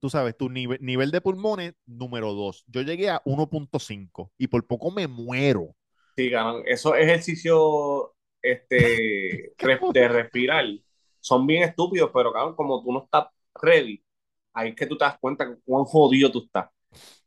Tú 0.00 0.10
sabes, 0.10 0.36
tu 0.36 0.50
nivel, 0.50 0.78
nivel 0.80 1.10
de 1.10 1.20
pulmones, 1.20 1.74
número 1.86 2.32
2. 2.32 2.64
Yo 2.66 2.82
llegué 2.82 3.10
a 3.10 3.22
1.5 3.24 4.30
y 4.36 4.48
por 4.48 4.66
poco 4.66 4.90
me 4.90 5.06
muero. 5.06 5.74
Sí, 6.16 6.30
cabrón. 6.30 6.62
Esos 6.66 6.94
ejercicios 6.96 8.10
este, 8.42 9.54
de 9.92 10.08
respirar 10.08 10.64
son 11.20 11.46
bien 11.46 11.62
estúpidos, 11.62 12.10
pero 12.12 12.32
cabrón, 12.32 12.54
como 12.54 12.82
tú 12.82 12.92
no 12.92 13.04
estás 13.04 13.26
ready, 13.60 14.02
ahí 14.56 14.70
es 14.70 14.74
que 14.76 14.86
tú 14.86 14.96
te 14.96 15.04
das 15.04 15.18
cuenta 15.18 15.54
cuán 15.64 15.84
jodido 15.84 16.30
tú 16.32 16.44
estás. 16.44 16.68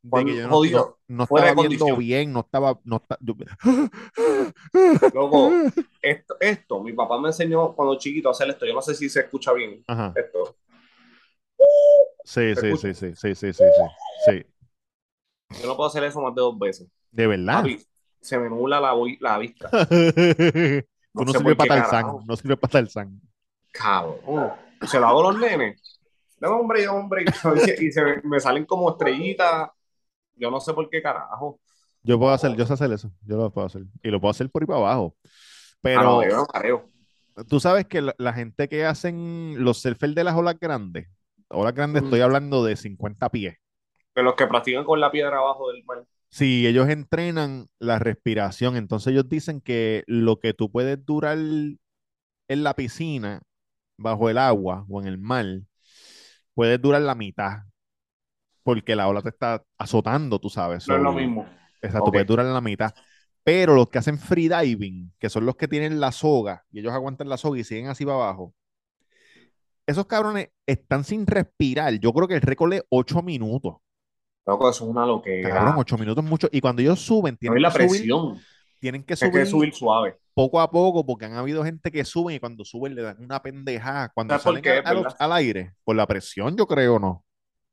De 0.01 0.09
Cuán 0.09 0.25
que 0.25 0.35
yo 0.35 0.43
no, 0.47 0.49
jodido, 0.55 0.97
no- 1.07 1.17
no 1.17 1.27
fuera 1.27 1.45
de 1.47 1.51
estaba 1.51 1.67
viendo 1.67 1.97
bien, 1.97 2.33
no 2.33 2.39
estaba... 2.39 2.79
No 2.83 3.01
yo- 3.19 3.35
Luego, 5.13 5.51
esto, 6.01 6.37
esto, 6.39 6.83
mi 6.83 6.93
papá 6.93 7.19
me 7.19 7.29
enseñó 7.29 7.73
cuando 7.73 7.97
chiquito 7.97 8.29
a 8.29 8.31
hacer 8.31 8.49
esto. 8.49 8.65
Yo 8.65 8.73
no 8.73 8.81
sé 8.81 8.95
si 8.95 9.09
se 9.09 9.21
escucha 9.21 9.53
bien 9.53 9.83
Ajá. 9.87 10.13
esto. 10.15 10.55
Sí, 12.23 12.55
¿Se 12.55 12.77
sí, 12.77 12.77
sí, 12.77 12.93
sí, 12.93 13.15
sí, 13.15 13.35
sí, 13.35 13.53
sí, 13.53 13.63
sí. 14.25 14.45
Yo 15.61 15.67
no 15.67 15.75
puedo 15.75 15.89
hacer 15.89 16.03
eso 16.03 16.21
más 16.21 16.33
de 16.35 16.41
dos 16.41 16.57
veces. 16.57 16.87
De 17.11 17.27
verdad. 17.27 17.57
Papi, 17.57 17.79
se 18.21 18.37
me 18.37 18.49
nubla 18.49 18.79
la, 18.79 18.93
la 19.19 19.37
vista. 19.37 19.69
Tú 19.69 19.77
No 21.13 21.33
qué 21.33 21.55
para 21.55 21.81
Tarzán, 21.81 22.05
no 22.25 22.35
sirves 22.35 22.59
para 22.59 22.71
Tarzán. 22.71 23.19
Cabrón. 23.71 24.53
Se 24.87 24.99
lo 24.99 25.07
hago 25.07 25.27
a 25.27 25.31
los 25.33 25.41
nenes. 25.41 25.98
Dame 26.39 26.55
hombre, 26.55 26.87
hombre. 26.87 27.25
Y 27.81 27.91
se 27.91 28.03
me, 28.03 28.21
me 28.23 28.39
salen 28.39 28.65
como 28.65 28.89
estrellitas. 28.91 29.69
Yo 30.35 30.49
no 30.51 30.59
sé 30.59 30.73
por 30.73 30.89
qué 30.89 31.01
carajo. 31.01 31.59
Yo 32.01 32.17
puedo 32.17 32.31
hacer, 32.31 32.55
yo 32.55 32.65
sé 32.65 32.73
hacer 32.73 32.91
eso, 32.93 33.11
yo 33.25 33.37
lo 33.37 33.51
puedo 33.51 33.67
hacer. 33.67 33.83
Y 34.01 34.09
lo 34.09 34.21
puedo 34.21 34.31
hacer 34.31 34.49
por 34.49 34.63
ahí 34.63 34.67
para 34.67 34.79
abajo. 34.79 35.15
Ah, 35.23 35.29
Pero 35.81 36.03
no, 36.03 36.23
yo 36.27 36.37
me 36.41 36.45
mareo. 36.53 36.89
tú 37.47 37.59
sabes 37.59 37.85
que 37.87 38.01
la, 38.01 38.15
la 38.17 38.33
gente 38.33 38.67
que 38.69 38.85
hacen 38.85 39.55
los 39.63 39.79
surfers 39.81 40.15
de 40.15 40.23
las 40.23 40.35
olas 40.35 40.57
grandes, 40.59 41.07
olas 41.49 41.73
grandes 41.73 42.03
Mm. 42.03 42.05
estoy 42.05 42.21
hablando 42.21 42.63
de 42.63 42.75
50 42.77 43.29
pies. 43.29 43.55
Que 44.15 44.23
los 44.23 44.35
que 44.35 44.47
practican 44.47 44.85
con 44.85 44.99
la 44.99 45.11
piedra 45.11 45.37
abajo 45.37 45.71
del 45.71 45.83
mar. 45.83 46.05
Si 46.31 46.67
ellos 46.67 46.87
entrenan 46.89 47.67
la 47.79 47.99
respiración, 47.99 48.75
entonces 48.77 49.11
ellos 49.13 49.27
dicen 49.27 49.61
que 49.61 50.03
lo 50.07 50.39
que 50.39 50.53
tú 50.53 50.71
puedes 50.71 51.03
durar 51.05 51.37
en 51.37 51.77
la 52.47 52.73
piscina, 52.75 53.41
bajo 53.97 54.29
el 54.29 54.37
agua 54.37 54.85
o 54.89 55.01
en 55.01 55.07
el 55.07 55.17
mar, 55.17 55.45
puedes 56.59 56.81
durar 56.81 57.01
la 57.01 57.15
mitad, 57.15 57.59
porque 58.63 58.93
la 58.93 59.07
ola 59.07 59.21
te 59.21 59.29
está 59.29 59.63
azotando, 59.77 60.39
tú 60.39 60.49
sabes. 60.49 60.85
No 60.89 60.97
es 60.97 61.01
lo 61.01 61.13
mismo. 61.13 61.45
Exacto, 61.81 62.07
Ok. 62.07 62.11
puedes 62.11 62.27
durar 62.27 62.45
la 62.47 62.59
mitad. 62.59 62.93
Pero 63.43 63.75
los 63.75 63.89
que 63.89 63.99
hacen 63.99 64.19
freediving, 64.19 65.13
que 65.17 65.29
son 65.29 65.45
los 65.45 65.55
que 65.55 65.69
tienen 65.69 66.01
la 66.01 66.11
soga, 66.11 66.65
y 66.69 66.79
ellos 66.79 66.91
aguantan 66.91 67.29
la 67.29 67.37
soga 67.37 67.59
y 67.59 67.63
siguen 67.63 67.87
así 67.87 68.03
para 68.03 68.17
abajo, 68.17 68.53
esos 69.87 70.05
cabrones 70.05 70.49
están 70.67 71.05
sin 71.05 71.25
respirar. 71.25 71.93
Yo 71.93 72.11
creo 72.11 72.27
que 72.27 72.35
el 72.35 72.41
récord 72.41 72.73
es 72.73 72.83
8 72.89 73.21
minutos. 73.23 73.77
Loco, 74.45 74.69
eso 74.69 74.83
es 74.83 74.89
una 74.89 75.05
loquera. 75.05 75.49
Cabrón, 75.49 75.75
8 75.77 75.97
minutos 75.97 76.23
es 76.25 76.29
mucho. 76.29 76.49
Y 76.51 76.59
cuando 76.59 76.81
ellos 76.81 76.99
suben, 76.99 77.37
tienen 77.37 77.57
hay 77.57 77.63
la 77.63 77.71
que 77.71 77.87
subir, 77.87 77.89
presión. 77.89 78.39
tienen 78.79 79.03
que 79.03 79.13
Es 79.13 79.19
que 79.19 79.25
subir 79.27 79.47
subir 79.47 79.73
suave. 79.73 80.17
Poco 80.41 80.61
a 80.61 80.71
poco, 80.71 81.05
porque 81.05 81.25
han 81.25 81.33
habido 81.33 81.63
gente 81.63 81.91
que 81.91 82.05
suben 82.05 82.35
y 82.35 82.39
cuando 82.39 82.65
suben 82.65 82.95
le 82.95 83.01
dan 83.03 83.21
una 83.23 83.41
pendejada. 83.41 84.09
Cuando 84.13 84.33
¿Sabes 84.33 84.43
por 84.43 84.53
salen 84.53 84.63
qué, 84.63 84.69
a- 84.69 84.79
a 84.79 84.93
los- 84.93 85.03
verdad? 85.03 85.17
al 85.19 85.33
aire, 85.33 85.73
por 85.83 85.95
la 85.95 86.07
presión, 86.07 86.55
yo 86.57 86.67
creo, 86.67 86.99
¿no? 86.99 87.25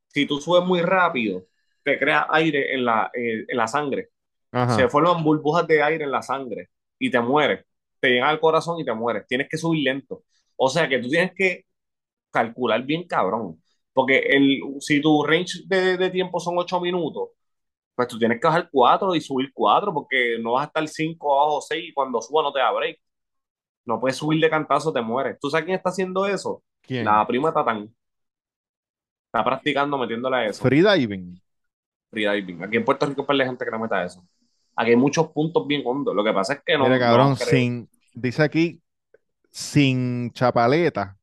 Si 0.09 0.27
tú 0.27 0.41
subes 0.41 0.65
muy 0.65 0.81
rápido, 0.81 1.47
te 1.83 1.99
crea 1.99 2.27
aire 2.31 2.75
en 2.75 2.85
la, 2.85 3.11
eh, 3.15 3.45
en 3.49 3.57
la 3.57 3.67
sangre. 3.69 4.11
Ajá. 4.53 4.77
Se 4.77 4.89
forman 4.89 5.23
burbujas 5.25 5.67
de 5.67 5.83
aire 5.83 6.05
en 6.05 6.11
la 6.11 6.23
sangre 6.23 6.71
y 6.99 7.11
te 7.11 7.21
mueres. 7.21 7.65
Te 8.01 8.11
llega 8.11 8.29
al 8.29 8.41
corazón 8.41 8.81
y 8.81 8.85
te 8.85 8.95
mueres. 8.95 9.27
Tienes 9.29 9.49
que 9.51 9.59
subir 9.59 9.85
lento. 9.85 10.25
O 10.57 10.69
sea 10.71 10.89
que 10.89 10.99
tú 10.99 11.09
tienes 11.09 11.33
que 11.35 11.67
calcular 12.31 12.83
bien 12.85 13.07
cabrón. 13.07 13.63
Porque 13.93 14.19
el, 14.19 14.61
si 14.81 15.01
tu 15.01 15.25
range 15.25 15.63
de, 15.67 15.97
de 15.97 16.11
tiempo 16.11 16.41
son 16.41 16.59
8 16.59 16.81
minutos, 16.81 17.31
pues 17.97 18.09
tú 18.09 18.19
tienes 18.19 18.39
que 18.39 18.47
bajar 18.47 18.69
4 18.71 19.15
y 19.15 19.21
subir 19.23 19.51
4 19.55 19.93
porque 19.93 20.39
no 20.39 20.53
vas 20.53 20.65
a 20.65 20.67
estar 20.67 20.87
5 20.87 21.41
abajo 21.41 21.61
6 21.63 21.89
y 21.89 21.95
cuando 21.95 22.21
suba 22.21 22.43
no 22.43 22.53
te 22.53 22.61
da 22.61 22.71
break. 22.71 23.01
No 23.87 23.99
puedes 23.99 24.17
subir 24.17 24.39
de 24.41 24.51
cantazo, 24.51 24.93
te 24.93 25.01
mueres. 25.01 25.39
¿Tú 25.41 25.49
sabes 25.49 25.65
quién 25.65 25.77
está 25.77 25.89
haciendo 25.89 26.27
eso? 26.27 26.63
¿Quién? 26.83 27.07
La 27.07 27.27
prima 27.27 27.55
Tatán. 27.55 27.89
Está 29.27 29.43
practicando 29.43 29.97
metiéndole 29.97 30.37
a 30.37 30.47
eso. 30.47 30.63
Freediving. 30.63 31.41
freediving. 32.11 32.65
Aquí 32.65 32.77
en 32.77 32.85
Puerto 32.85 33.07
Rico 33.07 33.25
hay 33.27 33.39
gente 33.39 33.65
que 33.65 33.71
no 33.71 33.79
meta 33.79 34.05
eso. 34.05 34.23
Aquí 34.75 34.91
hay 34.91 34.97
muchos 34.97 35.29
puntos 35.29 35.67
bien 35.67 35.83
hondos. 35.87 36.15
Lo 36.15 36.23
que 36.23 36.33
pasa 36.33 36.55
es 36.55 36.61
que 36.65 36.77
no. 36.77 36.85
Mira, 36.85 36.99
cabrón, 36.99 37.31
no 37.31 37.37
sin, 37.37 37.89
dice 38.13 38.43
aquí, 38.43 38.83
sin 39.51 40.33
chapaleta, 40.33 41.17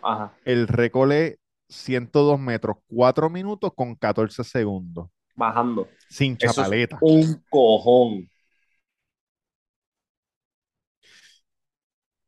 Ajá. 0.00 0.32
el 0.46 0.66
récord 0.66 1.12
es 1.12 1.38
102 1.68 2.40
metros, 2.40 2.76
4 2.86 3.28
minutos 3.28 3.72
con 3.74 3.94
14 3.94 4.44
segundos. 4.44 5.08
Bajando. 5.38 5.88
Sin 6.08 6.36
Eso 6.40 6.46
es 6.48 6.56
chapaleta. 6.56 6.98
un 7.00 7.42
cojón. 7.48 8.28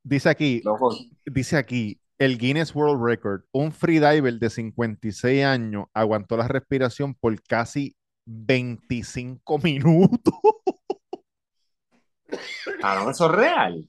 Dice 0.02 0.28
aquí, 0.28 0.62
Loco. 0.64 0.96
dice 1.26 1.56
aquí, 1.56 2.00
el 2.18 2.38
Guinness 2.38 2.74
World 2.74 3.02
Record, 3.04 3.42
un 3.52 3.72
freediver 3.72 4.38
de 4.38 4.50
56 4.50 5.44
años 5.44 5.86
aguantó 5.94 6.36
la 6.36 6.48
respiración 6.48 7.14
por 7.14 7.40
casi 7.42 7.96
25 8.26 9.58
minutos. 9.58 10.34
Cabrón, 12.80 13.10
eso 13.10 13.26
es 13.26 13.32
real. 13.32 13.88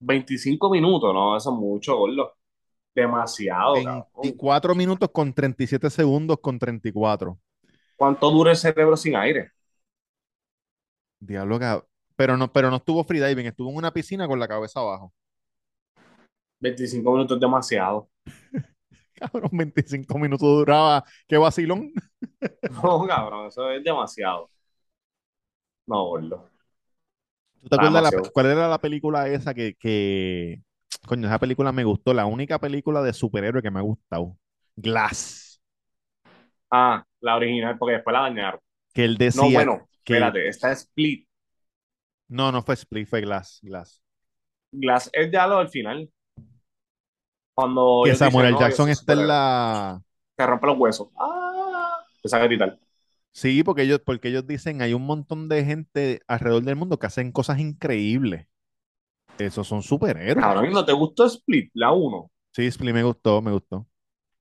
25 0.00 0.70
minutos, 0.70 1.12
no, 1.14 1.36
eso 1.36 1.50
es 1.50 1.56
mucho, 1.56 1.96
gordo. 1.96 2.37
Demasiado, 2.94 3.82
cabrón. 3.82 4.04
24 4.22 4.74
minutos 4.74 5.10
con 5.12 5.32
37 5.34 5.90
segundos 5.90 6.38
con 6.40 6.58
34. 6.58 7.38
¿Cuánto 7.96 8.30
dura 8.30 8.52
el 8.52 8.56
cerebro 8.56 8.96
sin 8.96 9.14
aire? 9.16 9.52
Diablo, 11.20 11.58
cab- 11.60 11.86
Pero 12.16 12.36
no, 12.36 12.52
pero 12.52 12.70
no 12.70 12.76
estuvo 12.76 13.04
freediving, 13.04 13.46
estuvo 13.46 13.70
en 13.70 13.76
una 13.76 13.92
piscina 13.92 14.26
con 14.26 14.40
la 14.40 14.48
cabeza 14.48 14.80
abajo. 14.80 15.12
25 16.60 17.12
minutos 17.12 17.36
es 17.36 17.40
demasiado. 17.40 18.08
Cabrón, 19.14 19.50
25 19.52 20.18
minutos 20.18 20.48
duraba. 20.48 21.04
¿Qué 21.26 21.36
vacilón? 21.36 21.92
No, 22.68 23.06
cabrón, 23.06 23.46
eso 23.48 23.70
es 23.70 23.82
demasiado. 23.84 24.50
No, 25.86 26.04
gordo. 26.10 26.48
¿Tú 27.60 27.68
te 27.68 27.74
acuerdas 27.76 28.02
la- 28.02 28.12
cuál 28.32 28.46
era 28.46 28.68
la 28.68 28.80
película 28.80 29.28
esa 29.28 29.54
que, 29.54 29.74
que... 29.78 30.62
Coño, 31.06 31.26
esa 31.28 31.38
película 31.38 31.72
me 31.72 31.84
gustó. 31.84 32.14
La 32.14 32.26
única 32.26 32.58
película 32.58 33.02
de 33.02 33.12
superhéroe 33.12 33.62
que 33.62 33.70
me 33.70 33.78
ha 33.78 33.82
gustado. 33.82 34.36
Glass. 34.76 35.60
Ah, 36.70 37.04
la 37.20 37.36
original, 37.36 37.78
porque 37.78 37.94
después 37.94 38.12
la 38.14 38.20
dañaron. 38.22 38.60
Que 38.94 39.04
él 39.04 39.16
decía... 39.16 39.42
No, 39.42 39.50
bueno, 39.50 39.88
que- 40.04 40.14
espérate, 40.14 40.48
esta 40.48 40.72
es 40.72 40.80
Split. 40.80 41.26
No, 42.28 42.52
no 42.52 42.62
fue 42.62 42.74
Split, 42.74 43.08
fue 43.08 43.20
Glass. 43.20 43.58
Glass. 43.62 44.02
Glass 44.72 45.10
es 45.12 45.30
ya 45.30 45.46
lo 45.46 45.58
del 45.58 45.68
final. 45.68 46.10
Cuando 47.54 48.02
Que 48.04 48.14
Samuel 48.14 48.46
dicen, 48.46 48.48
L. 48.48 48.52
"No, 48.52 48.60
Jackson 48.60 48.88
está 48.88 49.12
en 49.12 49.18
superhéroe". 49.18 49.26
la... 49.28 50.02
Te 50.36 50.46
rompe 50.46 50.66
los 50.66 50.78
huesos. 50.78 51.08
Ah, 51.18 51.98
te 52.22 52.28
saca 52.28 52.44
a 52.44 52.46
gritar. 52.46 52.78
Sí, 53.32 53.62
porque 53.62 53.82
ellos, 53.82 54.00
porque 54.04 54.28
ellos 54.28 54.46
dicen 54.46 54.82
hay 54.82 54.92
un 54.94 55.06
montón 55.06 55.48
de 55.48 55.64
gente 55.64 56.20
alrededor 56.26 56.62
del 56.64 56.76
mundo 56.76 56.98
que 56.98 57.06
hacen 57.06 57.32
cosas 57.32 57.58
increíbles. 57.60 58.46
Esos 59.38 59.66
son 59.66 59.82
superhéroes. 59.82 60.68
¿y 60.68 60.72
no 60.72 60.84
te 60.84 60.92
gustó 60.92 61.26
Split, 61.26 61.70
la 61.74 61.92
1? 61.92 62.30
Sí, 62.52 62.66
Split 62.66 62.94
me 62.94 63.02
gustó, 63.02 63.40
me 63.40 63.52
gustó. 63.52 63.86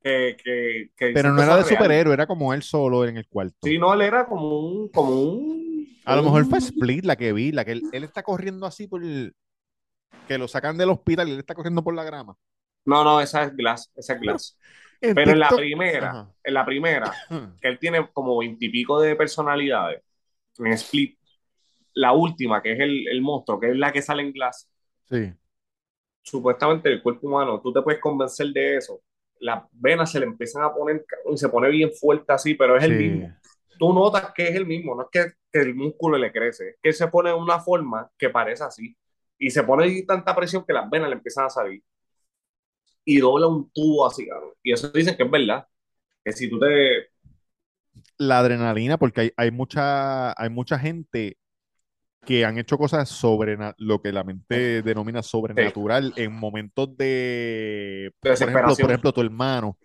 Que, 0.01 0.37
que, 0.41 0.91
que 0.95 1.11
Pero 1.13 1.33
no 1.33 1.41
era 1.41 1.57
de 1.57 1.63
superhéroe, 1.63 2.13
era 2.13 2.27
como 2.27 2.53
él 2.53 2.63
solo 2.63 3.05
en 3.05 3.17
el 3.17 3.27
cuarto. 3.27 3.57
Sí, 3.63 3.77
no, 3.77 3.93
él 3.93 4.01
era 4.01 4.25
como 4.25 4.59
un, 4.59 4.89
como 4.89 5.11
un. 5.21 5.87
A 6.05 6.15
lo 6.15 6.23
mejor 6.23 6.45
fue 6.45 6.59
Split 6.59 7.05
la 7.05 7.15
que 7.15 7.33
vi, 7.33 7.51
la 7.51 7.65
que 7.65 7.73
él, 7.73 7.83
él 7.91 8.03
está 8.03 8.23
corriendo 8.23 8.65
así 8.65 8.87
por 8.87 9.03
el... 9.03 9.35
Que 10.27 10.37
lo 10.37 10.47
sacan 10.47 10.77
del 10.77 10.89
hospital 10.89 11.27
y 11.27 11.31
él 11.31 11.39
está 11.39 11.53
corriendo 11.53 11.83
por 11.83 11.93
la 11.93 12.03
grama. 12.03 12.35
No, 12.85 13.03
no, 13.03 13.19
esa 13.19 13.43
es 13.43 13.55
Glass, 13.55 13.91
esa 13.95 14.13
es 14.13 14.21
Glass. 14.21 14.57
Pero 15.01 15.31
en 15.31 15.39
la 15.39 15.49
primera, 15.49 16.09
Ajá. 16.09 16.33
en 16.43 16.53
la 16.53 16.65
primera, 16.65 17.13
que 17.61 17.67
él 17.67 17.77
tiene 17.77 18.09
como 18.13 18.37
veintipico 18.37 18.99
de 19.01 19.15
personalidades 19.15 20.01
en 20.57 20.67
Split, 20.73 21.19
la 21.93 22.13
última, 22.13 22.61
que 22.61 22.73
es 22.73 22.79
el, 22.79 23.07
el 23.07 23.21
monstruo, 23.21 23.59
que 23.59 23.71
es 23.71 23.75
la 23.75 23.91
que 23.91 24.01
sale 24.01 24.23
en 24.23 24.31
Glass, 24.31 24.69
Sí. 25.09 25.33
supuestamente 26.21 26.89
el 26.91 27.01
cuerpo 27.01 27.27
humano, 27.27 27.61
tú 27.61 27.71
te 27.73 27.81
puedes 27.81 28.01
convencer 28.01 28.47
de 28.47 28.77
eso. 28.77 29.01
Las 29.39 29.63
venas 29.71 30.11
se 30.11 30.19
le 30.19 30.25
empiezan 30.25 30.63
a 30.63 30.73
poner 30.73 31.05
y 31.31 31.37
se 31.37 31.49
pone 31.49 31.69
bien 31.69 31.91
fuerte 31.93 32.33
así, 32.33 32.55
pero 32.55 32.77
es 32.77 32.83
el 32.83 32.95
mismo. 32.95 33.33
Tú 33.79 33.93
notas 33.93 34.33
que 34.35 34.47
es 34.49 34.55
el 34.55 34.65
mismo, 34.65 34.95
no 34.95 35.03
es 35.03 35.09
que, 35.11 35.33
que 35.51 35.59
el 35.61 35.75
músculo 35.75 36.17
le 36.17 36.31
crece, 36.31 36.69
es 36.69 36.77
que 36.81 36.93
se 36.93 37.07
pone 37.07 37.29
de 37.29 37.35
una 37.35 37.59
forma 37.59 38.09
que 38.17 38.29
parece 38.29 38.63
así. 38.63 38.95
Y 39.37 39.51
se 39.51 39.63
pone 39.63 40.01
tanta 40.03 40.35
presión 40.35 40.65
que 40.65 40.73
las 40.73 40.89
venas 40.89 41.09
le 41.09 41.15
empiezan 41.15 41.45
a 41.45 41.49
salir. 41.49 41.83
Y 43.05 43.19
dobla 43.19 43.47
un 43.47 43.71
tubo 43.71 44.05
así, 44.05 44.27
cabrón. 44.27 44.51
Y 44.63 44.73
eso 44.73 44.89
dicen 44.89 45.15
que 45.15 45.23
es 45.23 45.31
verdad. 45.31 45.67
Que 46.23 46.31
si 46.33 46.49
tú 46.49 46.59
te. 46.59 47.09
La 48.17 48.39
adrenalina, 48.39 48.97
porque 48.97 49.21
hay, 49.21 49.31
hay 49.37 49.51
mucha, 49.51 50.39
hay 50.41 50.49
mucha 50.49 50.77
gente 50.79 51.37
que 52.27 52.45
han 52.45 52.59
hecho 52.59 52.77
cosas 52.77 53.09
sobre 53.09 53.57
lo 53.79 54.01
que 54.03 54.13
la 54.13 54.23
mente 54.25 54.83
denomina 54.83 55.23
sobrenatural 55.23 56.13
en 56.17 56.33
momentos 56.33 56.97
de, 56.97 58.13
por 58.37 58.49
ejemplo, 58.49 58.77
por 58.79 58.91
ejemplo, 58.91 59.13
tu 59.13 59.21
hermano 59.21 59.79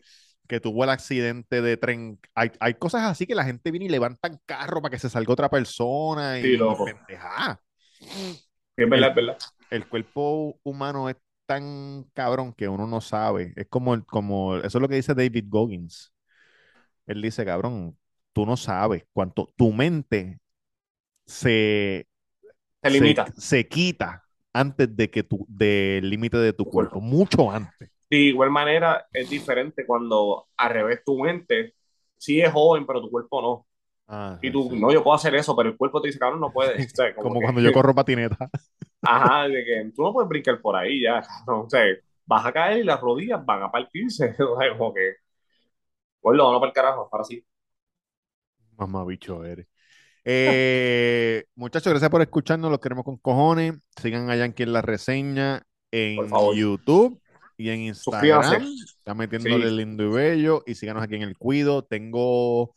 que 0.49 0.61
tuvo 0.61 0.85
el 0.85 0.91
accidente 0.91 1.63
de 1.63 1.77
tren. 1.79 2.21
Hay, 2.35 2.53
hay 2.61 2.75
cosas 2.75 3.05
así 3.05 3.27
que 3.27 3.35
la 3.37 3.45
gente 3.45 3.71
viene 3.73 3.87
y 3.87 3.91
levantan 3.91 4.41
carro 4.47 4.83
para 4.83 4.93
que 4.93 4.99
se 5.01 5.11
salga 5.11 5.33
otra 5.35 5.51
persona 5.51 6.41
y 6.41 6.51
Sí, 6.51 6.57
loco. 6.57 7.01
Es 8.77 8.89
verdad, 8.89 9.11
es 9.11 9.15
verdad. 9.15 9.39
el 9.71 9.89
cuerpo 9.89 10.59
humano 10.63 11.09
es 11.09 11.17
tan 11.47 12.05
cabrón 12.15 12.53
que 12.55 12.69
uno 12.69 12.87
no 12.87 13.01
sabe. 13.01 13.53
Es 13.57 13.67
como, 13.69 13.95
el- 13.95 14.05
como 14.07 14.57
eso 14.57 14.79
es 14.79 14.83
lo 14.83 14.89
que 14.89 14.97
dice 14.97 15.15
David 15.15 15.47
Goggins. 15.49 16.13
Él 17.07 17.23
dice, 17.23 17.45
cabrón, 17.45 17.99
tú 18.33 18.47
no 18.47 18.57
sabes 18.57 19.05
cuánto 19.13 19.49
tu 19.57 19.73
mente 19.73 20.41
se, 21.27 22.09
Se 22.83 22.91
limita. 22.91 23.27
se 23.37 23.69
quita 23.69 24.25
antes 24.53 24.95
de 24.97 25.11
que 25.11 25.23
tu, 25.23 25.45
del 25.49 26.09
límite 26.11 26.37
de 26.39 26.53
tu 26.53 26.67
cuerpo, 26.67 27.01
mucho 27.01 27.51
antes. 27.51 27.91
De 28.11 28.19
igual 28.19 28.51
manera, 28.51 29.07
es 29.13 29.31
diferente 29.31 29.87
cuando 29.87 30.49
al 30.57 30.71
revés 30.71 31.03
tu 31.05 31.19
mente 31.19 31.75
sí 32.19 32.41
es 32.41 32.53
joven, 32.53 32.87
pero 32.87 33.01
tu 33.01 33.11
cuerpo 33.11 33.41
no. 33.41 33.67
Ah, 34.09 34.39
Y 34.43 34.51
tú, 34.53 34.71
no, 34.77 34.93
yo 34.93 35.03
puedo 35.05 35.15
hacer 35.17 35.35
eso, 35.37 35.57
pero 35.57 35.71
el 35.71 35.77
cuerpo 35.77 36.01
te 36.03 36.09
dice, 36.09 36.19
cabrón, 36.19 36.41
no 36.41 36.53
puedes. 36.53 36.93
O 36.93 36.97
sea, 36.97 37.15
Como 37.17 37.35
que- 37.41 37.47
cuando 37.47 37.61
yo 37.61 37.73
corro 37.73 37.95
patineta. 37.95 38.51
Ajá, 39.03 39.49
de 39.49 39.65
que 39.65 39.93
tú 39.95 40.03
no 40.03 40.13
puedes 40.13 40.29
brincar 40.29 40.61
por 40.61 40.77
ahí 40.77 41.03
ya, 41.03 41.23
cabrón. 41.23 41.67
O 41.67 41.71
sea, 41.71 41.83
vas 42.27 42.47
a 42.47 42.53
caer 42.53 42.79
y 42.81 42.85
las 42.85 43.01
rodillas 43.01 43.45
van 43.45 43.63
a 43.63 43.71
partirse. 43.71 44.35
O 44.41 44.59
sea, 44.61 44.77
como 44.77 44.95
que, 44.95 45.17
bueno, 46.23 46.51
no 46.53 46.59
para 46.61 46.69
el 46.71 46.75
carajo, 46.75 47.09
ahora 47.13 47.25
sí. 47.25 47.45
Mamá 48.77 49.05
bicho 49.07 49.45
eres. 49.45 49.67
Eh, 50.25 51.45
muchachos, 51.57 51.91
gracias 51.91 52.11
por 52.11 52.23
escucharnos. 52.23 52.71
Los 52.71 52.81
queremos 52.81 53.05
con 53.05 53.17
cojones. 53.19 53.75
Sigan 54.01 54.31
allá 54.31 54.45
aquí 54.45 54.63
en 54.63 54.73
la 54.73 54.83
reseña 54.83 55.63
en. 55.91 56.17
YouTube 56.55 57.21
y 57.57 57.71
en 57.71 57.81
Instagram. 57.83 58.65
Está 58.99 59.15
metiéndole 59.15 59.69
Sí. 59.69 59.75
lindo 59.77 60.05
y 60.05 60.09
bello. 60.11 60.63
Y 60.67 60.75
síganos 60.75 61.03
aquí 61.03 61.17
en 61.17 61.23
el 61.23 61.37
Cuido. 61.37 61.83
Tengo. 61.85 62.75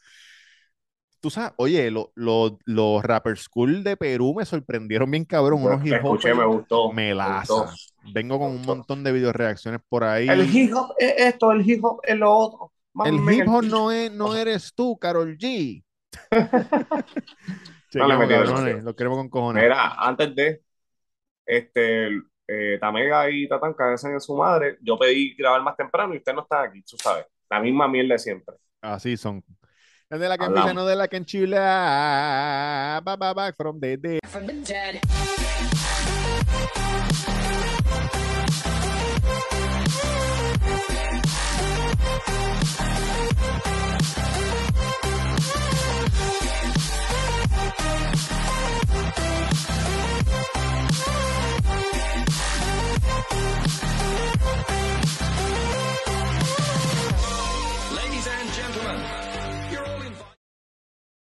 Tú 1.21 1.29
sabes, 1.31 1.53
oye, 1.57 1.89
lo- 1.89 2.11
lo- 2.13 2.59
los 2.65 3.03
Rapper 3.03 3.35
School 3.37 3.83
de 3.83 3.97
Perú 3.97 4.35
me 4.37 4.45
sorprendieron 4.45 5.09
bien 5.09 5.25
cabrón. 5.25 5.63
Unos 5.63 5.83
hip 5.83 5.93
hop 5.93 6.15
escuché, 6.17 6.35
me 6.35 6.45
gustó. 6.45 6.91
me 6.91 7.13
gustó. 7.15 7.65
Vengo 8.13 8.37
con 8.37 8.51
un 8.51 8.61
montón 8.61 9.03
de 9.03 9.11
video 9.11 9.33
reacciones 9.33 9.81
por 9.89 10.03
ahí. 10.03 10.27
El 10.29 10.53
hip 10.55 10.71
hop 10.75 10.93
es 10.99 11.13
esto, 11.17 11.51
el 11.51 11.67
hip 11.67 11.83
hop 11.83 11.99
es 12.03 12.15
lo 12.15 12.31
otro. 12.31 12.71
El 13.05 13.15
hip 13.15 13.47
hop 13.47 13.63
el- 13.63 13.69
no, 13.69 13.91
es, 13.91 14.11
no 14.11 14.35
eres 14.35 14.71
tú, 14.75 14.97
Carol 14.97 15.35
G. 15.37 15.83
No 17.93 18.09
cabrones. 18.09 18.29
demasiado. 18.29 18.81
Lo 18.81 18.95
queremos 18.95 19.17
con 19.17 19.29
cojones. 19.29 19.63
Mira, 19.63 19.93
antes 19.97 20.35
de 20.35 20.61
este, 21.45 22.07
eh, 22.47 22.77
Tamega 22.79 23.29
y 23.29 23.47
Tatanka 23.47 23.93
hacen 23.93 24.11
en 24.13 24.19
su 24.19 24.35
madre, 24.35 24.77
yo 24.81 24.97
pedí 24.97 25.35
grabar 25.35 25.61
más 25.61 25.77
temprano 25.77 26.13
y 26.13 26.17
ustedes 26.17 26.35
no 26.35 26.41
están 26.41 26.69
aquí, 26.69 26.81
tú 26.83 26.97
sabes. 26.97 27.25
La 27.49 27.59
misma 27.59 27.87
mierda 27.87 28.15
de 28.15 28.19
siempre. 28.19 28.55
Así 28.81 29.15
son. 29.17 29.43
Es 30.09 30.19
de 30.19 30.27
la 30.29 30.37
que 30.37 30.45
envidia, 30.45 30.73
no 30.73 30.85
de 30.85 30.95
la 30.95 31.07
que 31.07 31.17
enchila. 31.17 33.01
Ba, 33.03 33.15
ba, 33.15 33.33
back 33.33 33.55
from 33.55 33.79
the 33.79 33.97
dead. 33.97 34.19
from 34.27 34.45
the 34.45 34.53
dead. 34.53 34.99